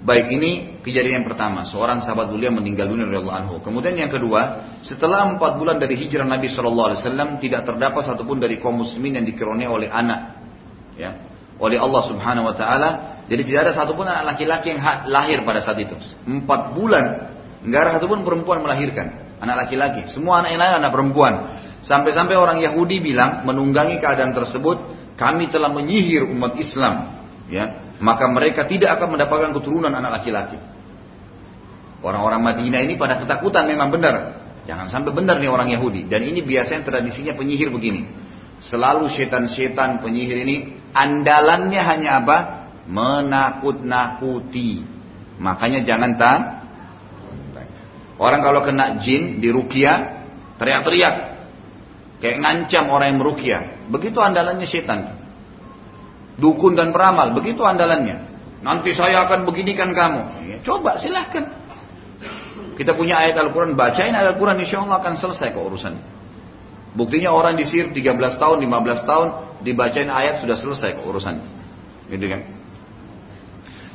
[0.00, 3.54] Baik ini kejadian yang pertama, seorang sahabat mulia meninggal dunia radhiyallahu anhu.
[3.60, 8.56] Kemudian yang kedua, setelah empat bulan dari hijrah Nabi Shallallahu Alaihi tidak terdapat satupun dari
[8.64, 10.40] kaum muslimin yang dikeroni oleh anak,
[10.96, 11.20] ya,
[11.60, 12.90] oleh Allah Subhanahu Wa Taala.
[13.28, 15.92] Jadi tidak ada satupun anak laki-laki yang lahir pada saat itu.
[16.24, 17.04] Empat bulan,
[17.60, 19.29] nggak ada satupun perempuan melahirkan.
[19.40, 20.06] Anak laki-laki.
[20.12, 21.34] Semua anak yang lain anak perempuan.
[21.80, 24.76] Sampai-sampai orang Yahudi bilang menunggangi keadaan tersebut,
[25.16, 27.24] kami telah menyihir umat Islam.
[27.48, 30.60] Ya, maka mereka tidak akan mendapatkan keturunan anak laki-laki.
[32.00, 34.40] Orang-orang Madinah ini pada ketakutan memang benar.
[34.64, 36.08] Jangan sampai benar nih orang Yahudi.
[36.08, 38.08] Dan ini biasanya tradisinya penyihir begini.
[38.60, 40.56] Selalu setan-setan penyihir ini
[40.92, 42.38] andalannya hanya apa?
[42.88, 44.84] Menakut-nakuti.
[45.40, 46.59] Makanya jangan tak.
[48.20, 50.20] Orang kalau kena jin di rukia
[50.60, 51.14] teriak-teriak.
[52.20, 53.58] Kayak ngancam orang yang merukia.
[53.88, 55.16] Begitu andalannya setan.
[56.36, 58.28] Dukun dan peramal, begitu andalannya.
[58.60, 60.52] Nanti saya akan beginikan kamu.
[60.52, 61.48] Ya, coba silahkan.
[62.76, 65.94] Kita punya ayat Al-Quran, bacain ayat Al-Quran, insya Allah akan selesai kok urusan.
[66.92, 69.28] Buktinya orang disir 13 tahun, 15 tahun,
[69.64, 71.40] dibacain ayat sudah selesai kok urusan.
[72.12, 72.40] Gitu kan?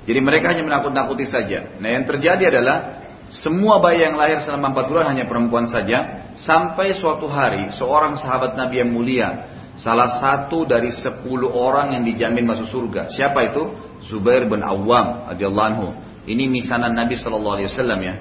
[0.06, 1.78] Jadi mereka hanya menakut-nakuti saja.
[1.78, 6.30] Nah yang terjadi adalah semua bayi yang lahir selama 4 bulan hanya perempuan saja.
[6.38, 9.30] Sampai suatu hari seorang sahabat Nabi yang mulia.
[9.76, 13.12] Salah satu dari 10 orang yang dijamin masuk surga.
[13.12, 13.64] Siapa itu?
[14.06, 15.88] Zubair bin Awam anhu.
[16.26, 18.16] Ini misanan Nabi Wasallam ya.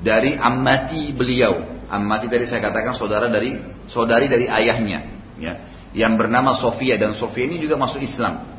[0.00, 1.84] Dari amati beliau.
[1.86, 3.54] Amati tadi saya katakan saudara dari
[3.86, 4.98] saudari dari ayahnya.
[5.36, 5.52] Ya.
[5.96, 8.56] Yang bernama Sofia dan Sofia ini juga masuk Islam.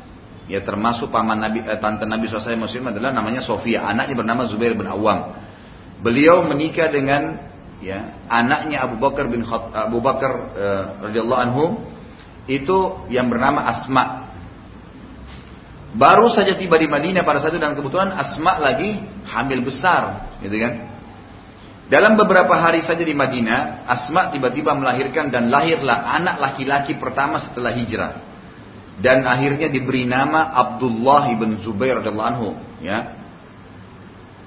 [0.48, 3.84] Ya termasuk paman Nabi, eh, tante Nabi SAW Muslim adalah namanya Sofia.
[3.84, 5.36] Anaknya bernama Zubair bin Awam.
[5.98, 7.50] Beliau menikah dengan
[7.82, 11.64] ya anaknya Abu Bakar bin Khat, Abu Bakar uh, radhiyallahu anhu
[12.46, 14.30] itu yang bernama Asma.
[15.88, 20.54] Baru saja tiba di Madinah pada saat itu dan kebetulan Asma lagi hamil besar, gitu
[20.60, 20.86] kan?
[21.88, 27.72] Dalam beberapa hari saja di Madinah, Asma tiba-tiba melahirkan dan lahirlah anak laki-laki pertama setelah
[27.72, 28.20] hijrah.
[29.00, 32.48] Dan akhirnya diberi nama Abdullah ibn Zubair radhiyallahu anhu,
[32.84, 33.17] ya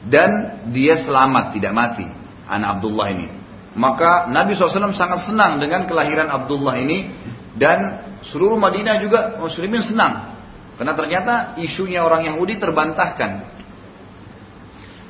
[0.07, 2.07] dan dia selamat tidak mati
[2.49, 3.27] anak Abdullah ini.
[3.71, 7.29] Maka Nabi SAW sangat senang dengan kelahiran Abdullah ini.
[7.51, 7.99] Dan
[8.31, 10.39] seluruh Madinah juga muslimin senang.
[10.79, 13.43] Karena ternyata isunya orang Yahudi terbantahkan.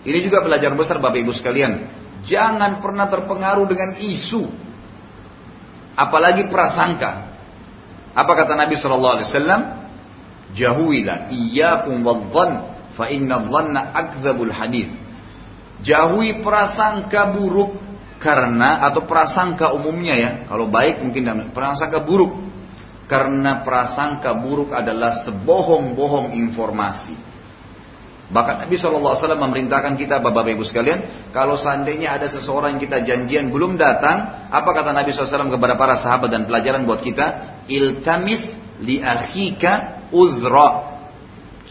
[0.01, 1.85] Ini juga pelajaran besar Bapak Ibu sekalian.
[2.25, 4.49] Jangan pernah terpengaruh dengan isu.
[5.93, 7.29] Apalagi prasangka.
[8.11, 9.21] Apa kata Nabi SAW
[10.51, 12.25] jauhilah iyyakum wadh
[12.95, 14.91] Fa inna dhanna akdzabul hadis.
[15.81, 17.73] Jauhi prasangka buruk
[18.21, 20.31] karena atau prasangka umumnya ya.
[20.45, 22.51] Kalau baik mungkin prasangka buruk.
[23.09, 27.31] Karena prasangka buruk adalah sebohong-bohong informasi.
[28.31, 31.27] Bahkan Nabi SAW memerintahkan kita Bapak Ibu sekalian.
[31.35, 34.47] Kalau seandainya ada seseorang yang kita janjian belum datang.
[34.47, 37.59] Apa kata Nabi SAW kepada para sahabat dan pelajaran buat kita?
[37.67, 38.47] Iltamis
[38.79, 40.90] li akhika uzra.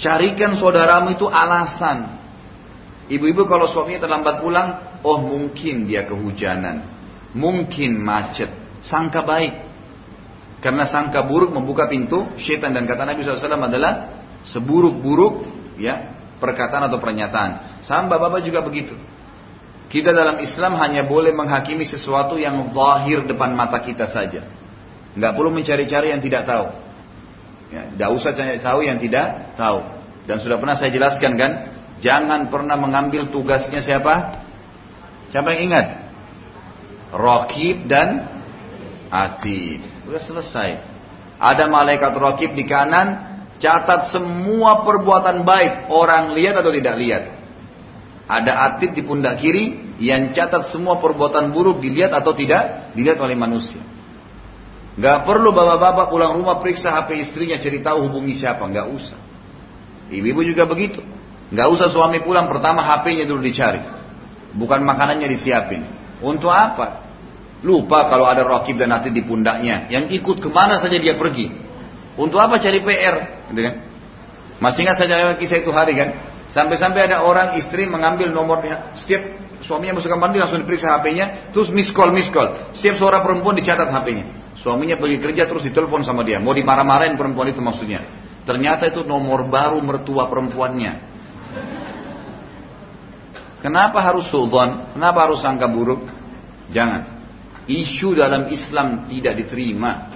[0.01, 2.17] Carikan saudaramu itu alasan.
[3.13, 4.69] Ibu-ibu kalau suaminya terlambat pulang,
[5.05, 6.89] oh mungkin dia kehujanan.
[7.37, 8.49] Mungkin macet.
[8.81, 9.69] Sangka baik.
[10.65, 15.45] Karena sangka buruk membuka pintu syaitan dan kata Nabi SAW adalah seburuk-buruk
[15.77, 17.81] ya perkataan atau pernyataan.
[17.85, 18.97] Sama bapak juga begitu.
[19.91, 24.47] Kita dalam Islam hanya boleh menghakimi sesuatu yang zahir depan mata kita saja.
[25.19, 26.67] Nggak perlu mencari-cari yang tidak tahu.
[27.71, 29.87] Ya, tidak usah cari tahu yang tidak tahu.
[30.27, 31.53] Dan sudah pernah saya jelaskan kan,
[32.03, 34.43] jangan pernah mengambil tugasnya siapa?
[35.31, 35.87] Siapa yang ingat?
[37.15, 38.41] Rokib dan
[39.11, 39.83] Atid.
[40.07, 40.71] Sudah selesai.
[41.43, 47.25] Ada malaikat rokib di kanan, catat semua perbuatan baik orang lihat atau tidak lihat.
[48.31, 53.35] Ada atid di pundak kiri yang catat semua perbuatan buruk dilihat atau tidak dilihat oleh
[53.35, 53.83] manusia.
[55.01, 59.19] Gak perlu bapak-bapak pulang rumah periksa HP istrinya cari tahu hubungi siapa, gak usah.
[60.13, 61.01] Ibu-ibu juga begitu.
[61.51, 63.81] Gak usah suami pulang pertama HP-nya dulu dicari.
[64.53, 65.89] Bukan makanannya disiapin.
[66.21, 67.09] Untuk apa?
[67.65, 69.89] Lupa kalau ada rokib dan nanti di pundaknya.
[69.89, 71.49] Yang ikut ke mana saja dia pergi.
[72.21, 73.17] Untuk apa cari PR?
[73.49, 73.75] Gitu kan?
[74.61, 76.13] Masih ingat saja kisah itu hari kan?
[76.53, 78.93] Sampai-sampai ada orang istri mengambil nomornya.
[78.99, 79.23] Setiap
[79.65, 81.55] suaminya masuk kamar mandi langsung diperiksa HP-nya.
[81.57, 82.75] Terus miss call, miss call.
[82.77, 84.25] Setiap suara perempuan dicatat HP-nya.
[84.61, 86.37] Suaminya pergi kerja terus ditelepon sama dia.
[86.37, 88.05] Mau dimarah-marahin perempuan itu maksudnya.
[88.45, 91.09] Ternyata itu nomor baru mertua perempuannya.
[93.61, 94.93] Kenapa harus sultan?
[94.97, 96.05] Kenapa harus sangka buruk?
[96.73, 97.21] Jangan.
[97.69, 100.13] Isu dalam Islam tidak diterima.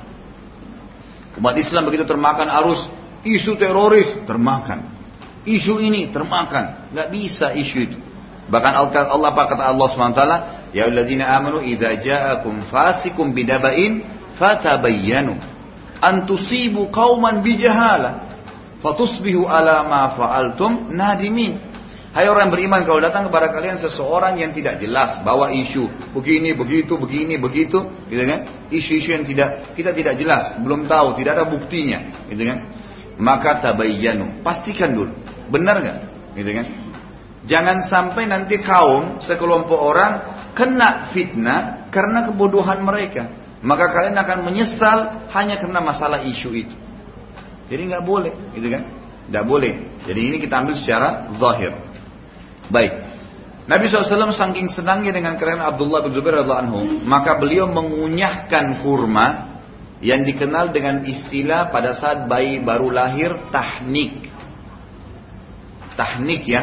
[1.41, 2.81] Umat Islam begitu termakan arus
[3.25, 4.93] isu teroris termakan.
[5.45, 6.93] Isu ini termakan.
[6.93, 7.99] Gak bisa isu itu.
[8.45, 8.73] Bahkan
[9.09, 10.23] Allah kata Allah SWT,
[10.77, 15.35] Ya alladzina amanu idza ja'akum fasikum bidaba'in fatabayyanu.
[16.03, 18.31] An tusibu qauman bijahala.
[18.85, 21.73] Fatusbihu ala ma fa'altum nadimin.
[22.15, 26.95] Hai orang beriman kalau datang kepada kalian seseorang yang tidak jelas bawa isu begini begitu
[26.95, 28.71] begini begitu gitu kan?
[28.71, 32.71] Isu-isu yang tidak kita tidak jelas belum tahu tidak ada buktinya gitu kan?
[33.19, 35.11] Maka tabayyanu pastikan dulu
[35.51, 35.99] benar nggak?
[36.39, 36.67] Gitu kan?
[37.51, 40.13] Jangan sampai nanti kaum sekelompok orang
[40.55, 46.77] kena fitnah karena kebodohan mereka maka kalian akan menyesal hanya karena masalah isu itu
[47.73, 48.85] jadi nggak boleh gitu kan
[49.33, 49.73] nggak boleh
[50.05, 51.73] jadi ini kita ambil secara zahir
[52.73, 52.93] Baik.
[53.65, 59.57] Nabi SAW saking senangnya dengan keren Abdullah bin Zubair anhu, maka beliau mengunyahkan kurma
[60.05, 64.29] yang dikenal dengan istilah pada saat bayi baru lahir tahnik.
[65.97, 66.63] Tahnik ya.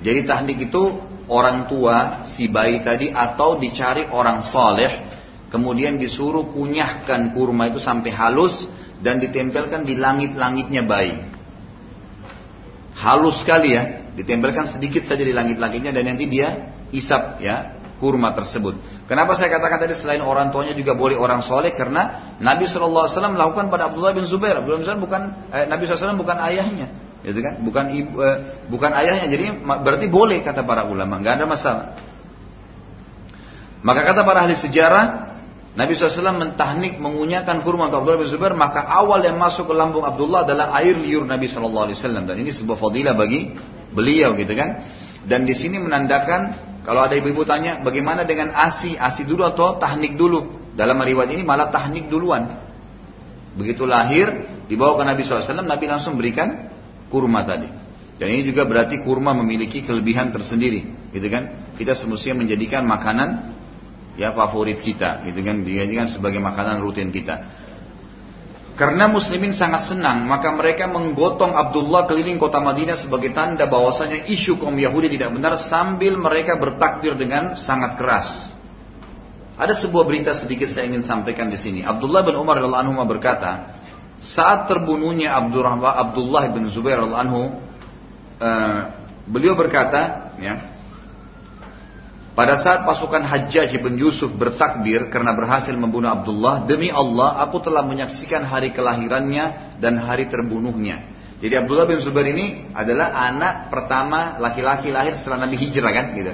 [0.00, 0.96] Jadi tahnik itu
[1.28, 5.07] orang tua si bayi tadi atau dicari orang soleh
[5.48, 8.68] kemudian disuruh kunyahkan kurma itu sampai halus
[9.00, 11.24] dan ditempelkan di langit-langitnya bayi.
[12.98, 18.78] Halus sekali ya, ditempelkan sedikit saja di langit-langitnya dan nanti dia isap ya kurma tersebut.
[19.10, 23.70] Kenapa saya katakan tadi selain orang tuanya juga boleh orang soleh karena Nabi SAW melakukan
[23.72, 24.58] pada Abdullah bin Zubair.
[24.62, 26.86] Abdullah bin Zubair bukan eh, Nabi SAW bukan ayahnya,
[27.26, 27.58] gitu kan?
[27.62, 28.38] Bukan ibu, eh,
[28.70, 29.26] bukan ayahnya.
[29.30, 31.86] Jadi berarti boleh kata para ulama, nggak ada masalah.
[33.82, 35.27] Maka kata para ahli sejarah,
[35.78, 40.02] Nabi SAW mentahnik mengunyahkan kurma untuk Abdullah bin Zubair, maka awal yang masuk ke lambung
[40.02, 41.94] Abdullah adalah air liur Nabi SAW.
[42.26, 43.54] Dan ini sebuah fadilah bagi
[43.94, 44.82] beliau gitu kan.
[45.22, 50.18] Dan di sini menandakan kalau ada ibu-ibu tanya bagaimana dengan asi, asi dulu atau tahnik
[50.18, 50.74] dulu.
[50.74, 52.58] Dalam riwayat ini malah tahnik duluan.
[53.54, 56.74] Begitu lahir dibawa ke Nabi SAW, Nabi langsung berikan
[57.06, 57.70] kurma tadi.
[58.18, 61.70] Dan ini juga berarti kurma memiliki kelebihan tersendiri, gitu kan?
[61.78, 63.28] Kita semestinya menjadikan makanan
[64.18, 65.62] ya favorit kita, gitu kan?
[65.62, 67.66] Dijadikan sebagai makanan rutin kita.
[68.78, 74.54] Karena muslimin sangat senang, maka mereka menggotong Abdullah keliling kota Madinah sebagai tanda bahwasanya isu
[74.58, 78.26] kaum Yahudi tidak benar sambil mereka bertakbir dengan sangat keras.
[79.58, 81.82] Ada sebuah berita sedikit saya ingin sampaikan di sini.
[81.82, 83.82] Abdullah bin Umar radhiallahu anhu berkata,
[84.22, 87.42] saat terbunuhnya Abdullah bin Zubair radhiallahu anhu,
[88.38, 88.78] uh,
[89.26, 90.77] beliau berkata, ya,
[92.38, 97.82] pada saat pasukan Hajjaj bin Yusuf bertakbir karena berhasil membunuh Abdullah, demi Allah aku telah
[97.82, 101.02] menyaksikan hari kelahirannya dan hari terbunuhnya.
[101.42, 106.30] Jadi Abdullah bin Zubair ini adalah anak pertama laki-laki lahir setelah Nabi hijrah kan gitu.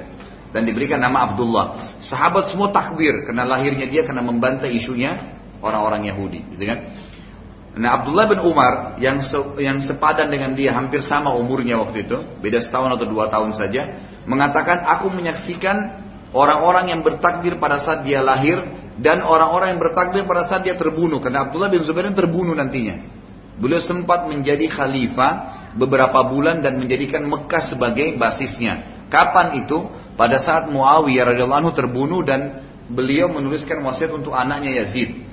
[0.53, 1.97] Dan diberikan nama Abdullah.
[2.05, 6.85] Sahabat semua takbir karena lahirnya dia karena membantai isunya orang-orang Yahudi, gitu kan.
[7.75, 12.17] Nah Abdullah bin Umar yang se yang sepadan dengan dia hampir sama umurnya waktu itu,
[12.39, 18.23] beda setahun atau dua tahun saja, mengatakan aku menyaksikan orang-orang yang bertakbir pada saat dia
[18.23, 18.63] lahir
[18.95, 23.11] dan orang-orang yang bertakbir pada saat dia terbunuh karena Abdullah bin Zubair terbunuh nantinya.
[23.55, 25.31] Beliau sempat menjadi khalifah
[25.75, 29.07] beberapa bulan dan menjadikan Mekah sebagai basisnya.
[29.11, 29.83] Kapan itu?
[30.15, 35.24] Pada saat Muawiyah radhiyallahu anhu terbunuh dan beliau menuliskan wasiat untuk anaknya Yazid.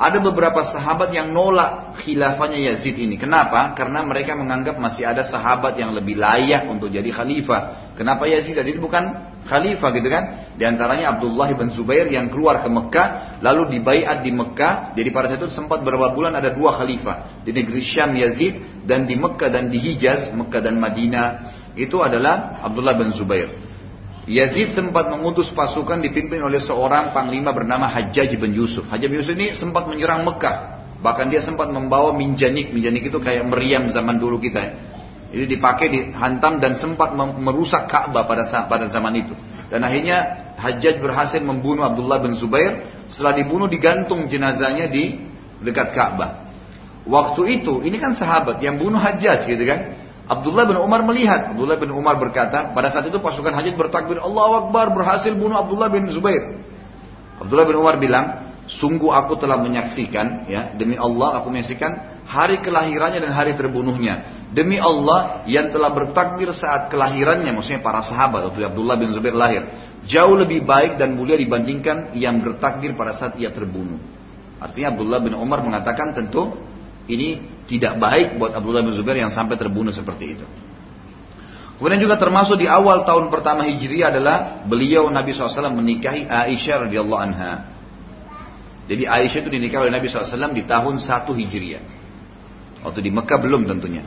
[0.00, 3.20] Ada beberapa sahabat yang nolak khilafahnya Yazid ini.
[3.20, 3.76] Kenapa?
[3.76, 7.92] Karena mereka menganggap masih ada sahabat yang lebih layak untuk jadi khalifah.
[8.00, 8.56] Kenapa Yazid?
[8.56, 9.12] Jadi bukan
[9.44, 10.56] khalifah gitu kan?
[10.56, 14.96] Di antaranya Abdullah bin Zubair yang keluar ke Mekah, lalu dibaiat di Mekah.
[14.96, 17.44] Jadi pada saat itu sempat beberapa bulan ada dua khalifah.
[17.44, 21.28] Di negeri Syam Yazid dan di Mekah dan di Hijaz, Mekah dan Madinah.
[21.76, 23.69] Itu adalah Abdullah bin Zubair.
[24.30, 28.86] Yazid sempat mengutus pasukan dipimpin oleh seorang panglima bernama Hajjaj bin Yusuf.
[28.86, 30.78] Hajjaj bin Yusuf ini sempat menyerang Mekah.
[31.02, 32.70] Bahkan dia sempat membawa minjanik.
[32.70, 34.86] Minjanik itu kayak meriam zaman dulu kita.
[35.34, 39.34] Ini dipakai, dihantam dan sempat merusak Ka'bah pada pada zaman itu.
[39.66, 40.18] Dan akhirnya
[40.62, 42.86] Hajjaj berhasil membunuh Abdullah bin Zubair.
[43.10, 45.26] Setelah dibunuh digantung jenazahnya di
[45.58, 46.54] dekat Ka'bah.
[47.02, 49.98] Waktu itu, ini kan sahabat yang bunuh Hajjaj gitu kan.
[50.30, 51.50] Abdullah bin Umar melihat.
[51.50, 55.90] Abdullah bin Umar berkata, pada saat itu pasukan Hajjaj bertakbir, Allah Akbar berhasil bunuh Abdullah
[55.90, 56.62] bin Zubair.
[57.42, 63.18] Abdullah bin Umar bilang, sungguh aku telah menyaksikan, ya demi Allah aku menyaksikan hari kelahirannya
[63.18, 64.46] dan hari terbunuhnya.
[64.54, 69.66] Demi Allah yang telah bertakbir saat kelahirannya, maksudnya para sahabat waktu Abdullah bin Zubair lahir,
[70.06, 73.98] jauh lebih baik dan mulia dibandingkan yang bertakbir pada saat ia terbunuh.
[74.62, 76.54] Artinya Abdullah bin Umar mengatakan tentu
[77.10, 77.28] ini
[77.66, 80.46] tidak baik buat Abdullah bin Zubair yang sampai terbunuh seperti itu.
[81.78, 87.20] Kemudian juga termasuk di awal tahun pertama Hijriah adalah beliau Nabi SAW menikahi Aisyah radhiyallahu
[87.24, 87.72] anha.
[88.84, 91.82] Jadi Aisyah itu dinikahi oleh Nabi SAW di tahun 1 Hijriah.
[92.84, 94.04] Waktu di Mekah belum tentunya.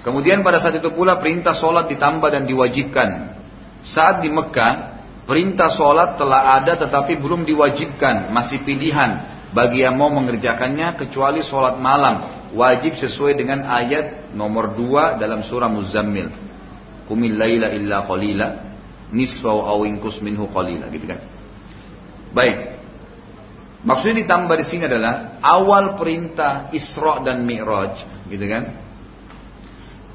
[0.00, 3.36] Kemudian pada saat itu pula perintah sholat ditambah dan diwajibkan.
[3.84, 10.10] Saat di Mekah, perintah sholat telah ada tetapi belum diwajibkan, masih pilihan bagi yang mau
[10.10, 16.28] mengerjakannya kecuali sholat malam wajib sesuai dengan ayat nomor 2 dalam surah Muzammil
[17.04, 18.48] Qumil laila illa qalila
[19.12, 19.80] nisfahu aw
[20.24, 21.20] minhu qalila gitu kan.
[22.32, 22.56] Baik.
[23.84, 28.00] Maksudnya ditambah di sini adalah awal perintah Isra dan Mi'raj,
[28.32, 28.80] gitu kan?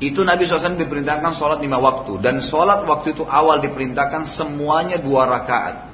[0.02, 5.30] Itu Nabi SAW diperintahkan sholat lima waktu dan sholat waktu itu awal diperintahkan semuanya dua
[5.30, 5.89] rakaat.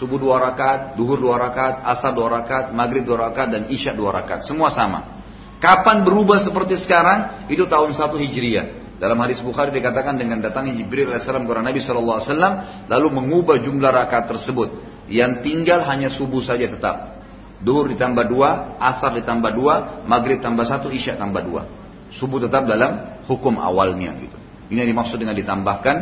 [0.00, 4.16] Subuh dua rakaat, duhur dua rakaat, asar dua rakaat, maghrib dua rakaat, dan isya dua
[4.16, 4.48] rakaat.
[4.48, 5.20] Semua sama.
[5.60, 7.44] Kapan berubah seperti sekarang?
[7.52, 8.96] Itu tahun satu Hijriah.
[8.96, 12.20] Dalam hadis Bukhari dikatakan dengan datangnya Jibril AS kepada Nabi SAW
[12.88, 14.72] lalu mengubah jumlah rakaat tersebut.
[15.12, 17.20] Yang tinggal hanya subuh saja tetap.
[17.60, 21.68] Duhur ditambah dua, asar ditambah dua, maghrib tambah satu, isya tambah dua.
[22.08, 24.36] Subuh tetap dalam hukum awalnya gitu.
[24.72, 25.96] Ini yang dimaksud dengan ditambahkan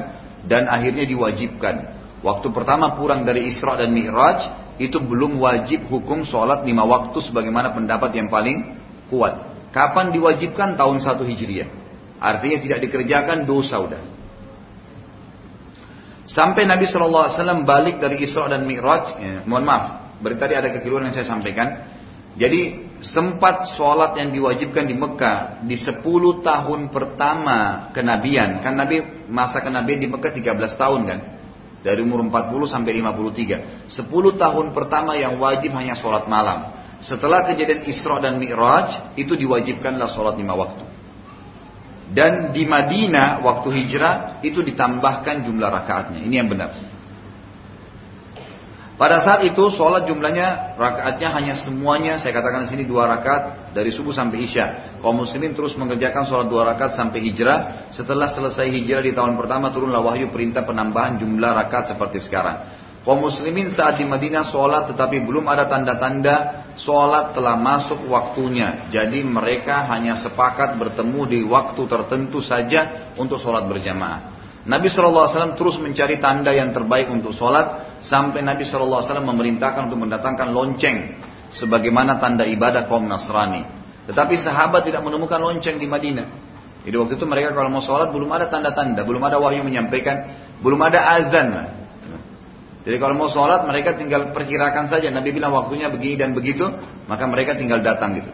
[0.46, 1.97] dan akhirnya diwajibkan.
[2.18, 7.70] Waktu pertama pulang dari Isra dan Mi'raj itu belum wajib hukum sholat lima waktu sebagaimana
[7.74, 9.48] pendapat yang paling kuat.
[9.70, 10.74] Kapan diwajibkan?
[10.74, 11.68] Tahun 1 Hijriah.
[12.18, 14.02] Artinya tidak dikerjakan dosa udah.
[16.28, 21.08] Sampai Nabi SAW balik dari Isra dan Mi'raj, ya, mohon maaf, berarti tadi ada kekeliruan
[21.08, 21.88] yang saya sampaikan.
[22.38, 26.02] Jadi sempat sholat yang diwajibkan di Mekah di 10
[26.42, 28.60] tahun pertama kenabian.
[28.62, 31.18] Kan Nabi masa kenabian di Mekah 13 tahun kan.
[31.78, 33.86] Dari umur 40 sampai 53.
[33.86, 36.74] 10 tahun pertama yang wajib hanya sholat malam.
[36.98, 40.82] Setelah kejadian Isra dan Mi'raj, itu diwajibkanlah sholat lima waktu.
[42.08, 46.24] Dan di Madinah, waktu hijrah, itu ditambahkan jumlah rakaatnya.
[46.24, 46.87] Ini yang benar.
[48.98, 53.94] Pada saat itu sholat jumlahnya rakaatnya hanya semuanya saya katakan di sini dua rakaat dari
[53.94, 54.98] subuh sampai isya.
[54.98, 57.94] Kaum muslimin terus mengerjakan sholat dua rakaat sampai hijrah.
[57.94, 62.66] Setelah selesai hijrah di tahun pertama turunlah wahyu perintah penambahan jumlah rakaat seperti sekarang.
[63.06, 68.90] Kaum muslimin saat di Madinah sholat tetapi belum ada tanda-tanda sholat telah masuk waktunya.
[68.90, 74.37] Jadi mereka hanya sepakat bertemu di waktu tertentu saja untuk sholat berjamaah.
[74.68, 80.52] Nabi SAW terus mencari tanda yang terbaik untuk sholat sampai Nabi SAW memerintahkan untuk mendatangkan
[80.52, 81.16] lonceng
[81.48, 83.64] sebagaimana tanda ibadah kaum Nasrani.
[84.12, 86.28] Tetapi sahabat tidak menemukan lonceng di Madinah.
[86.84, 90.80] Jadi waktu itu mereka kalau mau sholat belum ada tanda-tanda, belum ada wahyu menyampaikan, belum
[90.84, 91.48] ada azan.
[92.84, 95.08] Jadi kalau mau sholat mereka tinggal perkirakan saja.
[95.08, 96.68] Nabi bilang waktunya begini dan begitu,
[97.08, 98.30] maka mereka tinggal datang gitu.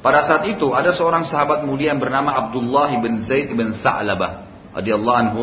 [0.00, 4.41] Pada saat itu ada seorang sahabat mulia yang bernama Abdullah bin Zaid bin Sa'labah
[4.72, 5.42] radhiyallahu anhu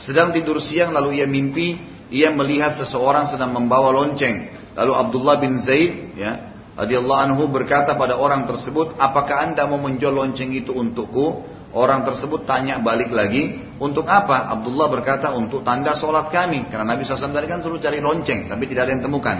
[0.00, 1.76] sedang tidur siang lalu ia mimpi
[2.10, 4.50] ia melihat seseorang sedang membawa lonceng.
[4.74, 10.10] Lalu Abdullah bin Zaid ya radhiyallahu anhu berkata pada orang tersebut, "Apakah Anda mau menjual
[10.10, 16.26] lonceng itu untukku?" Orang tersebut tanya balik lagi, "Untuk apa?" Abdullah berkata, "Untuk tanda sholat
[16.34, 19.38] kami." Karena Nabi SAW tadi kan suruh cari lonceng, tapi tidak ada yang temukan.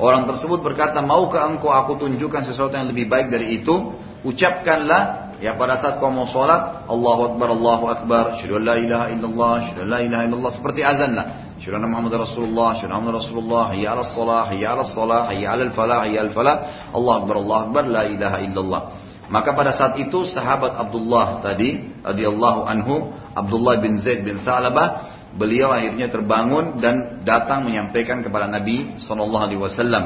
[0.00, 3.92] Orang tersebut berkata, "Maukah engkau aku tunjukkan sesuatu yang lebih baik dari itu?"
[4.24, 9.68] Ucapkanlah Ya pada saat kau mau sholat, Allahu Akbar, Allahu Akbar, syukur la ilaha illallah,
[9.68, 11.26] syukur la ilaha illallah, seperti azan lah.
[11.60, 15.98] Syukur Muhammad Rasulullah, syukur Muhammad Rasulullah, hayya ala salah, hayya ala salah, hayya ala falah,
[16.08, 16.56] hayya al falah,
[16.88, 18.82] Allah Akbar, Allah Akbar, la ilaha illallah.
[19.26, 24.88] Maka pada saat itu sahabat Abdullah tadi, anhu, Abdullah bin Zaid bin Thalabah,
[25.34, 30.04] beliau akhirnya terbangun dan datang menyampaikan kepada Nabi Sallallahu Alaihi Wasallam.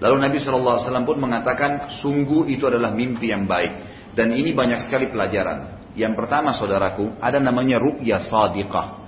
[0.00, 1.70] Lalu Nabi Sallallahu Alaihi Wasallam pun mengatakan,
[2.00, 3.99] sungguh itu adalah mimpi yang baik.
[4.14, 5.80] Dan ini banyak sekali pelajaran.
[5.94, 9.02] Yang pertama saudaraku, ada namanya ru'ya sadiqah.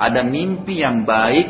[0.00, 1.48] Ada mimpi yang baik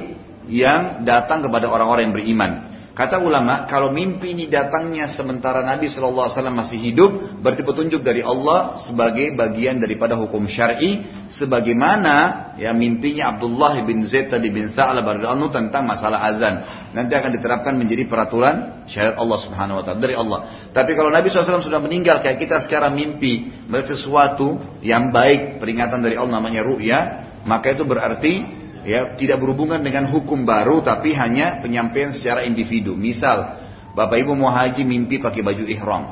[0.50, 2.52] yang datang kepada orang-orang yang beriman.
[3.00, 8.76] Kata ulama, kalau mimpi ini datangnya sementara Nabi SAW masih hidup, berarti petunjuk dari Allah
[8.76, 15.48] sebagai bagian daripada hukum syar'i, sebagaimana ya mimpinya Abdullah bin Zaid tadi bin Sa'lab radhiyallahu
[15.48, 16.60] tentang masalah azan.
[16.92, 20.68] Nanti akan diterapkan menjadi peraturan syariat Allah Subhanahu wa taala dari Allah.
[20.68, 26.04] Tapi kalau Nabi SAW sudah meninggal kayak kita sekarang mimpi melihat sesuatu yang baik, peringatan
[26.04, 27.00] dari Allah namanya ru'ya,
[27.48, 32.96] maka itu berarti ya tidak berhubungan dengan hukum baru tapi hanya penyampaian secara individu.
[32.96, 33.60] Misal,
[33.92, 36.04] Bapak Ibu mau haji mimpi pakai baju ihram.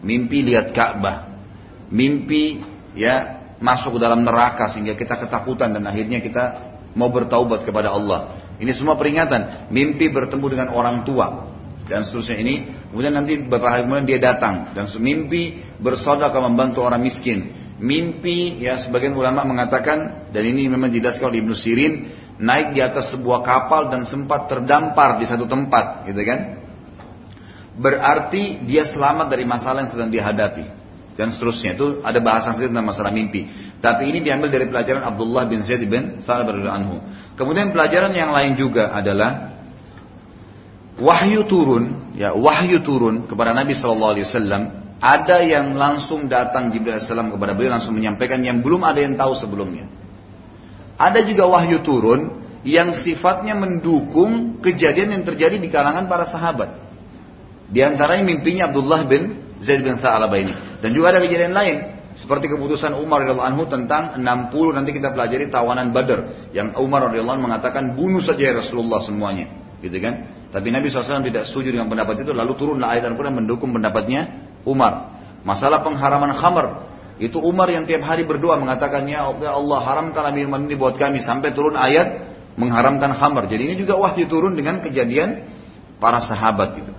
[0.00, 1.26] Mimpi lihat Ka'bah.
[1.88, 2.62] Mimpi
[2.94, 6.44] ya masuk ke dalam neraka sehingga kita ketakutan dan akhirnya kita
[6.94, 8.38] mau bertaubat kepada Allah.
[8.58, 9.70] Ini semua peringatan.
[9.74, 11.50] Mimpi bertemu dengan orang tua
[11.90, 12.54] dan seterusnya ini.
[12.92, 18.78] Kemudian nanti beberapa hari kemudian dia datang dan mimpi bersaudara membantu orang miskin mimpi ya
[18.78, 21.92] sebagian ulama mengatakan dan ini memang dijelaskan oleh Ibnu Sirin
[22.38, 26.58] naik di atas sebuah kapal dan sempat terdampar di satu tempat gitu kan?
[27.78, 30.66] Berarti dia selamat dari masalah yang sedang dihadapi
[31.14, 31.78] dan seterusnya.
[31.78, 33.46] Itu ada bahasan sedikit tentang masalah mimpi.
[33.78, 36.98] Tapi ini diambil dari pelajaran Abdullah bin Zaid bin Thalib anhu.
[37.38, 39.54] Kemudian pelajaran yang lain juga adalah
[40.98, 47.54] wahyu turun ya wahyu turun kepada Nabi Wasallam ada yang langsung datang Jibril AS kepada
[47.54, 49.86] beliau langsung menyampaikan yang belum ada yang tahu sebelumnya.
[50.98, 56.74] ada juga wahyu turun yang sifatnya mendukung kejadian yang terjadi di kalangan para sahabat.
[57.70, 60.54] Di antaranya mimpinya Abdullah bin Zaid bin Sa'alabah ini.
[60.82, 61.76] Dan juga ada kejadian lain.
[62.18, 67.38] Seperti keputusan Umar radhiyallahu anhu tentang 60 nanti kita pelajari tawanan Badar yang Umar radhiyallahu
[67.38, 69.46] anhu mengatakan bunuh saja ya Rasulullah semuanya,
[69.78, 70.26] gitu kan?
[70.50, 75.20] Tapi Nabi SAW tidak setuju dengan pendapat itu lalu turunlah ayat Al-Quran mendukung pendapatnya Umar.
[75.46, 80.78] Masalah pengharaman khamar itu Umar yang tiap hari berdoa mengatakan ya Allah haramkanlah minuman ini
[80.78, 83.50] buat kami sampai turun ayat mengharamkan khamar.
[83.50, 85.42] Jadi ini juga wahyu turun dengan kejadian
[85.98, 86.92] para sahabat gitu.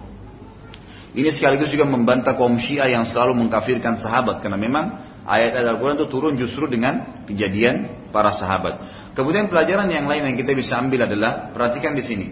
[1.09, 4.85] Ini sekaligus juga membantah kaum Syiah yang selalu mengkafirkan sahabat karena memang
[5.25, 8.83] ayat-ayat Al-Quran itu turun justru dengan kejadian para sahabat.
[9.15, 12.27] Kemudian pelajaran yang lain yang kita bisa ambil adalah perhatikan di sini.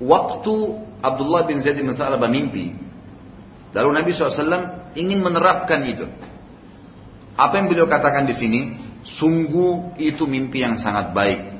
[0.00, 0.54] Waktu
[1.04, 2.72] Abdullah bin Zaid bin Sa'labah mimpi,
[3.74, 6.06] lalu Nabi SAW ingin menerapkan itu.
[7.34, 8.60] Apa yang beliau katakan di sini?
[9.04, 11.54] Sungguh itu mimpi yang sangat baik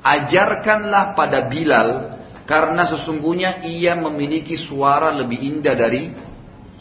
[0.00, 2.18] ajarkanlah pada Bilal
[2.48, 6.10] karena sesungguhnya ia memiliki suara lebih indah dari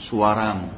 [0.02, 0.72] suaramu.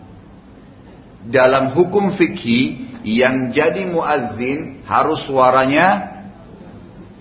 [1.22, 6.18] Dalam hukum fikih yang jadi muazzin harus suaranya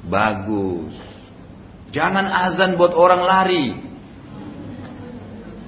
[0.09, 0.97] bagus.
[1.93, 3.67] Jangan azan buat orang lari.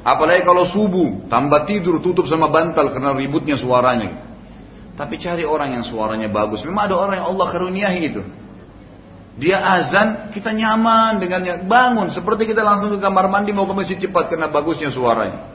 [0.02, 4.34] Apalagi kalau subuh, tambah tidur, tutup sama bantal karena ributnya suaranya.
[4.98, 6.66] Tapi cari orang yang suaranya bagus.
[6.66, 8.22] Memang ada orang yang Allah karuniahi itu.
[9.38, 11.64] Dia azan, kita nyaman dengannya.
[11.64, 15.54] Bangun, seperti kita langsung ke kamar mandi mau ke masjid cepat karena bagusnya suaranya.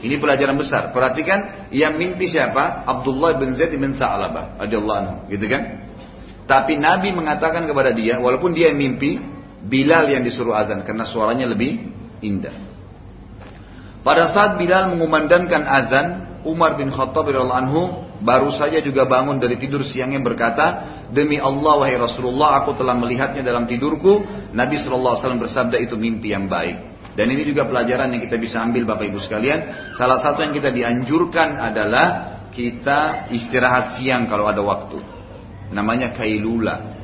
[0.00, 0.92] Ini pelajaran besar.
[0.92, 2.84] Perhatikan yang mimpi siapa?
[2.84, 5.88] Abdullah bin Zaid bin Sa'labah radhiyallahu anhu, gitu kan?
[6.44, 9.20] Tapi Nabi mengatakan kepada dia, walaupun dia mimpi,
[9.60, 11.84] Bilal yang disuruh azan karena suaranya lebih
[12.24, 12.69] indah.
[14.00, 16.06] Pada saat Bilal mengumandangkan azan,
[16.40, 17.80] Umar bin Khattab radhiyallahu anhu
[18.24, 20.66] baru saja juga bangun dari tidur siangnya berkata,
[21.12, 24.24] demi Allah wahai Rasulullah, aku telah melihatnya dalam tidurku.
[24.56, 26.90] Nabi Shallallahu Alaihi Wasallam bersabda itu mimpi yang baik.
[27.12, 29.92] Dan ini juga pelajaran yang kita bisa ambil Bapak Ibu sekalian.
[29.98, 32.06] Salah satu yang kita dianjurkan adalah
[32.54, 34.96] kita istirahat siang kalau ada waktu.
[35.74, 36.99] Namanya kailula.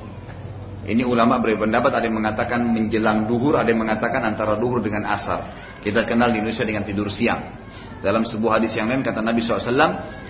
[0.86, 5.50] Ini ulama berpendapat ada yang mengatakan menjelang duhur, ada yang mengatakan antara duhur dengan asar.
[5.82, 7.58] Kita kenal di Indonesia dengan tidur siang.
[7.98, 9.66] Dalam sebuah hadis yang lain kata Nabi SAW,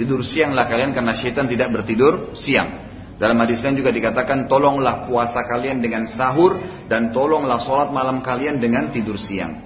[0.01, 2.89] tidur sianglah kalian karena syaitan tidak bertidur siang.
[3.21, 6.57] Dalam hadis lain juga dikatakan, tolonglah puasa kalian dengan sahur
[6.89, 9.61] dan tolonglah sholat malam kalian dengan tidur siang.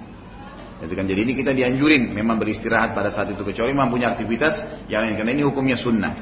[0.81, 5.05] Kan jadi ini kita dianjurin memang beristirahat pada saat itu kecuali memang punya aktivitas yang
[5.05, 6.13] lain karena ini hukumnya sunnah.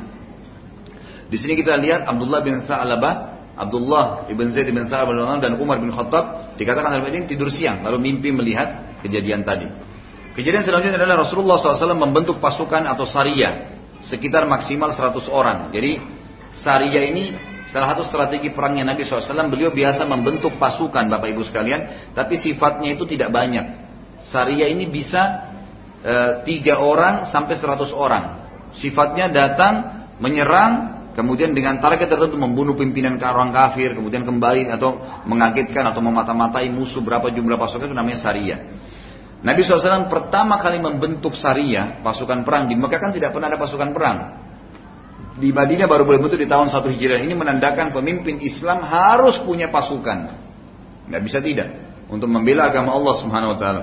[1.32, 5.92] Di sini kita lihat Abdullah bin Sa'labah, Abdullah ibn Zaid bin Sa'labah dan Umar bin
[5.92, 9.68] Khattab dikatakan dalam ini tidur siang lalu mimpi melihat kejadian tadi.
[10.32, 15.76] Kejadian selanjutnya adalah Rasulullah SAW membentuk pasukan atau saria sekitar maksimal 100 orang.
[15.76, 16.00] Jadi
[16.56, 17.36] saria ini
[17.68, 19.52] salah satu strategi perangnya Nabi SAW.
[19.52, 23.92] Beliau biasa membentuk pasukan Bapak Ibu sekalian, tapi sifatnya itu tidak banyak.
[24.24, 25.52] Saria ini bisa
[26.00, 26.16] e,
[26.48, 28.24] tiga orang sampai 100 orang.
[28.76, 35.86] Sifatnya datang menyerang kemudian dengan target tertentu membunuh pimpinan orang kafir, kemudian kembali atau mengagetkan
[35.90, 38.58] atau memata-matai musuh berapa jumlah pasukan itu namanya saria.
[39.40, 42.68] Nabi SAW pertama kali membentuk syariah, pasukan perang.
[42.68, 44.18] Di Mekah kan tidak pernah ada pasukan perang.
[45.40, 47.24] Di Madinah baru boleh bentuk di tahun 1 Hijriah.
[47.24, 50.36] Ini menandakan pemimpin Islam harus punya pasukan.
[51.08, 51.72] Nggak bisa tidak.
[52.12, 53.82] Untuk membela agama Allah Subhanahu Wa Taala.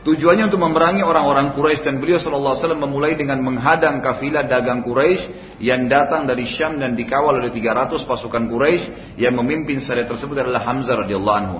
[0.00, 4.80] Tujuannya untuk memerangi orang-orang Quraisy dan beliau Shallallahu Alaihi Wasallam memulai dengan menghadang kafilah dagang
[4.80, 10.40] Quraisy yang datang dari Syam dan dikawal oleh 300 pasukan Quraisy yang memimpin syariat tersebut
[10.40, 11.58] adalah Hamzah radhiyallahu anhu.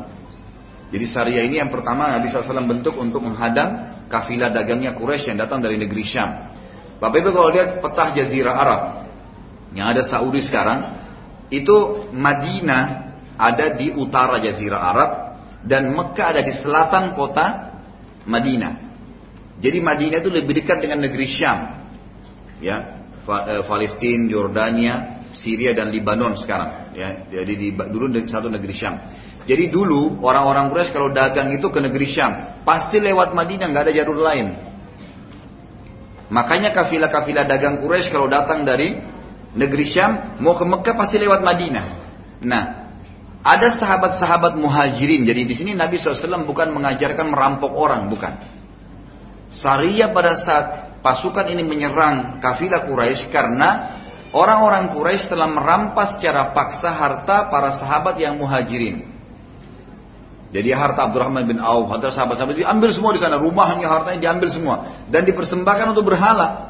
[0.89, 5.61] Jadi syariah ini yang pertama Nabi SAW bentuk untuk menghadang kafilah dagangnya Quraisy yang datang
[5.61, 6.49] dari negeri Syam.
[6.97, 8.81] Bapak Ibu kalau lihat petah Jazirah Arab
[9.77, 10.97] yang ada Saudi sekarang,
[11.53, 15.11] itu Madinah ada di utara Jazirah Arab
[15.61, 17.70] dan Mekah ada di selatan kota
[18.27, 18.75] Madinah.
[19.61, 21.59] Jadi Madinah itu lebih dekat dengan negeri Syam.
[22.61, 26.93] Ya, eh, Palestina, Jordania, Syria dan Lebanon sekarang.
[26.97, 28.95] Ya, jadi di, dulu satu negeri Syam.
[29.45, 33.95] Jadi dulu orang-orang Quraisy kalau dagang itu ke negeri Syam, pasti lewat Madinah, nggak ada
[33.95, 34.47] jalur lain.
[36.31, 38.95] Makanya kafilah-kafilah dagang Quraisy kalau datang dari
[39.57, 41.87] negeri Syam mau ke Mekah pasti lewat Madinah.
[42.47, 42.63] Nah,
[43.41, 45.25] ada sahabat-sahabat muhajirin.
[45.25, 48.37] Jadi di sini Nabi SAW bukan mengajarkan merampok orang, bukan.
[49.51, 50.67] Saria pada saat
[51.01, 53.99] pasukan ini menyerang kafilah Quraisy karena
[54.31, 59.09] orang-orang Quraisy telah merampas secara paksa harta para sahabat yang muhajirin.
[60.51, 65.07] Jadi harta Abdurrahman bin Auf, harta sahabat-sahabat diambil semua di sana, rumahnya, hartanya diambil semua
[65.09, 66.70] dan dipersembahkan untuk berhala.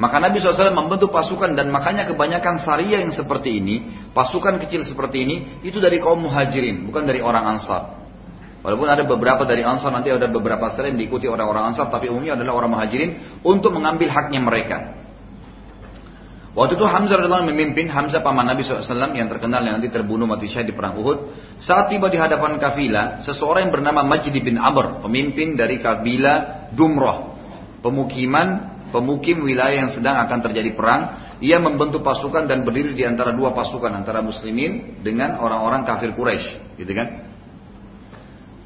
[0.00, 5.28] Maka Nabi SAW membentuk pasukan dan makanya kebanyakan syariah yang seperti ini, pasukan kecil seperti
[5.28, 8.00] ini, itu dari kaum muhajirin, bukan dari orang ansar.
[8.64, 12.64] Walaupun ada beberapa dari ansar, nanti ada beberapa selain diikuti orang-orang ansar, tapi umumnya adalah
[12.64, 14.78] orang muhajirin untuk mengambil haknya mereka.
[16.50, 20.50] Waktu itu Hamzah radhiyallahu memimpin Hamzah paman Nabi SAW yang terkenal yang nanti terbunuh mati
[20.50, 21.30] syahid di perang Uhud.
[21.62, 27.38] Saat tiba di hadapan kafilah, seseorang yang bernama Majdi bin Amr, pemimpin dari kabilah Dumrah,
[27.84, 33.32] pemukiman pemukim wilayah yang sedang akan terjadi perang, ia membentuk pasukan dan berdiri di antara
[33.32, 37.30] dua pasukan antara muslimin dengan orang-orang kafir Quraisy, gitu kan?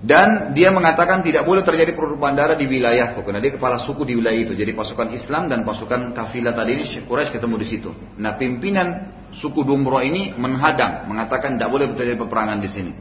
[0.05, 4.13] Dan dia mengatakan tidak boleh terjadi perubahan darah di wilayah karena dia kepala suku di
[4.13, 4.53] wilayah itu.
[4.53, 7.89] Jadi pasukan Islam dan pasukan kafilah tadi ini Quraisy ketemu di situ.
[8.21, 12.93] Nah pimpinan suku Dumro ini menghadang, mengatakan tidak boleh terjadi peperangan di sini.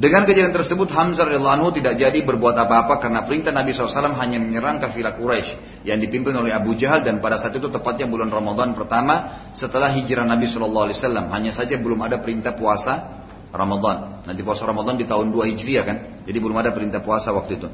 [0.00, 4.40] Dengan kejadian tersebut Hamzah radhiyallahu anhu tidak jadi berbuat apa-apa karena perintah Nabi SAW hanya
[4.40, 8.72] menyerang kafilah Quraisy yang dipimpin oleh Abu Jahal dan pada saat itu tepatnya bulan Ramadan
[8.72, 10.88] pertama setelah hijrah Nabi SAW.
[11.28, 13.20] Hanya saja belum ada perintah puasa
[13.52, 14.24] Ramadan.
[14.24, 15.96] Nanti puasa Ramadan di tahun 2 Hijriah kan.
[16.24, 17.68] Jadi belum ada perintah puasa waktu itu.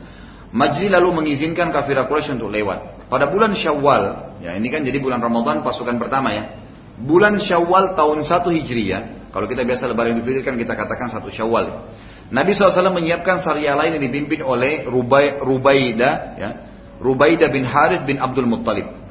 [0.51, 3.07] Majli lalu mengizinkan kafilah Quraisy untuk lewat.
[3.07, 6.59] Pada bulan Syawal, ya ini kan jadi bulan Ramadan pasukan pertama ya.
[6.99, 11.29] Bulan Syawal tahun 1 Hijriah, kalau kita biasa lebaran Idul Fitri kan kita katakan satu
[11.29, 11.93] Syawal.
[12.27, 16.51] Nabi SAW menyiapkan syariah lain yang dipimpin oleh Rubai, Rubaidah, ya,
[16.99, 19.07] Rubaidah bin Harith bin Abdul Muttalib.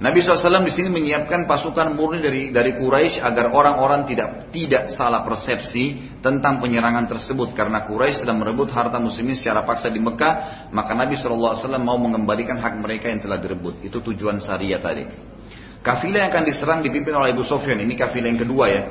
[0.00, 5.20] Nabi SAW di sini menyiapkan pasukan murni dari dari Quraisy agar orang-orang tidak tidak salah
[5.20, 7.52] persepsi tentang penyerangan tersebut.
[7.52, 12.56] Karena Quraisy sedang merebut harta muslimin secara paksa di Mekah maka Nabi SAW mau mengembalikan
[12.56, 13.84] hak mereka yang telah direbut.
[13.84, 15.04] Itu tujuan syariah tadi.
[15.84, 18.82] Kafilah yang akan diserang dipimpin oleh Abu Sofyan ini kafilah yang kedua ya.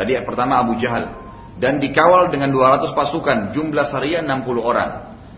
[0.00, 1.25] Tadi yang pertama Abu Jahal
[1.56, 4.90] dan dikawal dengan 200 pasukan, jumlah syariah 60 orang.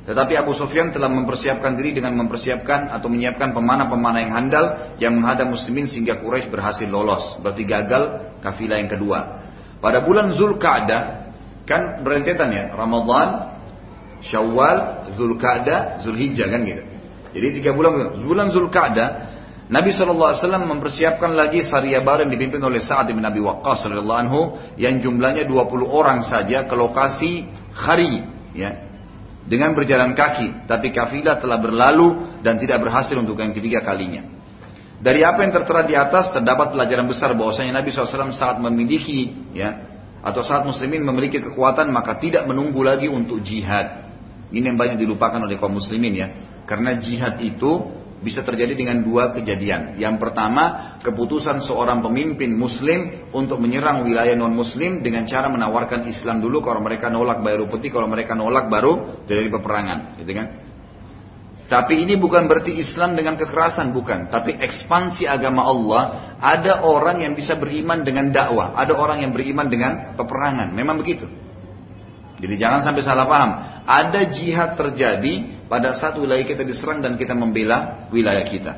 [0.09, 4.65] Tetapi Abu Sufyan telah mempersiapkan diri dengan mempersiapkan atau menyiapkan pemana-pemana yang handal
[4.97, 7.37] yang menghadap muslimin sehingga Quraisy berhasil lolos.
[7.45, 9.45] Berarti gagal kafilah yang kedua.
[9.85, 11.03] Pada bulan Zulkaadah
[11.69, 13.61] kan berentetan ya, Ramadan,
[14.25, 16.83] Syawal, Zulkaadah, Zulhijjah kan gitu.
[17.37, 19.09] Jadi tiga bulan bulan Zulkaadah
[19.69, 20.33] Nabi SAW
[20.65, 25.85] mempersiapkan lagi syariah baru yang dipimpin oleh Sa'ad bin Abi Waqqas anhu yang jumlahnya 20
[25.85, 27.45] orang saja ke lokasi
[27.77, 28.25] Khari
[28.57, 28.89] ya
[29.45, 34.25] dengan berjalan kaki tapi kafilah telah berlalu dan tidak berhasil untuk yang ketiga kalinya.
[34.99, 39.85] Dari apa yang tertera di atas terdapat pelajaran besar bahwasanya Nabi SAW saat memiliki ya
[40.25, 44.11] atau saat muslimin memiliki kekuatan maka tidak menunggu lagi untuk jihad.
[44.49, 46.29] Ini yang banyak dilupakan oleh kaum muslimin ya.
[46.65, 47.89] Karena jihad itu
[48.19, 49.95] bisa terjadi dengan dua kejadian.
[49.99, 56.63] Yang pertama, keputusan seorang pemimpin muslim untuk menyerang wilayah non-muslim dengan cara menawarkan Islam dulu,
[56.63, 59.99] kalau mereka nolak baru putih, kalau mereka nolak baru terjadi peperangan.
[60.19, 60.47] Gitu kan?
[61.69, 64.33] Tapi ini bukan berarti Islam dengan kekerasan, bukan.
[64.33, 66.03] Tapi ekspansi agama Allah,
[66.41, 70.73] ada orang yang bisa beriman dengan dakwah, ada orang yang beriman dengan peperangan.
[70.73, 71.29] Memang begitu.
[72.39, 73.51] Jadi jangan sampai salah paham.
[73.83, 78.73] Ada jihad terjadi pada saat wilayah kita diserang dan kita membela wilayah kita.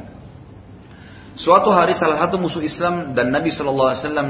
[1.37, 4.29] Suatu hari salah satu musuh Islam dan Nabi Wasallam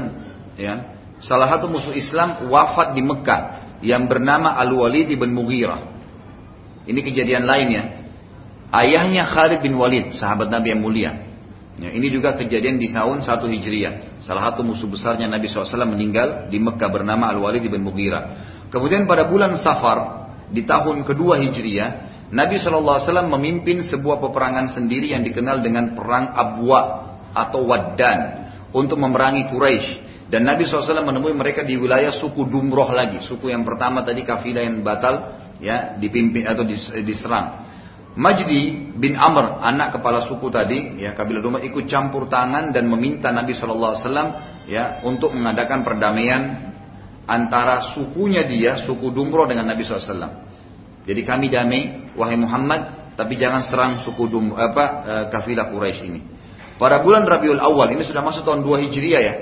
[0.59, 3.41] ya, salah satu musuh Islam wafat di Mekah
[3.83, 5.91] yang bernama Al Walid bin Mughirah.
[6.87, 8.03] Ini kejadian lainnya.
[8.71, 11.11] Ayahnya Khalid bin Walid, sahabat Nabi yang mulia.
[11.79, 14.23] Ya, ini juga kejadian di tahun 1 Hijriah.
[14.23, 18.50] Salah satu musuh besarnya Nabi SAW meninggal di Mekah bernama Al-Walid bin Mughirah.
[18.71, 25.27] Kemudian pada bulan Safar di tahun kedua Hijriah, Nabi SAW memimpin sebuah peperangan sendiri yang
[25.27, 28.19] dikenal dengan perang Abwa atau Waddan
[28.71, 29.89] untuk memerangi Quraisy.
[30.31, 34.63] Dan Nabi SAW menemui mereka di wilayah suku Dumroh lagi, suku yang pertama tadi kafilah
[34.63, 36.63] yang batal ya dipimpin atau
[37.03, 37.67] diserang.
[38.15, 43.35] Majdi bin Amr, anak kepala suku tadi, ya kabilah Dumroh ikut campur tangan dan meminta
[43.35, 43.99] Nabi SAW
[44.71, 46.70] ya untuk mengadakan perdamaian
[47.31, 50.51] antara sukunya dia, suku Dumro dengan Nabi SAW.
[51.07, 56.21] Jadi kami damai, wahai Muhammad, tapi jangan serang suku Dum, apa, e, kafilah Quraisy ini.
[56.75, 59.35] Pada bulan Rabiul Awal, ini sudah masuk tahun 2 Hijriah ya.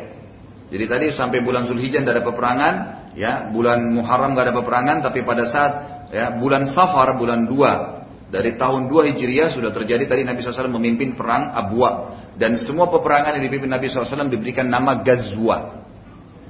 [0.69, 2.73] Jadi tadi sampai bulan Zulhijjah tidak ada peperangan,
[3.17, 5.73] ya, bulan Muharram tidak ada peperangan, tapi pada saat
[6.13, 11.17] ya, bulan Safar, bulan 2 dari tahun 2 Hijriah sudah terjadi tadi Nabi SAW memimpin
[11.17, 15.78] perang Abwa dan semua peperangan yang dipimpin Nabi SAW diberikan nama Gazwa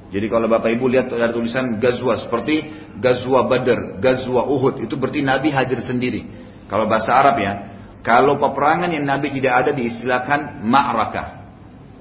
[0.09, 2.65] jadi kalau Bapak Ibu lihat ada tulisan Gazwa seperti
[2.97, 6.25] Gazwa Badr, Gazwa Uhud, itu berarti Nabi hadir sendiri.
[6.65, 7.53] Kalau bahasa Arab ya,
[8.01, 11.27] kalau peperangan yang Nabi tidak ada diistilahkan ma'rakah.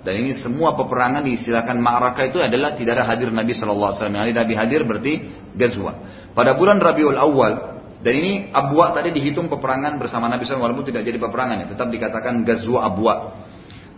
[0.09, 3.93] Dan ini semua peperangan diistilahkan ma'rakah itu adalah tidak ada hadir Nabi SAW.
[3.93, 5.13] Yang Nabi hadir berarti
[5.53, 5.93] Gazwa.
[6.33, 11.03] Pada bulan Rabiul Awal, Dan ini Abwa tadi dihitung peperangan bersama Nabi SAW walaupun tidak
[11.03, 13.15] jadi peperangan ya, tetap dikatakan Gazwa Abwa.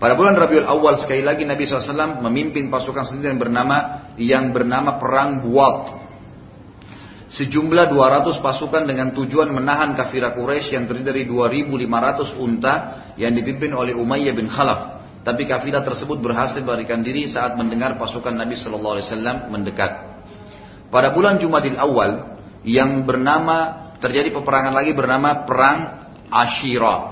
[0.01, 3.77] Pada bulan Rabiul Awal sekali lagi Nabi SAW memimpin pasukan sendiri yang bernama
[4.17, 6.01] yang bernama Perang Buat.
[7.29, 12.75] Sejumlah 200 pasukan dengan tujuan menahan kafilah Quraisy yang terdiri dari 2.500 unta
[13.21, 15.05] yang dipimpin oleh Umayyah bin Khalaf.
[15.21, 19.93] Tapi kafilah tersebut berhasil melarikan diri saat mendengar pasukan Nabi Shallallahu Alaihi Wasallam mendekat.
[20.89, 25.79] Pada bulan Jumadil Awal yang bernama terjadi peperangan lagi bernama Perang
[26.33, 27.10] Ashira.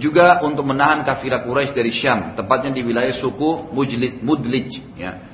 [0.00, 4.96] Juga untuk menahan kafilah Quraisy dari Syam, tepatnya di wilayah suku Mujlid, Mudlij.
[4.96, 5.28] Ya.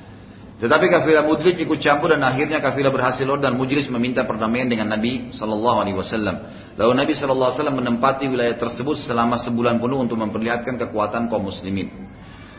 [0.59, 5.31] Tetapi kafilah Mudlij ikut campur dan akhirnya kafilah berhasil dan Mujlis meminta perdamaian dengan Nabi
[5.31, 6.35] Shallallahu Alaihi Wasallam.
[6.75, 11.47] Lalu Nabi Shallallahu Alaihi Wasallam menempati wilayah tersebut selama sebulan penuh untuk memperlihatkan kekuatan kaum
[11.47, 11.87] muslimin.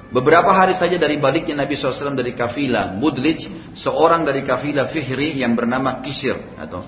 [0.09, 3.45] Beberapa hari saja dari baliknya Nabi SAW dari kafilah Mudlij,
[3.77, 6.81] seorang dari kafilah Fihri yang bernama Kisir atau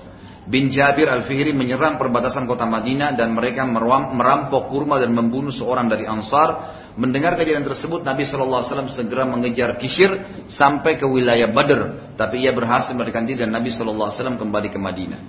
[0.49, 6.09] bin Jabir al-Fihri menyerang perbatasan kota Madinah dan mereka merampok kurma dan membunuh seorang dari
[6.09, 6.81] Ansar.
[6.97, 12.13] Mendengar kejadian tersebut, Nabi SAW segera mengejar Kishir sampai ke wilayah Badr.
[12.19, 15.21] Tapi ia berhasil melarikan dan Nabi SAW kembali ke Madinah.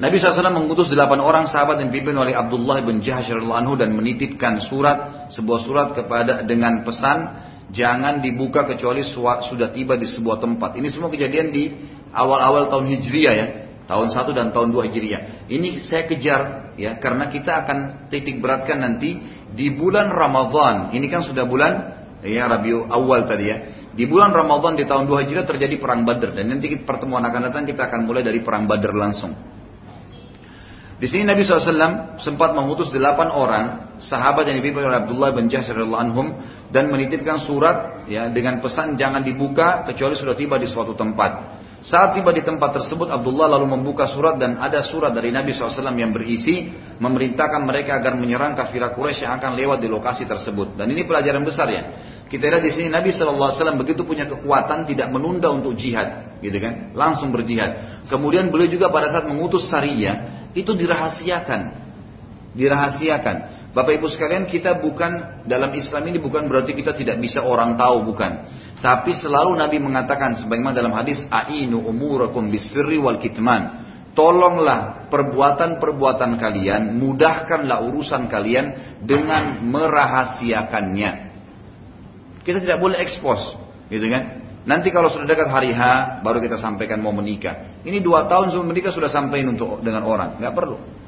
[0.00, 4.56] Nabi SAW mengutus delapan orang sahabat yang dipimpin oleh Abdullah bin Jahash anhu dan menitipkan
[4.64, 10.80] surat, sebuah surat kepada dengan pesan jangan dibuka kecuali sudah tiba di sebuah tempat.
[10.80, 11.64] Ini semua kejadian di
[12.14, 13.46] awal-awal tahun Hijriah ya,
[13.90, 15.50] tahun 1 dan tahun 2 Hijriah.
[15.50, 19.18] Ini saya kejar ya karena kita akan titik beratkan nanti
[19.50, 20.94] di bulan Ramadhan.
[20.94, 21.72] Ini kan sudah bulan
[22.22, 23.56] ya Rabiul Awal tadi ya.
[23.90, 27.66] Di bulan Ramadhan di tahun 2 Hijriah terjadi perang Badr dan nanti pertemuan akan datang
[27.66, 29.34] kita akan mulai dari perang Badr langsung.
[31.00, 35.72] Di sini Nabi SAW sempat mengutus delapan orang sahabat yang dipimpin oleh Abdullah bin Jahsh
[35.72, 36.36] anhum
[36.68, 41.56] dan menitipkan surat ya dengan pesan jangan dibuka kecuali sudah tiba di suatu tempat.
[41.80, 45.80] Saat tiba di tempat tersebut Abdullah lalu membuka surat dan ada surat dari Nabi SAW
[45.96, 46.68] yang berisi
[47.00, 50.76] memerintahkan mereka agar menyerang kafilah Quraisy yang akan lewat di lokasi tersebut.
[50.76, 51.82] Dan ini pelajaran besar ya.
[52.28, 56.92] Kita lihat di sini Nabi SAW begitu punya kekuatan tidak menunda untuk jihad, gitu kan?
[56.92, 58.04] Langsung berjihad.
[58.12, 61.60] Kemudian beliau juga pada saat mengutus Sariyah itu dirahasiakan.
[62.52, 63.36] Dirahasiakan.
[63.70, 68.02] Bapak Ibu sekalian, kita bukan dalam Islam ini bukan berarti kita tidak bisa orang tahu,
[68.02, 68.50] bukan.
[68.82, 73.86] Tapi selalu Nabi mengatakan sebagaimana dalam hadis ainu umurakum bisri wal kitman.
[74.10, 81.10] Tolonglah perbuatan-perbuatan kalian, mudahkanlah urusan kalian dengan merahasiakannya.
[82.42, 83.54] Kita tidak boleh ekspos,
[83.86, 84.42] gitu kan?
[84.66, 85.80] Nanti kalau sudah dekat hari H,
[86.26, 87.80] baru kita sampaikan mau menikah.
[87.86, 90.99] Ini dua tahun sebelum menikah sudah sampaikan untuk dengan orang, nggak perlu.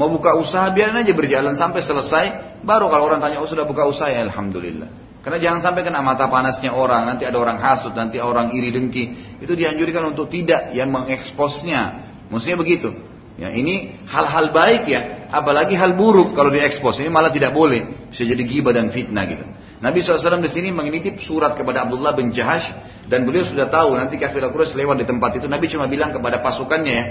[0.00, 2.24] Mau buka usaha biarin aja berjalan sampai selesai,
[2.64, 4.88] baru kalau orang tanya oh sudah buka usaha ya alhamdulillah.
[5.20, 9.36] Karena jangan sampai kena mata panasnya orang, nanti ada orang hasut, nanti orang iri dengki.
[9.44, 12.08] Itu dianjurkan untuk tidak yang mengeksposnya.
[12.32, 12.88] Maksudnya begitu.
[13.36, 16.96] Ya, ini hal-hal baik ya, apalagi hal buruk kalau diekspos.
[17.04, 19.44] Ini malah tidak boleh, bisa jadi gibah dan fitnah gitu.
[19.80, 22.68] Nabi SAW di sini menitip surat kepada Abdullah bin Jahash
[23.08, 25.48] dan beliau sudah tahu nanti kafilah Quraisy lewat di tempat itu.
[25.48, 27.04] Nabi cuma bilang kepada pasukannya ya,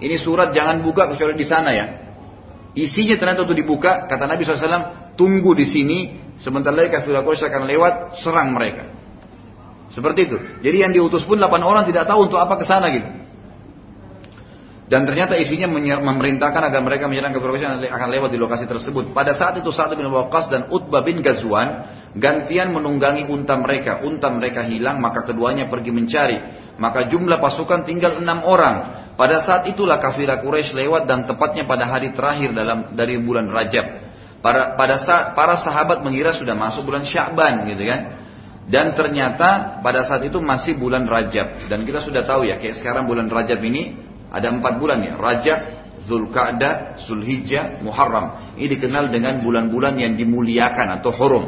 [0.00, 2.05] ini surat jangan buka kecuali di sana ya.
[2.76, 5.98] Isinya ternyata untuk dibuka, kata Nabi SAW, tunggu di sini,
[6.36, 8.92] sebentar lagi kafilah Quraisy akan lewat, serang mereka.
[9.96, 10.36] Seperti itu.
[10.60, 13.08] Jadi yang diutus pun 8 orang tidak tahu untuk apa ke sana gitu.
[14.86, 15.66] Dan ternyata isinya
[15.98, 19.16] memerintahkan agar mereka menyerang ke Quraisy akan lewat di lokasi tersebut.
[19.16, 24.04] Pada saat itu Sa'ad bin Waqqas dan Utbah bin Ghazwan gantian menunggangi unta mereka.
[24.04, 26.38] Unta mereka hilang maka keduanya pergi mencari.
[26.76, 29.08] Maka jumlah pasukan tinggal enam orang.
[29.16, 34.04] Pada saat itulah kafilah Quraisy lewat dan tepatnya pada hari terakhir dalam dari bulan Rajab.
[34.44, 38.00] Pada, pada saat para sahabat mengira sudah masuk bulan Sya'ban gitu kan.
[38.66, 41.70] Dan ternyata pada saat itu masih bulan Rajab.
[41.72, 43.96] Dan kita sudah tahu ya, kayak sekarang bulan Rajab ini
[44.28, 45.58] ada empat bulan ya, Rajab,
[46.06, 48.54] Zulkaadah, Zulhijjah, Muharram.
[48.60, 51.44] Ini dikenal dengan bulan-bulan yang dimuliakan atau hurum.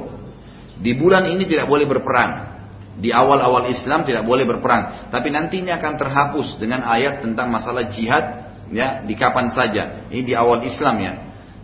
[0.79, 2.58] Di bulan ini tidak boleh berperang.
[2.99, 5.11] Di awal-awal Islam tidak boleh berperang.
[5.15, 10.11] Tapi nantinya akan terhapus dengan ayat tentang masalah jihad ya di kapan saja.
[10.11, 11.13] Ini di awal Islam ya.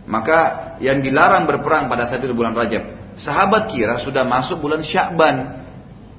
[0.05, 0.37] Maka
[0.79, 3.17] yang dilarang berperang pada saat itu bulan Rajab.
[3.19, 5.65] Sahabat kira sudah masuk bulan Sya'ban.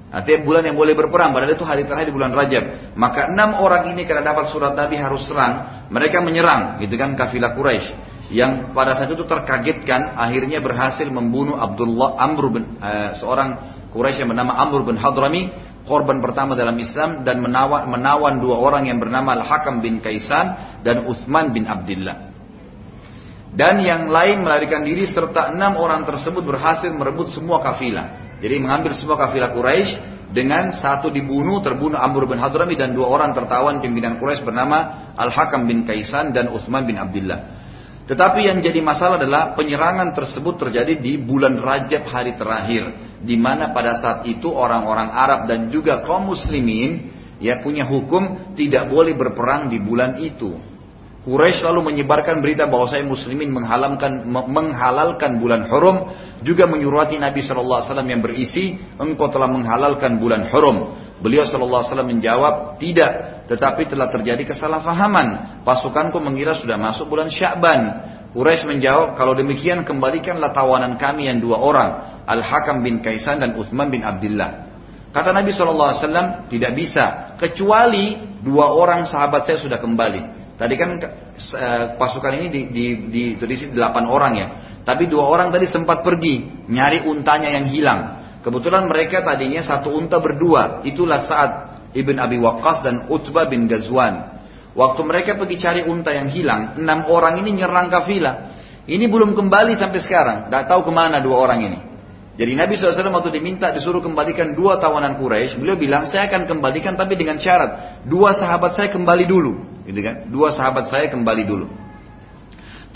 [0.06, 2.94] Artinya bulan yang boleh berperang, padahal itu hari terakhir di bulan Rajab.
[2.94, 7.52] Maka enam orang ini karena dapat surat Nabi harus serang, mereka menyerang, gitu kan kafilah
[7.52, 8.15] Quraisy.
[8.27, 14.35] Yang pada saat itu terkagetkan, akhirnya berhasil membunuh Abdullah Amr bin uh, seorang Quraisy yang
[14.35, 15.55] bernama Amr bin Hadrami,
[15.86, 21.07] korban pertama dalam Islam dan menawan, menawan dua orang yang bernama Al-Hakam bin Kaisan dan
[21.07, 22.35] Uthman bin Abdullah.
[23.57, 28.36] Dan yang lain melarikan diri serta enam orang tersebut berhasil merebut semua kafilah.
[28.43, 29.90] Jadi mengambil semua kafilah Quraisy
[30.35, 35.65] dengan satu dibunuh terbunuh Amr bin Hadrami dan dua orang tertawan pimpinan Quraisy bernama Al-Hakam
[35.65, 37.65] bin Kaisan dan Uthman bin Abdullah.
[38.06, 43.74] Tetapi yang jadi masalah adalah penyerangan tersebut terjadi di bulan Rajab hari terakhir, di mana
[43.74, 47.10] pada saat itu orang-orang Arab dan juga kaum muslimin
[47.42, 50.54] ya punya hukum tidak boleh berperang di bulan itu.
[51.26, 56.14] Quraisy lalu menyebarkan berita bahwa saya muslimin menghalalkan menghalalkan bulan haram
[56.46, 61.05] juga menyuruhati Nabi Shallallahu alaihi wasallam yang berisi engkau telah menghalalkan bulan haram.
[61.16, 63.12] Beliau Shallallahu alaihi wasallam menjawab tidak,
[63.48, 65.60] tetapi telah terjadi kesalahpahaman.
[65.64, 67.80] Pasukanku mengira sudah masuk bulan Sya'ban.
[68.36, 73.88] Quraisy menjawab, kalau demikian kembalikanlah tawanan kami yang dua orang, Al-Hakam bin Kaisan dan Uthman
[73.88, 74.68] bin Abdullah.
[75.09, 75.97] Kata Nabi SAW,
[76.52, 80.36] tidak bisa, kecuali dua orang sahabat saya sudah kembali.
[80.60, 82.84] Tadi kan eh, pasukan ini di, di,
[83.36, 84.48] di, delapan orang ya.
[84.84, 88.01] Tapi dua orang tadi sempat pergi nyari untanya yang hilang.
[88.47, 90.86] Kebetulan mereka tadinya satu unta berdua.
[90.86, 91.51] Itulah saat
[91.98, 94.39] Ibn Abi Waqqas dan Utbah bin Ghazwan.
[94.70, 98.55] Waktu mereka pergi cari unta yang hilang, enam orang ini nyerang kafilah.
[98.86, 100.39] Ini belum kembali sampai sekarang.
[100.47, 101.78] Tidak tahu ke mana dua orang ini.
[102.36, 106.94] Jadi Nabi SAW waktu diminta disuruh kembalikan dua tawanan Quraisy, beliau bilang saya akan kembalikan
[106.94, 110.28] tapi dengan syarat dua sahabat saya kembali dulu gitu kan?
[110.28, 111.66] Dua sahabat saya kembali dulu.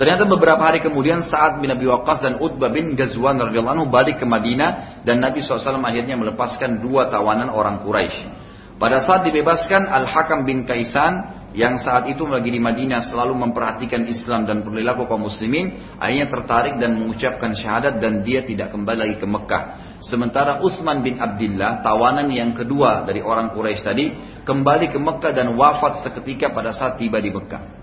[0.01, 4.25] Ternyata beberapa hari kemudian saat bin Abi Waqqas dan Utbah bin Ghazwan radhiyallahu balik ke
[4.25, 8.49] Madinah dan Nabi SAW akhirnya melepaskan dua tawanan orang Quraisy.
[8.81, 14.49] Pada saat dibebaskan Al-Hakam bin Kaisan yang saat itu lagi di Madinah selalu memperhatikan Islam
[14.49, 19.29] dan perilaku kaum muslimin, akhirnya tertarik dan mengucapkan syahadat dan dia tidak kembali lagi ke
[19.29, 19.63] Mekah.
[20.01, 24.17] Sementara Utsman bin Abdullah, tawanan yang kedua dari orang Quraisy tadi,
[24.49, 27.80] kembali ke Mekah dan wafat seketika pada saat tiba di Mekah.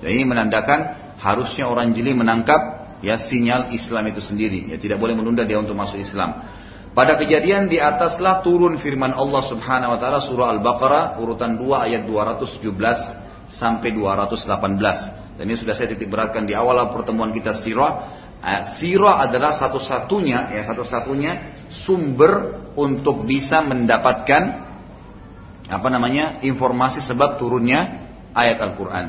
[0.00, 0.80] Jadi menandakan
[1.16, 2.60] harusnya orang jeli menangkap
[3.00, 4.72] ya sinyal Islam itu sendiri.
[4.72, 6.44] Ya tidak boleh menunda dia untuk masuk Islam.
[6.96, 12.02] Pada kejadian di ataslah turun firman Allah Subhanahu wa taala surah Al-Baqarah urutan 2 ayat
[12.08, 15.36] 217 sampai 218.
[15.36, 18.24] Dan ini sudah saya titik beratkan di awal pertemuan kita sirah.
[18.40, 21.32] Eh, sirah adalah satu-satunya ya satu-satunya
[21.68, 24.42] sumber untuk bisa mendapatkan
[25.66, 29.06] apa namanya informasi sebab turunnya ayat Al-Qur'an.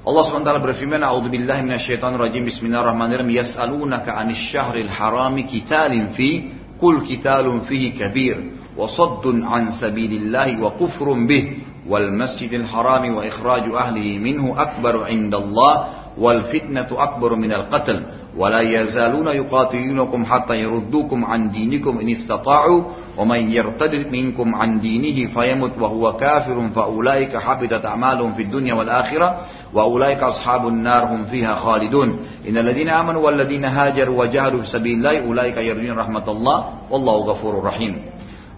[0.00, 2.48] Allah SWT berfirman, "A'udzu billahi minasyaitonir rajim.
[2.48, 3.36] Bismillahirrahmanirrahim.
[3.36, 8.40] Yas'alunaka 'anil syahril harami qitalin fi qul qitalun fihi kabir
[8.72, 15.04] wa saddun 'an sabilillahi wa kufrun bih wal masjidil harami wa ikhraju ahlihi minhu akbaru
[15.04, 18.02] 'indallah wal fitnatu akbaru minal qatl
[18.34, 22.74] wa la yazaluna yuqatilunakum hatta yaruddukum an dinikum in istata'u
[23.18, 28.50] wa man yartadid minkum an dinihi fayamut wa huwa kafirun fa ulaika habitat a'maluhum fid
[28.50, 33.70] dunya wal akhirah wa ulaika ashabun nar hum fiha khalidun innal ladina amanu wal ladina
[33.70, 34.78] hajaru wa jahadu fi
[35.26, 38.10] ulaika yarjun rahmatallah wallahu ghafurur rahim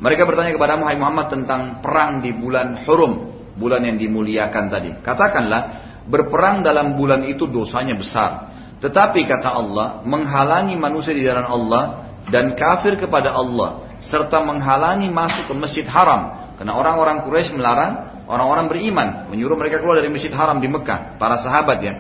[0.03, 4.91] mereka bertanya kepada Muhammad tentang perang di bulan Hurum, bulan yang dimuliakan tadi.
[4.99, 8.51] Katakanlah, berperang dalam bulan itu dosanya besar.
[8.83, 11.83] Tetapi kata Allah, menghalangi manusia di jalan Allah
[12.31, 16.55] dan kafir kepada Allah serta menghalangi masuk ke masjid haram.
[16.59, 21.39] Karena orang-orang Quraisy melarang orang-orang beriman, menyuruh mereka keluar dari masjid haram di Mekah, para
[21.43, 21.95] sahabat ya.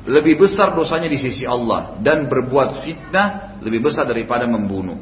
[0.00, 4.96] Lebih besar dosanya di sisi Allah dan berbuat fitnah lebih besar daripada membunuh.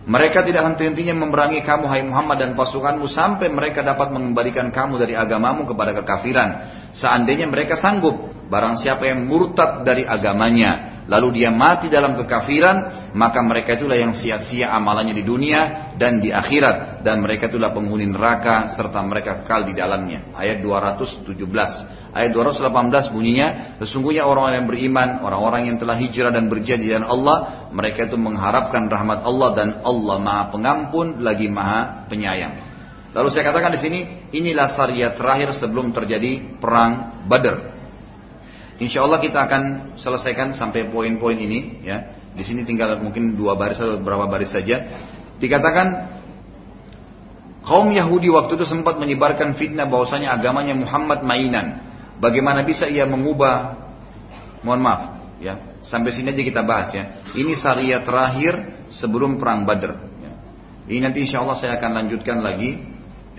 [0.00, 5.12] Mereka tidak henti-hentinya memerangi kamu hai Muhammad dan pasukanmu sampai mereka dapat mengembalikan kamu dari
[5.12, 6.48] agamamu kepada kekafiran.
[6.96, 13.38] Seandainya mereka sanggup, barang siapa yang murtad dari agamanya, lalu dia mati dalam kekafiran, maka
[13.46, 18.74] mereka itulah yang sia-sia amalannya di dunia dan di akhirat dan mereka itulah penghuni neraka
[18.74, 20.34] serta mereka kekal di dalamnya.
[20.34, 21.30] Ayat 217.
[22.10, 23.48] Ayat 218 bunyinya,
[23.78, 28.90] sesungguhnya orang-orang yang beriman, orang-orang yang telah hijrah dan berjaya dengan Allah, mereka itu mengharapkan
[28.90, 32.70] rahmat Allah dan Allah Maha Pengampun lagi Maha Penyayang.
[33.10, 34.00] Lalu saya katakan di sini,
[34.30, 37.79] inilah syariat terakhir sebelum terjadi perang Badar.
[38.80, 42.16] Insya Allah kita akan selesaikan sampai poin-poin ini, ya.
[42.32, 44.88] Di sini tinggal mungkin dua baris atau beberapa baris saja.
[45.36, 46.16] Dikatakan
[47.60, 51.84] kaum Yahudi waktu itu sempat menyebarkan fitnah bahwasanya agamanya Muhammad mainan.
[52.24, 53.76] Bagaimana bisa ia mengubah?
[54.64, 55.02] Mohon maaf,
[55.44, 55.54] ya.
[55.84, 57.20] Sampai sini aja kita bahas ya.
[57.32, 59.92] Ini syariat terakhir sebelum perang Badr.
[60.20, 60.32] Ya.
[60.88, 62.80] Ini nanti insya Allah saya akan lanjutkan lagi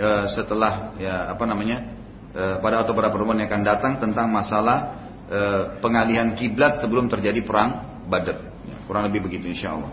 [0.01, 1.93] uh, setelah ya apa namanya
[2.33, 4.97] uh, pada atau pada pertemuan yang akan datang tentang masalah
[5.31, 8.37] uh, pengalihan kiblat sebelum terjadi perang Badr.
[8.67, 9.91] Ya, kurang lebih begitu insya Allah.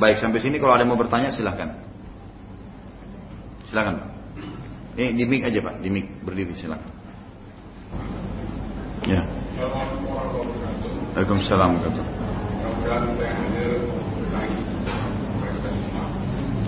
[0.00, 1.76] Baik sampai sini kalau ada yang mau bertanya silahkan.
[3.68, 4.08] Silahkan Pak.
[4.96, 6.90] Eh di mic aja Pak, di mic berdiri silakan.
[9.04, 9.24] Ya.
[11.12, 12.20] Waalaikumsalam warahmatullahi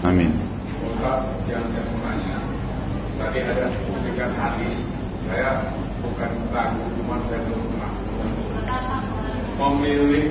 [0.04, 0.36] Amin.
[0.84, 2.36] Ustaz, yang saya mau nanya,
[3.16, 3.72] tadi ada
[4.36, 4.76] hadis,
[5.24, 5.64] saya
[6.04, 7.92] bukan ragu, cuma saya belum pernah
[9.54, 10.26] memilih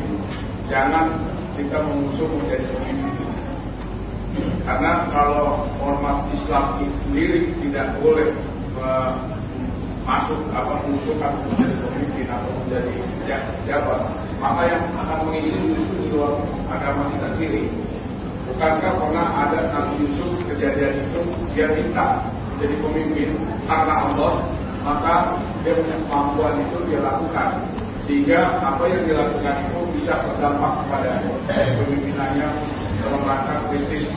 [0.68, 1.16] jangan
[1.56, 3.30] kita mengusung menjadi pemimpin.
[4.66, 8.34] Karena kalau ormas Islam sendiri tidak boleh
[10.04, 12.96] masuk apa mengusung atau menjadi pemimpin atau menjadi
[13.70, 14.02] jabat,
[14.42, 16.36] maka yang akan mengisi itu di luar
[16.68, 17.64] agama kita sendiri.
[18.44, 21.22] Bukankah pernah ada Nabi Yusuf kejadian itu
[21.56, 23.30] dia minta menjadi pemimpin
[23.64, 24.44] karena Allah,
[24.84, 27.50] maka dia punya kemampuan itu dia lakukan
[28.04, 31.24] sehingga apa yang dilakukan itu bisa berdampak kepada
[31.80, 32.48] pemimpinannya
[33.00, 34.12] dalam rangka krisis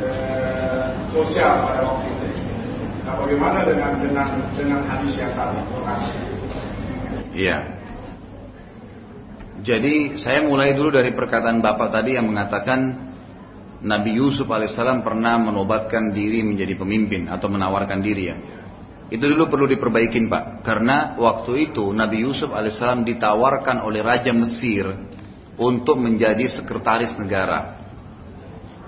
[0.00, 2.26] eh, sosial pada waktu itu.
[3.06, 5.60] Nah, bagaimana dengan dengan dengan hadis yang tadi?
[7.36, 7.58] Iya.
[9.66, 13.12] Jadi saya mulai dulu dari perkataan Bapak tadi yang mengatakan
[13.84, 18.36] Nabi Yusuf alaihissalam pernah menobatkan diri menjadi pemimpin atau menawarkan diri ya.
[19.06, 24.90] Itu dulu perlu diperbaikin Pak, karena waktu itu Nabi Yusuf alaihissalam ditawarkan oleh Raja Mesir
[25.54, 27.86] untuk menjadi sekretaris negara.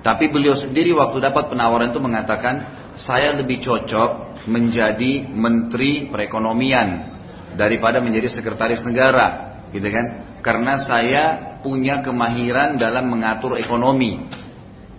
[0.03, 2.55] Tapi beliau sendiri waktu dapat penawaran itu mengatakan,
[2.99, 7.15] saya lebih cocok menjadi menteri perekonomian
[7.55, 10.07] daripada menjadi sekretaris negara, gitu kan?
[10.43, 11.25] Karena saya
[11.63, 14.23] punya kemahiran dalam mengatur ekonomi.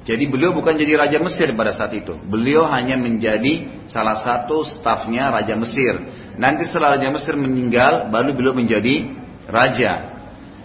[0.08, 2.16] Jadi beliau bukan jadi Raja Mesir pada saat itu.
[2.16, 6.00] Beliau hanya menjadi salah satu stafnya Raja Mesir.
[6.40, 9.12] Nanti setelah Raja Mesir meninggal, baru beliau menjadi
[9.46, 10.18] Raja.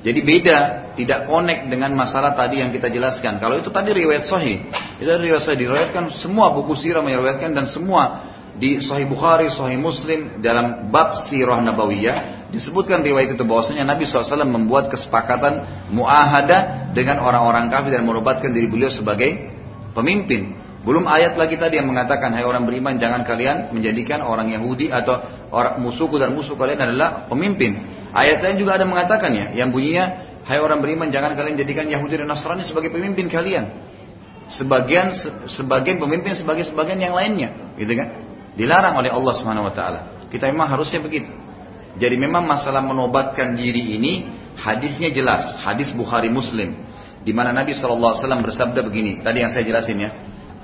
[0.05, 0.59] Jadi beda,
[0.94, 3.40] tidak connect dengan masalah tadi yang kita jelaskan.
[3.40, 4.69] Kalau itu tadi riwayat sahih,
[5.01, 10.39] itu riwayat sahih diriwayatkan semua buku sirah meriwayatkan dan semua di Sahih Bukhari, Sahih Muslim
[10.39, 17.67] dalam bab sirah nabawiyah disebutkan riwayat itu bahwasanya Nabi SAW membuat kesepakatan muahada dengan orang-orang
[17.67, 19.51] kafir dan merobatkan diri beliau sebagai
[19.91, 20.55] pemimpin.
[20.85, 25.17] Belum ayat lagi tadi yang mengatakan hai orang beriman jangan kalian menjadikan orang Yahudi atau
[25.49, 27.81] orang musuhku dan musuh kalian adalah pemimpin.
[28.13, 32.29] Ayat lain juga ada mengatakannya yang bunyinya hai orang beriman jangan kalian jadikan Yahudi dan
[32.29, 33.65] Nasrani sebagai pemimpin kalian.
[34.45, 35.17] Sebagian
[35.49, 38.24] sebagian pemimpin sebagai sebagian yang lainnya, gitu kan?
[38.55, 40.01] Dilarang oleh Allah Subhanahu wa taala.
[40.31, 41.31] Kita memang harusnya begitu.
[41.95, 44.27] Jadi memang masalah menobatkan diri ini
[44.59, 46.75] hadisnya jelas, hadis Bukhari Muslim
[47.25, 50.11] di mana Nabi SAW bersabda begini, tadi yang saya jelasin ya.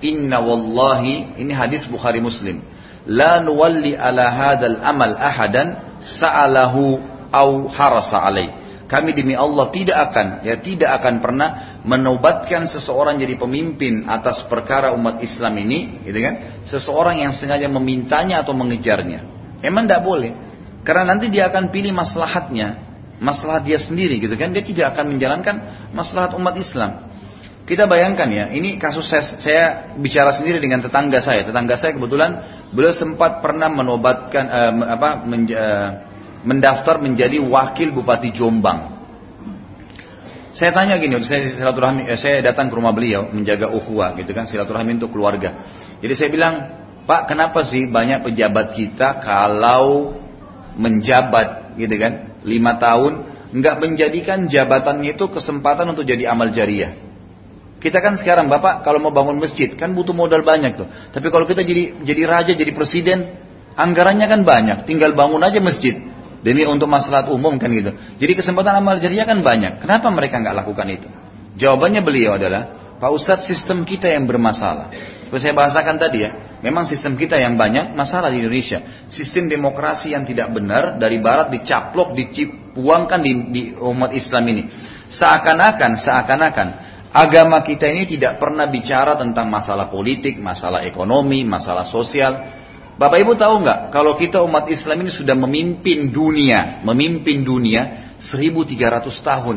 [0.05, 2.61] Inna wallahi, ini hadis Bukhari Muslim.
[3.09, 7.01] La nuwalli ala hadal amal ahadan sa'alahu
[7.33, 8.53] au harasa alaih.
[8.91, 14.91] Kami demi Allah tidak akan, ya tidak akan pernah menobatkan seseorang jadi pemimpin atas perkara
[14.99, 16.67] umat Islam ini, gitu kan?
[16.67, 19.23] Seseorang yang sengaja memintanya atau mengejarnya.
[19.63, 20.35] Emang tidak boleh.
[20.83, 22.83] Karena nanti dia akan pilih maslahatnya,
[23.23, 24.51] maslahat dia sendiri gitu kan.
[24.51, 25.55] Dia tidak akan menjalankan
[25.95, 27.07] maslahat umat Islam.
[27.71, 29.65] Kita bayangkan ya, ini kasus saya, saya
[29.95, 31.47] bicara sendiri dengan tetangga saya.
[31.47, 32.43] Tetangga saya kebetulan
[32.75, 35.89] beliau sempat pernah menobatkan uh, apa menja, uh,
[36.43, 39.01] mendaftar menjadi wakil Bupati Jombang.
[40.51, 44.51] Saya tanya gini, saya silaturahmi, eh, saya datang ke rumah beliau menjaga ukhuwah gitu kan,
[44.51, 45.63] silaturahmi untuk keluarga.
[46.03, 46.55] Jadi saya bilang,
[47.07, 50.19] Pak, kenapa sih banyak pejabat kita kalau
[50.75, 53.13] menjabat gitu kan, lima tahun
[53.51, 56.99] nggak menjadikan jabatannya itu kesempatan untuk jadi amal jariah.
[57.81, 60.91] Kita kan sekarang Bapak kalau mau bangun masjid kan butuh modal banyak tuh.
[61.15, 63.39] Tapi kalau kita jadi jadi raja, jadi presiden,
[63.79, 64.79] anggarannya kan banyak.
[64.85, 66.10] Tinggal bangun aja masjid
[66.41, 67.93] demi untuk maslahat umum kan gitu.
[68.21, 69.85] Jadi kesempatan amal jariah kan banyak.
[69.85, 71.09] Kenapa mereka nggak lakukan itu?
[71.61, 74.93] Jawabannya beliau adalah, Pak Ustadz sistem kita yang bermasalah.
[75.31, 79.07] Seperti saya bahasakan tadi ya, memang sistem kita yang banyak masalah di Indonesia.
[79.07, 84.63] Sistem demokrasi yang tidak benar dari barat dicaplok, dipuangkan di, di umat Islam ini.
[85.07, 86.69] Seakan-akan, seakan-akan
[87.15, 92.60] agama kita ini tidak pernah bicara tentang masalah politik, masalah ekonomi, masalah sosial,
[93.01, 99.09] Bapak Ibu tahu nggak kalau kita umat Islam ini sudah memimpin dunia, memimpin dunia 1300
[99.25, 99.57] tahun.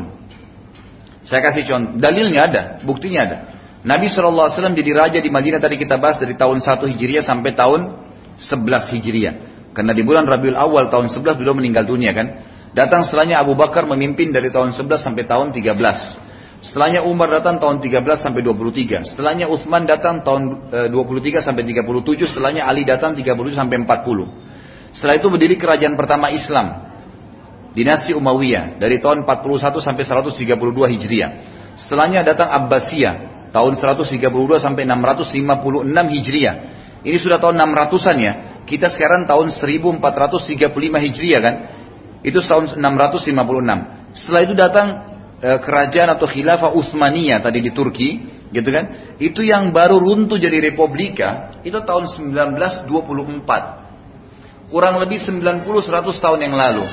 [1.27, 3.37] Saya kasih contoh, dalilnya ada, buktinya ada.
[3.83, 7.99] Nabi SAW jadi raja di Madinah tadi kita bahas dari tahun 1 Hijriah sampai tahun
[8.39, 9.35] 11 Hijriah.
[9.75, 12.47] Karena di bulan Rabiul Awal tahun 11 beliau meninggal dunia kan.
[12.71, 15.67] Datang setelahnya Abu Bakar memimpin dari tahun 11 sampai tahun 13.
[16.63, 19.03] Setelahnya Umar datang tahun 13 sampai 23.
[19.11, 22.23] Setelahnya Uthman datang tahun 23 sampai 37.
[22.23, 24.95] Setelahnya Ali datang 37 sampai 40.
[24.95, 26.87] Setelah itu berdiri kerajaan pertama Islam.
[27.75, 30.55] Dinasti Umayyah dari tahun 41 sampai 132
[30.87, 31.31] Hijriah.
[31.75, 34.23] Setelahnya datang Abbasiyah tahun 132
[34.63, 36.55] sampai 656 Hijriah.
[37.03, 38.33] Ini sudah tahun 600-an ya.
[38.63, 41.55] Kita sekarang tahun 1435 Hijriah kan.
[42.23, 44.15] Itu tahun 656.
[44.15, 44.87] Setelah itu datang
[45.43, 48.23] kerajaan atau khilafah Utsmaniyah tadi di Turki,
[48.55, 49.19] gitu kan?
[49.19, 52.87] Itu yang baru runtuh jadi republika itu tahun 1924.
[54.71, 56.87] Kurang lebih 90 100 tahun yang lalu.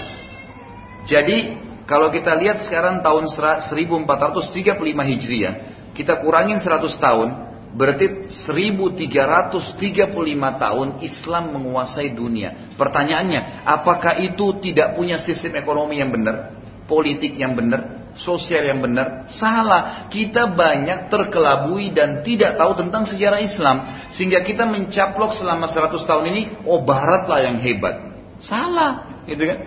[1.06, 5.54] Jadi kalau kita lihat sekarang tahun 1435 Hijriah,
[5.94, 7.28] kita kurangin 100 tahun,
[7.74, 10.10] berarti 1335
[10.58, 12.54] tahun Islam menguasai dunia.
[12.74, 16.50] Pertanyaannya, apakah itu tidak punya sistem ekonomi yang benar,
[16.86, 19.28] politik yang benar, sosial yang benar?
[19.32, 20.06] Salah.
[20.12, 24.08] Kita banyak terkelabui dan tidak tahu tentang sejarah Islam.
[24.12, 27.96] Sehingga kita mencaplok selama 100 tahun ini, oh barat lah yang hebat.
[28.44, 29.24] Salah.
[29.24, 29.58] Gitu kan?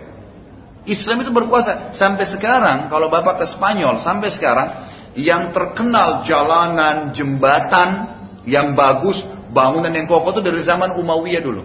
[0.84, 4.68] Islam itu berkuasa sampai sekarang kalau Bapak ke Spanyol sampai sekarang
[5.16, 8.12] yang terkenal jalanan, jembatan
[8.44, 9.24] yang bagus,
[9.56, 11.62] bangunan yang kokoh itu dari zaman Umayyah dulu.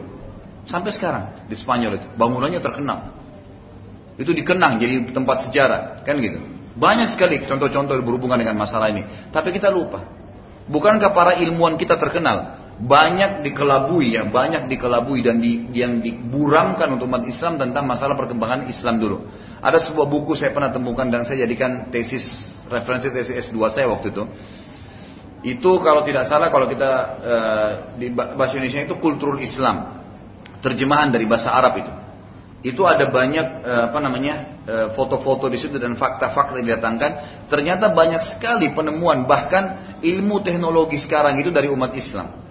[0.72, 3.12] Sampai sekarang di Spanyol itu bangunannya terkenal.
[4.16, 6.59] Itu dikenang jadi tempat sejarah, kan gitu.
[6.80, 9.04] Banyak sekali contoh-contoh berhubungan dengan masalah ini.
[9.36, 10.08] Tapi kita lupa.
[10.72, 12.70] Bukankah para ilmuwan kita terkenal?
[12.80, 18.72] banyak dikelabui ya, banyak dikelabui dan di, yang diburamkan untuk umat Islam tentang masalah perkembangan
[18.72, 19.28] Islam dulu.
[19.60, 22.24] Ada sebuah buku saya pernah temukan dan saya jadikan tesis
[22.72, 24.24] referensi tesis S2 saya waktu itu.
[25.44, 30.00] Itu kalau tidak salah kalau kita uh, di bahasa Indonesia itu kultur Islam.
[30.64, 31.92] Terjemahan dari bahasa Arab itu.
[32.60, 34.36] Itu ada banyak uh, apa namanya
[34.68, 37.12] eh, foto-foto di situ dan fakta-fakta yang didatangkan.
[37.48, 42.50] Ternyata banyak sekali penemuan bahkan ilmu teknologi sekarang itu dari umat Islam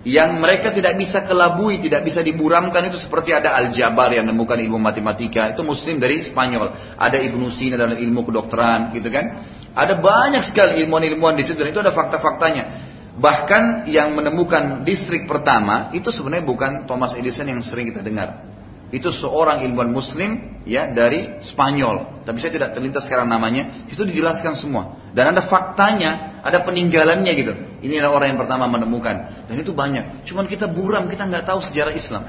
[0.00, 4.80] yang mereka tidak bisa kelabui, tidak bisa diburamkan itu seperti ada Al-Jabar yang menemukan ilmu
[4.80, 6.96] matematika, itu muslim dari Spanyol.
[6.96, 9.44] Ada Ibnu Sina dalam ilmu kedokteran, gitu kan.
[9.76, 12.88] Ada banyak sekali ilmuwan-ilmuwan di situ dan itu ada fakta-faktanya.
[13.20, 18.49] Bahkan yang menemukan distrik pertama itu sebenarnya bukan Thomas Edison yang sering kita dengar.
[18.90, 22.26] Itu seorang ilmuwan muslim ya dari Spanyol.
[22.26, 23.86] Tapi saya tidak terlintas sekarang namanya.
[23.86, 24.98] Itu dijelaskan semua.
[25.14, 27.52] Dan ada faktanya, ada peninggalannya gitu.
[27.86, 29.46] Inilah orang yang pertama menemukan.
[29.46, 30.26] Dan itu banyak.
[30.26, 32.22] Cuman kita buram, kita nggak tahu sejarah Islam.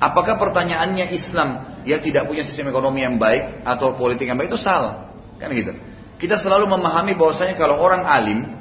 [0.00, 1.48] Apakah pertanyaannya Islam
[1.84, 5.12] ya tidak punya sistem ekonomi yang baik atau politik yang baik itu salah?
[5.38, 5.76] Kan gitu.
[6.18, 8.58] Kita selalu memahami bahwasanya kalau orang alim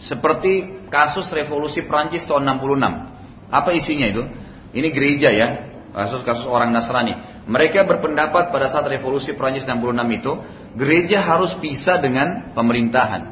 [0.00, 3.52] seperti kasus revolusi Prancis tahun 66.
[3.52, 4.22] Apa isinya itu?
[4.74, 5.48] Ini gereja ya,
[5.94, 7.14] kasus-kasus orang Nasrani.
[7.46, 10.32] Mereka berpendapat pada saat revolusi Prancis 66 itu,
[10.74, 13.30] gereja harus pisah dengan pemerintahan.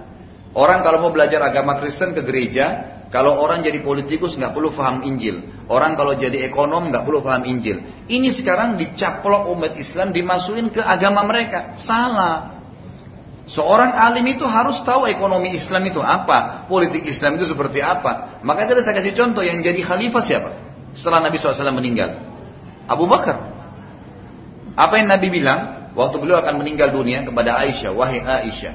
[0.55, 2.67] Orang kalau mau belajar agama Kristen ke gereja,
[3.13, 5.67] kalau orang jadi politikus nggak perlu paham Injil.
[5.69, 8.09] Orang kalau jadi ekonom nggak perlu paham Injil.
[8.09, 11.77] Ini sekarang dicaplok umat Islam dimasukin ke agama mereka.
[11.77, 12.63] Salah.
[13.43, 18.39] Seorang alim itu harus tahu ekonomi Islam itu apa, politik Islam itu seperti apa.
[18.41, 20.51] Maka tadi saya kasih contoh yang jadi khalifah siapa?
[20.97, 22.32] Setelah Nabi SAW meninggal.
[22.93, 23.53] Abu Bakar.
[24.73, 28.75] Apa yang Nabi bilang waktu beliau akan meninggal dunia kepada Aisyah, wahai Aisyah,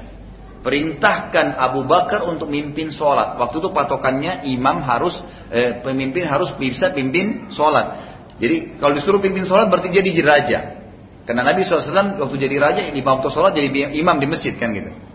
[0.62, 3.38] perintahkan Abu Bakar untuk mimpin sholat.
[3.38, 5.18] Waktu itu patokannya imam harus
[5.50, 8.18] eh, pemimpin harus bisa pimpin sholat.
[8.38, 10.60] Jadi kalau disuruh pimpin sholat berarti jadi raja.
[11.28, 15.07] Karena Nabi SAW waktu jadi raja, imam untuk sholat jadi imam di masjid kan gitu.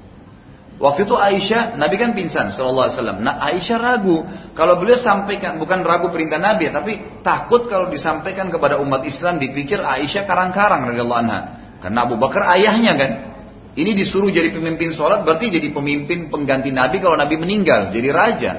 [0.83, 3.19] Waktu itu Aisyah, Nabi kan pingsan Sallallahu Alaihi Wasallam.
[3.23, 4.27] Nah Aisyah ragu
[4.59, 9.79] kalau beliau sampaikan, bukan ragu perintah Nabi, tapi takut kalau disampaikan kepada umat Islam dipikir
[9.79, 11.41] Aisyah karang-karang radhiyallahu anha.
[11.79, 13.13] Karena Abu Bakar ayahnya kan.
[13.79, 18.53] Ini disuruh jadi pemimpin sholat berarti jadi pemimpin pengganti Nabi kalau Nabi meninggal, jadi raja.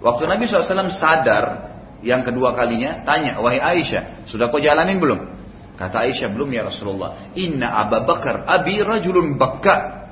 [0.00, 1.44] Waktu Nabi SAW sadar
[2.00, 5.20] yang kedua kalinya tanya, wahai Aisyah, sudah kau jalanin belum?
[5.76, 7.36] Kata Aisyah belum ya Rasulullah.
[7.36, 10.05] Inna Abu Bakar abi rajulun bakka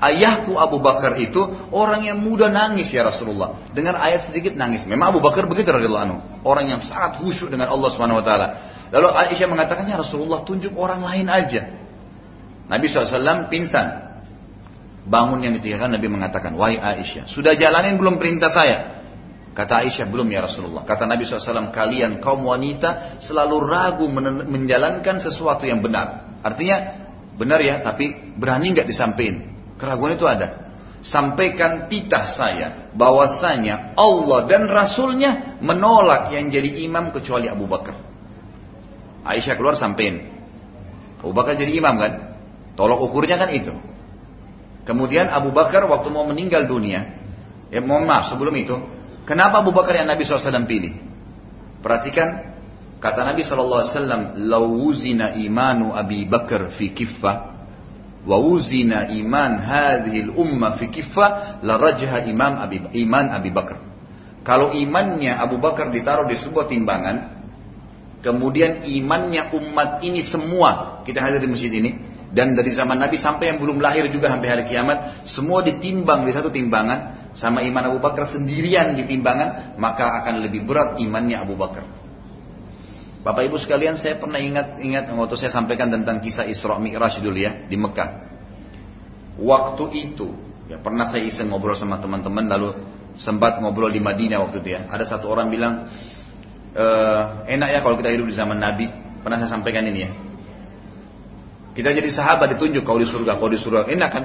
[0.00, 1.44] Ayahku Abu Bakar itu
[1.76, 3.68] orang yang muda nangis ya Rasulullah.
[3.76, 4.88] Dengan ayat sedikit nangis.
[4.88, 6.18] Memang Abu Bakar begitu radhiyallahu anhu.
[6.40, 8.46] Orang yang sangat khusyuk dengan Allah Subhanahu wa taala.
[8.88, 11.68] Lalu Aisyah mengatakan, "Ya Rasulullah, tunjuk orang lain aja."
[12.72, 14.08] Nabi SAW pingsan.
[15.04, 19.04] Bangun yang ketiga Nabi mengatakan, "Wahai Aisyah, sudah jalanin belum perintah saya?"
[19.52, 20.86] Kata Aisyah, belum ya Rasulullah.
[20.86, 24.06] Kata Nabi SAW, kalian kaum wanita selalu ragu
[24.46, 26.38] menjalankan sesuatu yang benar.
[26.40, 27.04] Artinya,
[27.34, 29.59] benar ya, tapi berani nggak disampaikan.
[29.80, 30.68] Keraguan itu ada.
[31.00, 37.96] Sampaikan titah saya bahwasanya Allah dan Rasulnya menolak yang jadi imam kecuali Abu Bakar.
[39.24, 40.28] Aisyah keluar sampein.
[41.24, 42.36] Abu Bakar jadi imam kan?
[42.76, 43.72] Tolok ukurnya kan itu.
[44.84, 47.16] Kemudian Abu Bakar waktu mau meninggal dunia,
[47.72, 48.76] ya mohon maaf sebelum itu,
[49.24, 51.00] kenapa Abu Bakar yang Nabi SAW pilih?
[51.80, 52.28] Perhatikan
[53.00, 57.59] kata Nabi SAW, "Lawuzina imanu Abi Bakar fi kiffah
[58.26, 63.78] wa uzina iman hadhil umma fi kifah la rajha imam Abi, iman Abi Bakar.
[64.40, 67.44] Kalau imannya Abu Bakar ditaruh di sebuah timbangan,
[68.24, 73.50] kemudian imannya umat ini semua, kita hadir di masjid ini, Dan dari zaman Nabi sampai
[73.50, 77.98] yang belum lahir juga sampai hari kiamat, semua ditimbang di satu timbangan sama iman Abu
[77.98, 81.99] Bakar sendirian di timbangan, maka akan lebih berat imannya Abu Bakar.
[83.20, 87.68] Bapak Ibu sekalian, saya pernah ingat-ingat waktu saya sampaikan tentang kisah Isra Mi'raj dulu ya
[87.68, 88.08] di Mekah.
[89.36, 90.28] Waktu itu,
[90.72, 92.76] ya pernah saya iseng ngobrol sama teman-teman lalu
[93.20, 94.88] sempat ngobrol di Madinah waktu itu ya.
[94.88, 95.84] Ada satu orang bilang,
[96.72, 96.86] e,
[97.44, 98.88] enak ya kalau kita hidup di zaman Nabi.
[99.20, 100.10] Pernah saya sampaikan ini ya.
[101.76, 103.84] Kita jadi sahabat ditunjuk kau di surga, kau di surga.
[103.84, 104.24] Enak kan?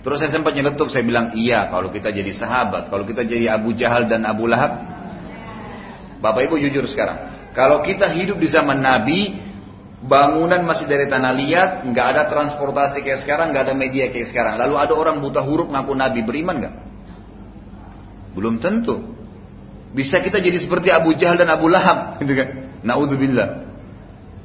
[0.00, 3.76] Terus saya sempat nyeletuk, saya bilang iya kalau kita jadi sahabat, kalau kita jadi Abu
[3.76, 4.72] Jahal dan Abu Lahab.
[6.16, 9.32] Bapak Ibu jujur sekarang, kalau kita hidup di zaman Nabi,
[10.04, 14.60] bangunan masih dari tanah liat, nggak ada transportasi kayak sekarang, nggak ada media kayak sekarang.
[14.60, 16.74] Lalu ada orang buta huruf ngaku Nabi, beriman nggak?
[18.36, 19.16] Belum tentu.
[19.96, 22.48] Bisa kita jadi seperti Abu Jahal dan Abu Lahab, gitu kan?
[22.84, 23.64] Naudzubillah.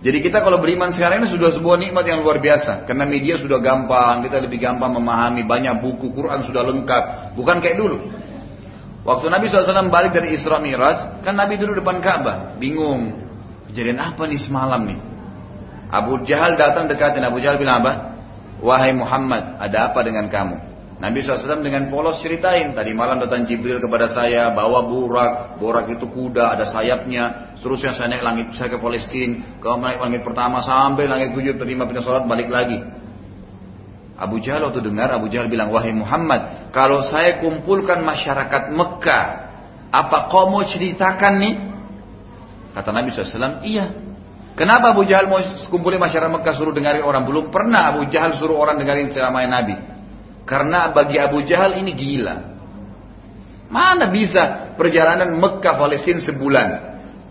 [0.01, 2.87] Jadi kita kalau beriman sekarang ini sudah sebuah nikmat yang luar biasa.
[2.87, 7.35] Karena media sudah gampang, kita lebih gampang memahami, banyak buku, Quran sudah lengkap.
[7.35, 8.07] Bukan kayak dulu.
[9.01, 13.17] Waktu Nabi SAW balik dari Isra Miraj, kan Nabi duduk depan Ka'bah, bingung.
[13.71, 14.99] Kejadian apa nih semalam nih?
[15.89, 18.13] Abu Jahal datang dekatin, Abu Jahal bilang apa?
[18.61, 20.71] Wahai Muhammad, ada apa dengan kamu?
[21.01, 26.05] Nabi SAW dengan polos ceritain, tadi malam datang Jibril kepada saya, bawa burak, burak itu
[26.05, 31.09] kuda, ada sayapnya, seterusnya saya naik langit, saya ke Palestina, ke naik langit pertama sampai
[31.09, 33.00] langit tujuh, terima pindah sholat, balik lagi.
[34.21, 39.25] Abu Jahal waktu dengar, Abu Jahal bilang, wahai Muhammad, kalau saya kumpulkan masyarakat Mekah,
[39.89, 41.55] apa kau mau ceritakan nih?
[42.77, 43.89] Kata Nabi SAW, iya.
[44.53, 45.41] Kenapa Abu Jahal mau
[45.73, 47.25] kumpulin masyarakat Mekah suruh dengarin orang?
[47.25, 49.73] Belum pernah Abu Jahal suruh orang dengarin ceramah Nabi.
[50.45, 52.37] Karena bagi Abu Jahal ini gila.
[53.73, 56.67] Mana bisa perjalanan Mekah Palestina sebulan.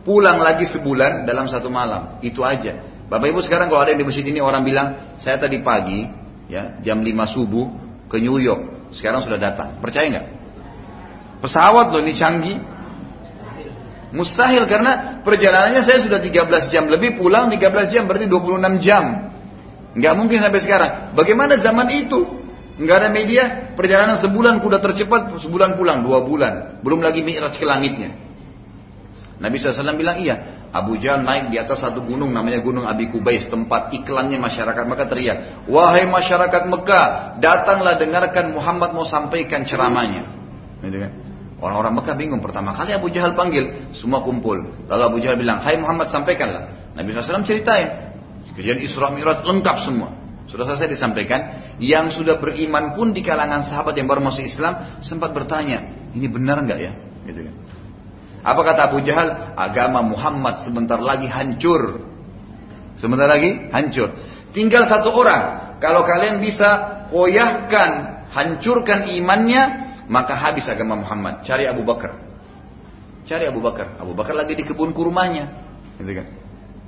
[0.02, 2.18] Pulang lagi sebulan dalam satu malam.
[2.18, 3.06] Itu aja.
[3.06, 6.19] Bapak Ibu sekarang kalau ada yang di masjid ini orang bilang, saya tadi pagi
[6.50, 7.66] ya jam 5 subuh
[8.10, 8.90] ke New York.
[8.90, 9.78] Sekarang sudah datang.
[9.78, 10.26] Percaya nggak?
[11.40, 12.58] Pesawat loh ini canggih.
[14.10, 19.30] Mustahil karena perjalanannya saya sudah 13 jam lebih pulang 13 jam berarti 26 jam.
[19.94, 20.90] Nggak mungkin sampai sekarang.
[21.14, 22.20] Bagaimana zaman itu?
[22.80, 26.80] Enggak ada media, perjalanan sebulan kuda tercepat, sebulan pulang, dua bulan.
[26.80, 28.29] Belum lagi mi'raj ke langitnya.
[29.40, 30.68] Nabi SAW bilang iya.
[30.70, 35.08] Abu Jahal naik di atas satu gunung namanya Gunung Abi Kubais tempat iklannya masyarakat Mekah
[35.10, 37.06] teriak wahai masyarakat Mekah
[37.42, 40.30] datanglah dengarkan Muhammad mau sampaikan ceramahnya
[40.86, 41.10] gitu kan?
[41.58, 45.74] orang-orang Mekah bingung pertama kali Abu Jahal panggil semua kumpul lalu Abu Jahal bilang hai
[45.74, 48.14] Muhammad sampaikanlah Nabi SAW ceritain
[48.54, 50.20] kejadian Isra Mi'raj lengkap semua
[50.50, 51.40] sudah selesai disampaikan,
[51.78, 56.58] yang sudah beriman pun di kalangan sahabat yang baru masuk Islam sempat bertanya, ini benar
[56.66, 56.90] nggak ya?
[57.22, 57.54] Gitu kan.
[58.40, 59.52] Apa kata Abu Jahal?
[59.56, 62.00] Agama Muhammad sebentar lagi hancur.
[62.96, 64.16] Sebentar lagi hancur.
[64.56, 65.76] Tinggal satu orang.
[65.80, 69.62] Kalau kalian bisa koyahkan, hancurkan imannya,
[70.08, 71.44] maka habis agama Muhammad.
[71.44, 72.16] Cari Abu Bakar.
[73.24, 73.96] Cari Abu Bakar.
[74.00, 75.48] Abu Bakar lagi di kebun kurmanya.
[76.00, 76.26] Gitu kan.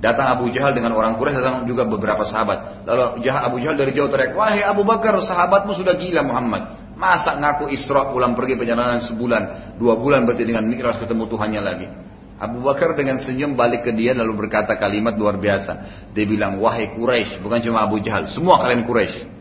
[0.03, 2.83] Datang Abu Jahal dengan orang Quraisy, datang juga beberapa sahabat.
[2.83, 6.91] Lalu Abu Jahal dari jauh teriak, wahai Abu Bakar, sahabatmu sudah gila Muhammad.
[6.99, 11.87] Masa ngaku Isra pulang pergi perjalanan sebulan, dua bulan berarti dengan Mi'raj ketemu Tuhannya lagi.
[12.35, 15.71] Abu Bakar dengan senyum balik ke dia lalu berkata kalimat luar biasa.
[16.11, 19.31] Dia bilang, wahai Quraisy, bukan cuma Abu Jahal, semua kalian Quraisy.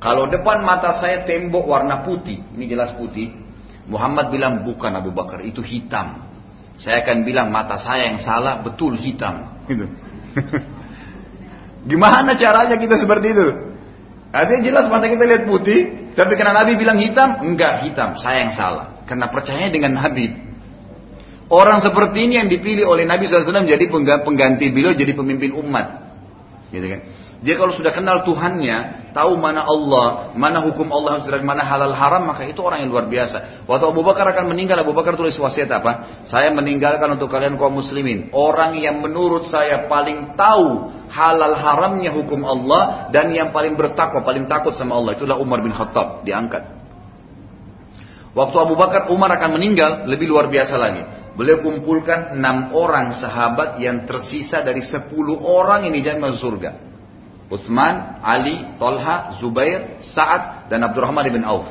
[0.00, 3.36] Kalau depan mata saya tembok warna putih, ini jelas putih.
[3.84, 6.24] Muhammad bilang bukan Abu Bakar, itu hitam.
[6.80, 9.53] Saya akan bilang mata saya yang salah, betul hitam.
[9.68, 9.86] Gitu.
[11.90, 13.46] Gimana caranya kita seperti itu?
[14.34, 18.52] Artinya jelas mata kita lihat putih, tapi karena Nabi bilang hitam, enggak hitam, saya yang
[18.56, 18.98] salah.
[19.06, 20.32] Karena percaya dengan Nabi.
[21.52, 23.84] Orang seperti ini yang dipilih oleh Nabi SAW jadi
[24.24, 26.02] pengganti beliau jadi pemimpin umat.
[26.72, 27.00] Gitu kan?
[27.44, 32.48] Dia kalau sudah kenal Tuhannya, tahu mana Allah, mana hukum Allah, mana halal haram, maka
[32.48, 33.68] itu orang yang luar biasa.
[33.68, 36.24] Waktu Abu Bakar akan meninggal, Abu Bakar tulis wasiat apa?
[36.24, 38.32] Saya meninggalkan untuk kalian kaum muslimin.
[38.32, 44.48] Orang yang menurut saya paling tahu halal haramnya hukum Allah dan yang paling bertakwa, paling
[44.48, 45.12] takut sama Allah.
[45.12, 46.64] Itulah Umar bin Khattab, diangkat.
[48.32, 51.04] Waktu Abu Bakar, Umar akan meninggal, lebih luar biasa lagi.
[51.36, 56.93] Beliau kumpulkan enam orang sahabat yang tersisa dari sepuluh orang ini jadi masuk surga.
[57.52, 61.68] Utsman, Ali, Tolha, Zubair, Sa'ad, dan Abdurrahman bin Auf.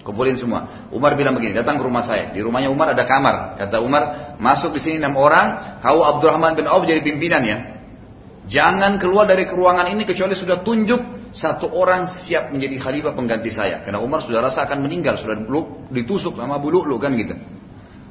[0.00, 0.88] Kumpulin semua.
[0.88, 2.32] Umar bilang begini, datang ke rumah saya.
[2.32, 3.60] Di rumahnya Umar ada kamar.
[3.60, 7.58] Kata Umar, masuk di sini enam orang, kau Abdurrahman bin Auf jadi pimpinan ya.
[8.48, 13.84] Jangan keluar dari ruangan ini kecuali sudah tunjuk satu orang siap menjadi khalifah pengganti saya.
[13.84, 15.36] Karena Umar sudah rasa akan meninggal, sudah
[15.92, 17.36] ditusuk sama bulu lu kan gitu.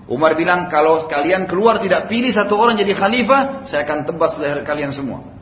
[0.09, 4.61] Umar bilang kalau kalian keluar tidak pilih satu orang jadi khalifah, saya akan tebas leher
[4.61, 5.38] kalian semua.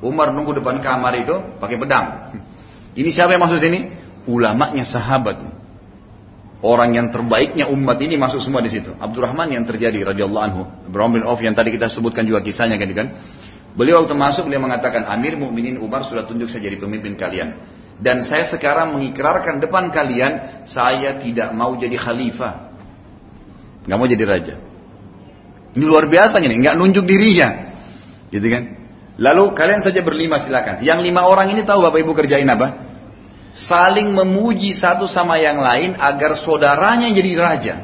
[0.00, 2.06] Umar nunggu depan kamar itu pakai pedang.
[2.96, 3.92] Ini siapa yang masuk sini?
[4.24, 5.40] Ulamanya sahabat.
[6.60, 8.92] Orang yang terbaiknya umat ini masuk semua di situ.
[8.96, 10.62] Abdurrahman yang terjadi radhiyallahu anhu.
[10.88, 13.08] Abdurrahman bin Auf yang tadi kita sebutkan juga kisahnya kan kan.
[13.72, 17.56] Beliau waktu masuk beliau mengatakan Amir Mukminin Umar sudah tunjuk saya jadi pemimpin kalian.
[18.00, 22.72] Dan saya sekarang mengikrarkan depan kalian saya tidak mau jadi khalifah.
[23.84, 24.54] Nggak mau jadi raja.
[25.76, 27.72] Ini luar biasa ini, nggak nunjuk dirinya.
[28.32, 28.79] Gitu kan?
[29.20, 30.80] Lalu kalian saja berlima silakan.
[30.80, 32.88] Yang lima orang ini tahu Bapak Ibu kerjain apa?
[33.52, 37.74] Saling memuji satu sama yang lain agar saudaranya jadi raja.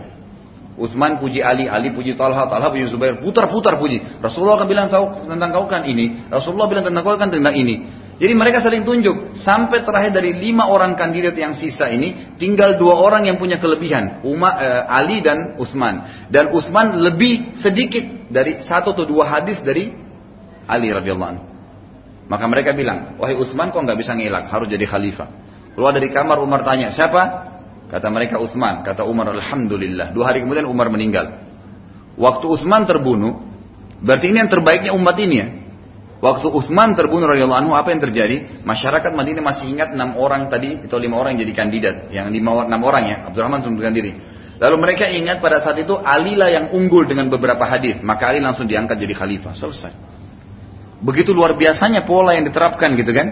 [0.76, 4.20] Utsman puji Ali, Ali puji Talha, Talha puji Zubair, putar-putar puji.
[4.20, 7.88] Rasulullah akan bilang kau tentang kau kan ini, Rasulullah bilang tentang kau kan tentang ini.
[8.16, 12.96] Jadi mereka saling tunjuk sampai terakhir dari lima orang kandidat yang sisa ini tinggal dua
[12.96, 16.28] orang yang punya kelebihan, Umar, eh, Ali dan Utsman.
[16.32, 20.05] Dan Utsman lebih sedikit dari satu atau dua hadis dari
[20.66, 21.44] Ali radhiyallahu anhu.
[22.26, 25.28] Maka mereka bilang, wahai Utsman kok nggak bisa ngelak, harus jadi khalifah.
[25.78, 27.54] Keluar dari kamar Umar tanya, siapa?
[27.86, 28.82] Kata mereka Utsman.
[28.82, 30.10] Kata Umar, alhamdulillah.
[30.10, 31.38] Dua hari kemudian Umar meninggal.
[32.18, 33.46] Waktu Utsman terbunuh,
[34.02, 35.48] berarti ini yang terbaiknya umat ini ya.
[36.16, 38.64] Waktu Utsman terbunuh radhiyallahu anhu, apa yang terjadi?
[38.66, 42.66] Masyarakat Madinah masih ingat enam orang tadi atau lima orang yang jadi kandidat, yang lima
[42.66, 43.16] enam orang ya.
[43.30, 44.12] Abdurrahman mengundurkan diri.
[44.56, 48.40] Lalu mereka ingat pada saat itu Ali lah yang unggul dengan beberapa hadis, maka Ali
[48.40, 49.52] langsung diangkat jadi khalifah.
[49.52, 50.15] Selesai.
[51.00, 53.28] Begitu luar biasanya pola yang diterapkan gitu kan.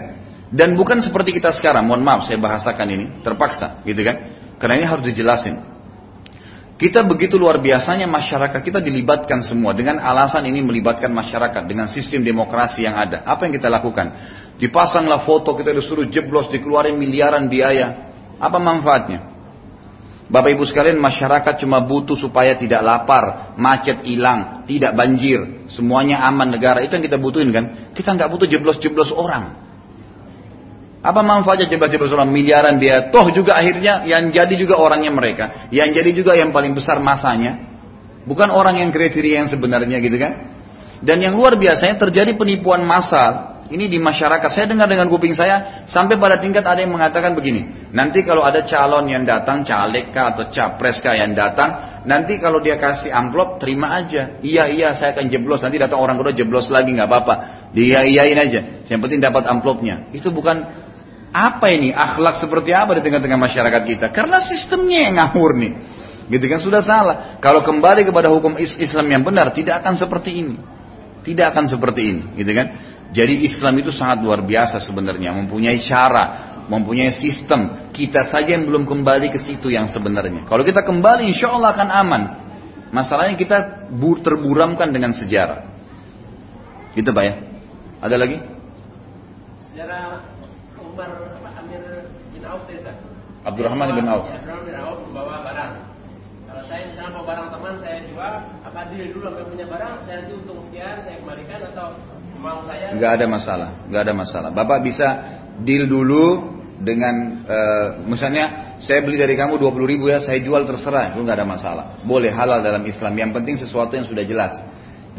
[0.53, 4.15] Dan bukan seperti kita sekarang, mohon maaf saya bahasakan ini, terpaksa gitu kan.
[4.61, 5.75] Karena ini harus dijelasin.
[6.75, 12.19] Kita begitu luar biasanya masyarakat kita dilibatkan semua dengan alasan ini melibatkan masyarakat dengan sistem
[12.19, 13.23] demokrasi yang ada.
[13.23, 14.11] Apa yang kita lakukan?
[14.59, 18.11] Dipasanglah foto kita disuruh jeblos dikeluarin miliaran biaya.
[18.35, 19.34] Apa manfaatnya?
[20.25, 26.49] Bapak ibu sekalian masyarakat cuma butuh supaya tidak lapar, macet hilang, tidak banjir, semuanya aman
[26.49, 26.81] negara.
[26.81, 27.93] Itu yang kita butuhin kan.
[27.93, 29.61] Kita nggak butuh jeblos-jeblos orang.
[31.05, 33.13] Apa manfaatnya jeblos-jeblos orang miliaran dia?
[33.13, 35.69] Toh juga akhirnya yang jadi juga orangnya mereka.
[35.69, 37.61] Yang jadi juga yang paling besar masanya.
[38.25, 40.33] Bukan orang yang kriteria yang sebenarnya gitu kan.
[41.05, 44.49] Dan yang luar biasanya terjadi penipuan massal ini di masyarakat.
[44.53, 47.89] Saya dengar dengan kuping saya sampai pada tingkat ada yang mengatakan begini.
[47.89, 52.61] Nanti kalau ada calon yang datang, caleg kah atau capres kah yang datang, nanti kalau
[52.61, 54.37] dia kasih amplop terima aja.
[54.45, 55.65] Iya iya saya akan jeblos.
[55.65, 57.35] Nanti datang orang kedua jeblos lagi nggak apa-apa.
[57.73, 58.85] Dia iyain aja.
[58.85, 60.13] Yang penting dapat amplopnya.
[60.13, 60.61] Itu bukan
[61.33, 64.05] apa ini akhlak seperti apa di tengah-tengah masyarakat kita?
[64.13, 65.73] Karena sistemnya yang ngawur nih.
[66.29, 67.37] Gitu kan sudah salah.
[67.41, 70.57] Kalau kembali kepada hukum Islam yang benar tidak akan seperti ini.
[71.25, 72.94] Tidak akan seperti ini, gitu kan?
[73.15, 77.87] Jadi Islam itu sangat luar biasa sebenarnya, mempunyai cara, mempunyai sistem.
[77.95, 80.43] Kita saja yang belum kembali ke situ yang sebenarnya.
[80.43, 82.23] Kalau kita kembali, insya Allah akan aman.
[82.91, 83.87] Masalahnya kita
[84.19, 85.63] terburamkan dengan sejarah.
[86.91, 87.33] Gitu Pak ya?
[88.03, 88.37] Ada lagi?
[89.71, 90.19] Sejarah
[90.83, 91.15] Umar
[91.63, 92.91] Amir bin Auf desa.
[93.47, 94.27] Abdurrahman bin Auf.
[94.27, 95.73] Abdurrahman bin Auf membawa barang.
[96.51, 100.15] Kalau saya misalnya mau barang teman saya jual, apa deal dulu sampai punya barang, saya
[100.23, 101.87] nanti untung sekian, saya kembalikan atau
[102.95, 104.49] Nggak ada masalah, nggak ada masalah.
[104.53, 105.07] Bapak bisa
[105.65, 111.15] deal dulu dengan uh, misalnya saya beli dari kamu 20 ribu ya, saya jual terserah,
[111.15, 111.85] itu nggak ada masalah.
[112.03, 113.15] Boleh halal dalam Islam.
[113.15, 114.53] Yang penting sesuatu yang sudah jelas.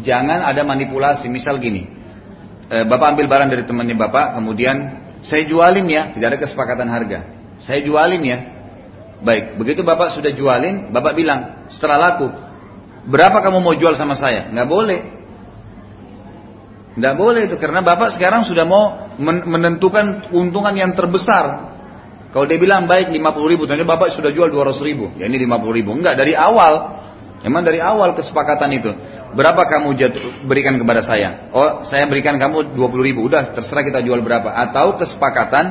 [0.04, 1.26] Jangan ada manipulasi.
[1.32, 1.88] Misal gini,
[2.68, 4.76] uh, bapak ambil barang dari temannya bapak, kemudian
[5.24, 7.20] saya jualin ya, tidak ada kesepakatan harga.
[7.64, 8.38] Saya jualin ya.
[9.16, 12.28] Baik, begitu bapak sudah jualin, bapak bilang setelah laku,
[13.08, 14.52] berapa kamu mau jual sama saya?
[14.52, 15.00] Nggak boleh.
[16.96, 21.76] Tidak boleh itu karena bapak sekarang sudah mau menentukan keuntungan yang terbesar.
[22.32, 25.12] Kalau dia bilang baik 50 ribu, ternyata bapak sudah jual 200 ribu.
[25.20, 25.92] Ya ini 50 ribu.
[25.92, 27.04] Enggak, dari awal.
[27.44, 28.90] Memang dari awal kesepakatan itu.
[29.36, 31.52] Berapa kamu jatuh, berikan kepada saya?
[31.52, 33.28] Oh, saya berikan kamu 20 ribu.
[33.28, 34.48] Udah, terserah kita jual berapa.
[34.48, 35.64] Atau kesepakatan,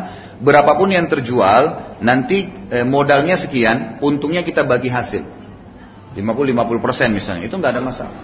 [0.45, 5.25] berapapun yang terjual, nanti eh, modalnya sekian, untungnya kita bagi hasil.
[6.13, 7.49] 50-50 persen misalnya.
[7.49, 8.17] Itu nggak ada masalah.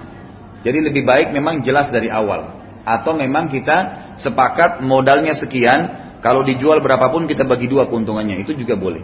[0.62, 3.78] Jadi lebih baik memang jelas dari awal atau memang kita
[4.18, 9.04] sepakat modalnya sekian kalau dijual berapapun kita bagi dua keuntungannya itu juga boleh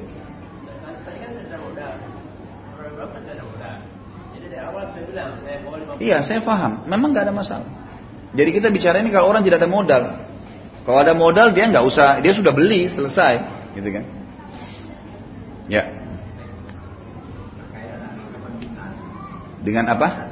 [5.97, 6.85] Iya, saya paham.
[6.85, 7.65] Memang nggak ada masalah.
[8.37, 10.03] Jadi kita bicara ini kalau orang tidak ada modal.
[10.85, 13.43] Kalau ada modal dia nggak usah, dia sudah beli selesai,
[13.75, 14.03] gitu kan?
[15.67, 15.83] Ya.
[19.59, 20.26] Dengan apa?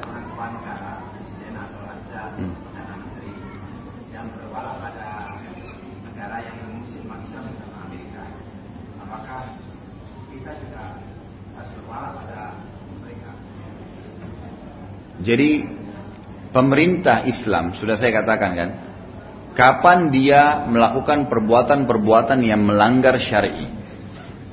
[15.26, 15.66] Jadi
[16.54, 18.68] pemerintah Islam sudah saya katakan kan,
[19.58, 23.66] kapan dia melakukan perbuatan-perbuatan yang melanggar syar'i.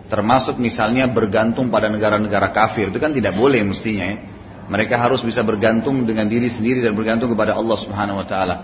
[0.10, 4.18] Termasuk misalnya bergantung pada negara-negara kafir, itu kan tidak boleh mestinya ya.
[4.64, 8.56] Mereka harus bisa bergantung dengan diri sendiri dan bergantung kepada Allah Subhanahu wa taala.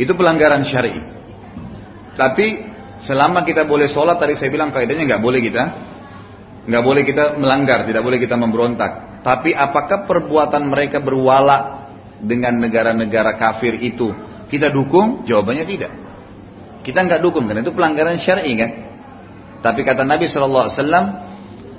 [0.00, 1.02] Itu pelanggaran syar'i.
[2.16, 2.46] Tapi
[3.04, 5.62] selama kita boleh sholat tadi saya bilang kaidahnya nggak boleh kita
[6.62, 9.11] nggak boleh kita melanggar, tidak boleh kita memberontak.
[9.22, 14.10] Tapi apakah perbuatan mereka berwala dengan negara-negara kafir itu
[14.50, 15.24] kita dukung?
[15.24, 15.92] Jawabannya tidak.
[16.82, 18.70] Kita nggak dukung karena itu pelanggaran syar'i kan.
[19.62, 21.06] Tapi kata Nabi Shallallahu Alaihi Wasallam,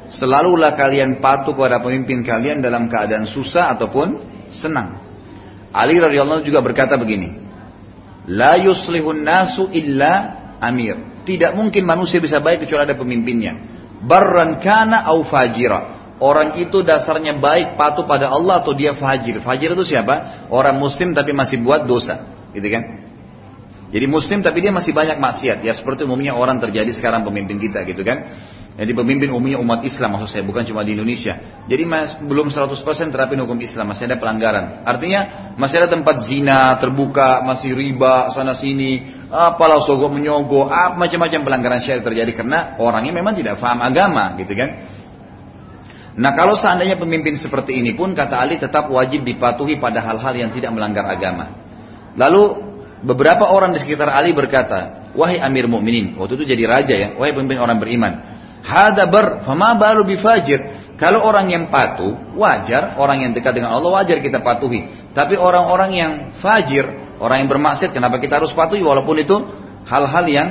[0.07, 4.23] selalulah kalian patuh kepada pemimpin kalian dalam keadaan susah ataupun
[4.55, 5.03] senang.
[5.75, 7.43] Ali radhiyallahu juga berkata begini,
[8.31, 11.27] La yuslihun nasu illa amir.
[11.27, 13.53] Tidak mungkin manusia bisa baik kecuali ada pemimpinnya.
[14.03, 16.02] Barran kana au fajira.
[16.23, 19.43] Orang itu dasarnya baik patuh pada Allah atau dia fajir.
[19.43, 20.47] Fajir itu siapa?
[20.47, 22.23] Orang muslim tapi masih buat dosa
[22.55, 23.03] gitu kan?
[23.91, 25.67] Jadi muslim tapi dia masih banyak maksiat.
[25.67, 28.31] Ya seperti umumnya orang terjadi sekarang pemimpin kita gitu kan.
[28.73, 31.37] Jadi pemimpin umumnya umat Islam maksud saya bukan cuma di Indonesia.
[31.69, 32.73] Jadi mas, belum 100%
[33.13, 34.81] terapin hukum Islam, masih ada pelanggaran.
[34.81, 41.39] Artinya masih ada tempat zina terbuka, masih riba sana sini, apalah sogok menyogok, apa macam-macam
[41.45, 44.69] pelanggaran syariat terjadi karena orangnya memang tidak paham agama gitu kan.
[46.13, 50.53] Nah kalau seandainya pemimpin seperti ini pun kata Ali tetap wajib dipatuhi pada hal-hal yang
[50.53, 51.57] tidak melanggar agama.
[52.13, 57.09] Lalu beberapa orang di sekitar Ali berkata, wahai Amir Mukminin, waktu itu jadi raja ya,
[57.17, 58.11] wahai pemimpin orang beriman,
[58.61, 60.85] hada ber, fama baru bifajir.
[61.01, 65.09] Kalau orang yang patuh, wajar, orang yang dekat dengan Allah wajar kita patuhi.
[65.17, 69.35] Tapi orang-orang yang fajir, orang yang bermaksiat, kenapa kita harus patuhi walaupun itu
[69.89, 70.47] hal-hal yang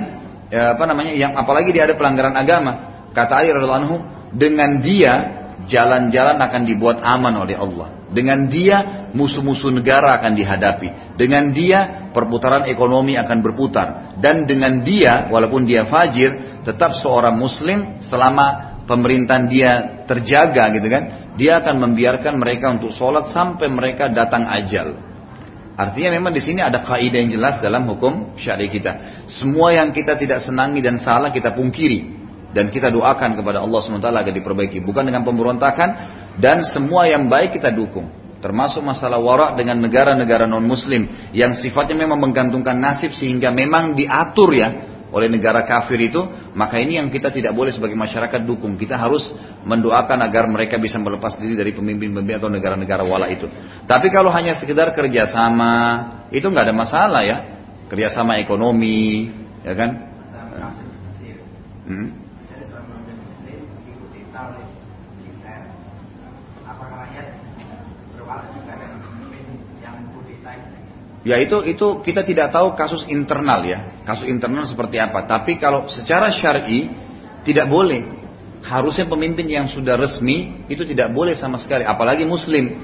[0.51, 3.07] ya, apa namanya, yang apalagi dia ada pelanggaran agama.
[3.15, 3.97] Kata Ali radhiallahu anhu,
[4.35, 8.03] dengan dia jalan-jalan akan dibuat aman oleh Allah.
[8.13, 11.17] Dengan dia musuh-musuh negara akan dihadapi.
[11.17, 14.17] Dengan dia perputaran ekonomi akan berputar.
[14.21, 19.71] Dan dengan dia, walaupun dia fajir, tetap seorang muslim selama pemerintahan dia
[20.05, 21.03] terjaga gitu kan.
[21.41, 25.01] Dia akan membiarkan mereka untuk sholat sampai mereka datang ajal.
[25.73, 29.25] Artinya memang di sini ada kaidah yang jelas dalam hukum syari kita.
[29.25, 32.22] Semua yang kita tidak senangi dan salah kita pungkiri
[32.53, 34.85] dan kita doakan kepada Allah SWT agar diperbaiki.
[34.85, 35.89] Bukan dengan pemberontakan
[36.39, 38.09] dan semua yang baik kita dukung.
[38.43, 44.69] Termasuk masalah warak dengan negara-negara non-muslim yang sifatnya memang menggantungkan nasib sehingga memang diatur ya
[45.13, 46.25] oleh negara kafir itu,
[46.57, 48.81] maka ini yang kita tidak boleh sebagai masyarakat dukung.
[48.81, 49.29] Kita harus
[49.61, 53.45] mendoakan agar mereka bisa melepas diri dari pemimpin-pemimpin atau negara-negara wala itu.
[53.85, 55.75] Tapi kalau hanya sekedar kerjasama,
[56.33, 57.39] itu nggak ada masalah ya.
[57.93, 59.29] Kerjasama ekonomi,
[59.61, 59.91] ya kan?
[61.85, 62.22] Hmm?
[71.23, 75.23] Ya itu itu kita tidak tahu kasus internal ya, kasus internal seperti apa.
[75.27, 76.91] Tapi kalau secara syar'i
[77.47, 78.23] tidak boleh.
[78.63, 82.79] Harusnya pemimpin yang sudah resmi itu tidak boleh sama sekali, apalagi muslim.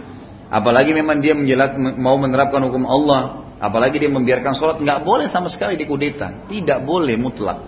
[0.50, 5.46] Apalagi memang dia menjelat, mau menerapkan hukum Allah, apalagi dia membiarkan sholat, nggak boleh sama
[5.46, 7.62] sekali dikudeta, tidak boleh mutlak.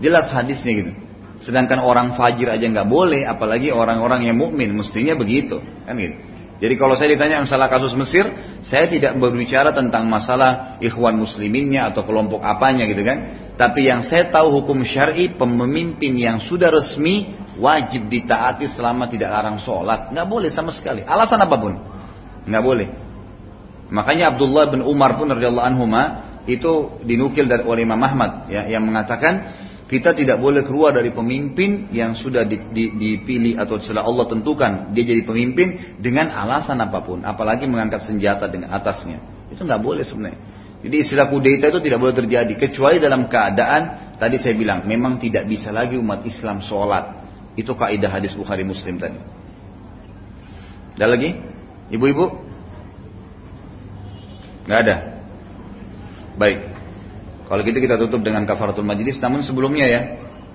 [0.00, 0.92] Jelas hadisnya gitu.
[1.44, 6.16] Sedangkan orang fajir aja nggak boleh, apalagi orang-orang yang mukmin mestinya begitu, kan gitu.
[6.60, 8.28] Jadi kalau saya ditanya masalah kasus Mesir,
[8.60, 13.48] saya tidak berbicara tentang masalah ikhwan musliminnya atau kelompok apanya gitu kan.
[13.56, 19.56] Tapi yang saya tahu hukum syar'i pemimpin yang sudah resmi wajib ditaati selama tidak larang
[19.56, 20.12] sholat.
[20.12, 21.00] Nggak boleh sama sekali.
[21.00, 21.80] Alasan apa pun.
[22.44, 22.88] Nggak boleh.
[23.88, 25.84] Makanya Abdullah bin Umar pun radhiyallahu anhu
[26.44, 29.48] itu dinukil dari oleh Imam Ahmad ya, yang mengatakan
[29.90, 35.26] kita tidak boleh keluar dari pemimpin yang sudah dipilih atau setelah Allah tentukan dia jadi
[35.26, 39.18] pemimpin dengan alasan apa pun, apalagi mengangkat senjata dengan atasnya.
[39.50, 40.38] Itu nggak boleh sebenarnya.
[40.86, 45.50] Jadi istilah kudeta itu tidak boleh terjadi kecuali dalam keadaan tadi saya bilang memang tidak
[45.50, 47.26] bisa lagi umat Islam sholat.
[47.58, 49.18] Itu kaidah hadis Bukhari Muslim tadi.
[50.94, 51.34] Ada lagi?
[51.90, 52.24] Ibu-ibu?
[54.70, 54.96] Nggak ada.
[56.38, 56.79] Baik.
[57.50, 59.18] Kalau gitu kita tutup dengan kafaratul majlis.
[59.18, 60.00] Namun sebelumnya ya,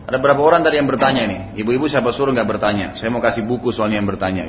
[0.07, 1.39] ada berapa orang tadi yang bertanya nih?
[1.59, 2.95] Ibu-ibu siapa suruh nggak bertanya?
[2.95, 4.47] Saya mau kasih buku soalnya yang bertanya.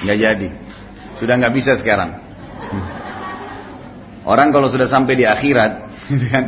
[0.00, 0.48] Nggak jadi.
[1.20, 2.16] Sudah nggak bisa sekarang.
[4.24, 6.44] Orang kalau sudah sampai di akhirat, gitu kan,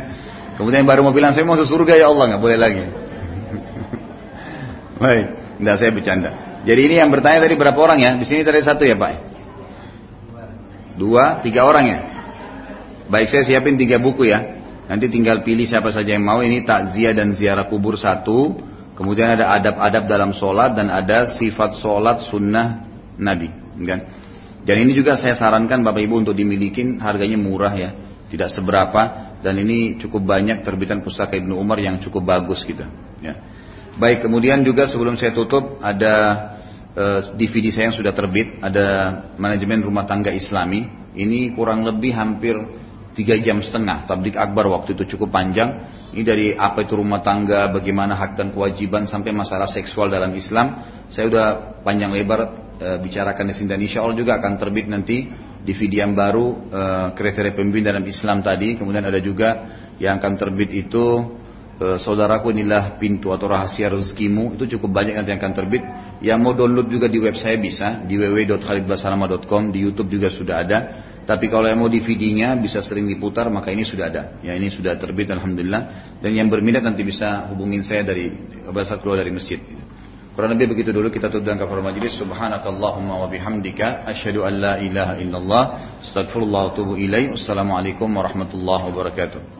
[0.57, 2.83] kemudian baru mau bilang saya mau ke surga ya Allah nggak boleh lagi.
[5.03, 5.25] Baik,
[5.61, 6.29] nggak saya bercanda.
[6.65, 8.11] Jadi ini yang bertanya tadi berapa orang ya?
[8.17, 9.28] Di sini tadi satu ya Pak.
[10.99, 11.99] Dua, tiga orang ya.
[13.07, 14.59] Baik saya siapin tiga buku ya.
[14.91, 16.43] Nanti tinggal pilih siapa saja yang mau.
[16.43, 18.59] Ini takziah dan ziarah kubur satu.
[18.99, 22.83] Kemudian ada adab-adab dalam sholat dan ada sifat sholat sunnah
[23.15, 23.47] Nabi.
[23.87, 23.99] Kan?
[24.67, 27.95] Dan ini juga saya sarankan Bapak Ibu untuk dimiliki, harganya murah ya,
[28.27, 32.83] tidak seberapa dan ini cukup banyak terbitan pustaka Ibnu Umar yang cukup bagus gitu.
[33.23, 33.39] Ya.
[33.95, 36.15] Baik, kemudian juga sebelum saya tutup ada
[37.39, 38.87] DVD saya yang sudah terbit, ada
[39.39, 40.83] manajemen rumah tangga Islami.
[41.15, 42.59] Ini kurang lebih hampir
[43.15, 44.05] tiga jam setengah.
[44.05, 45.87] Tablik akbar waktu itu cukup panjang.
[46.11, 50.81] Ini dari apa itu rumah tangga, bagaimana hak dan kewajiban sampai masalah seksual dalam Islam.
[51.07, 51.47] Saya sudah
[51.85, 55.29] panjang lebar e, bicarakan di sini dan insya Allah juga akan terbit nanti
[55.61, 56.81] DVD yang baru e,
[57.13, 58.75] kriteria pemimpin dalam Islam tadi.
[58.75, 59.49] Kemudian ada juga
[60.01, 61.05] yang akan terbit itu
[61.79, 65.83] e, saudaraku inilah pintu atau rahasia rezekimu itu cukup banyak nanti yang akan terbit.
[66.19, 70.79] Yang mau download juga di web saya bisa di www.khalidbasalama.com di YouTube juga sudah ada.
[71.23, 74.23] Tapi kalau yang mau DVD-nya bisa sering diputar maka ini sudah ada.
[74.41, 76.17] Ya ini sudah terbit alhamdulillah.
[76.19, 78.33] Dan yang berminat nanti bisa hubungin saya dari
[78.69, 79.61] bahasa keluar dari masjid.
[80.33, 82.15] Kurang lebih begitu dulu kita tutup dengan kafar majlis.
[82.17, 85.63] Subhanakallahumma wa bihamdika asyhadu an la ilaha illallah
[85.99, 87.35] astaghfirullah wa atubu ilaih.
[87.35, 89.58] Wassalamualaikum warahmatullahi wabarakatuh.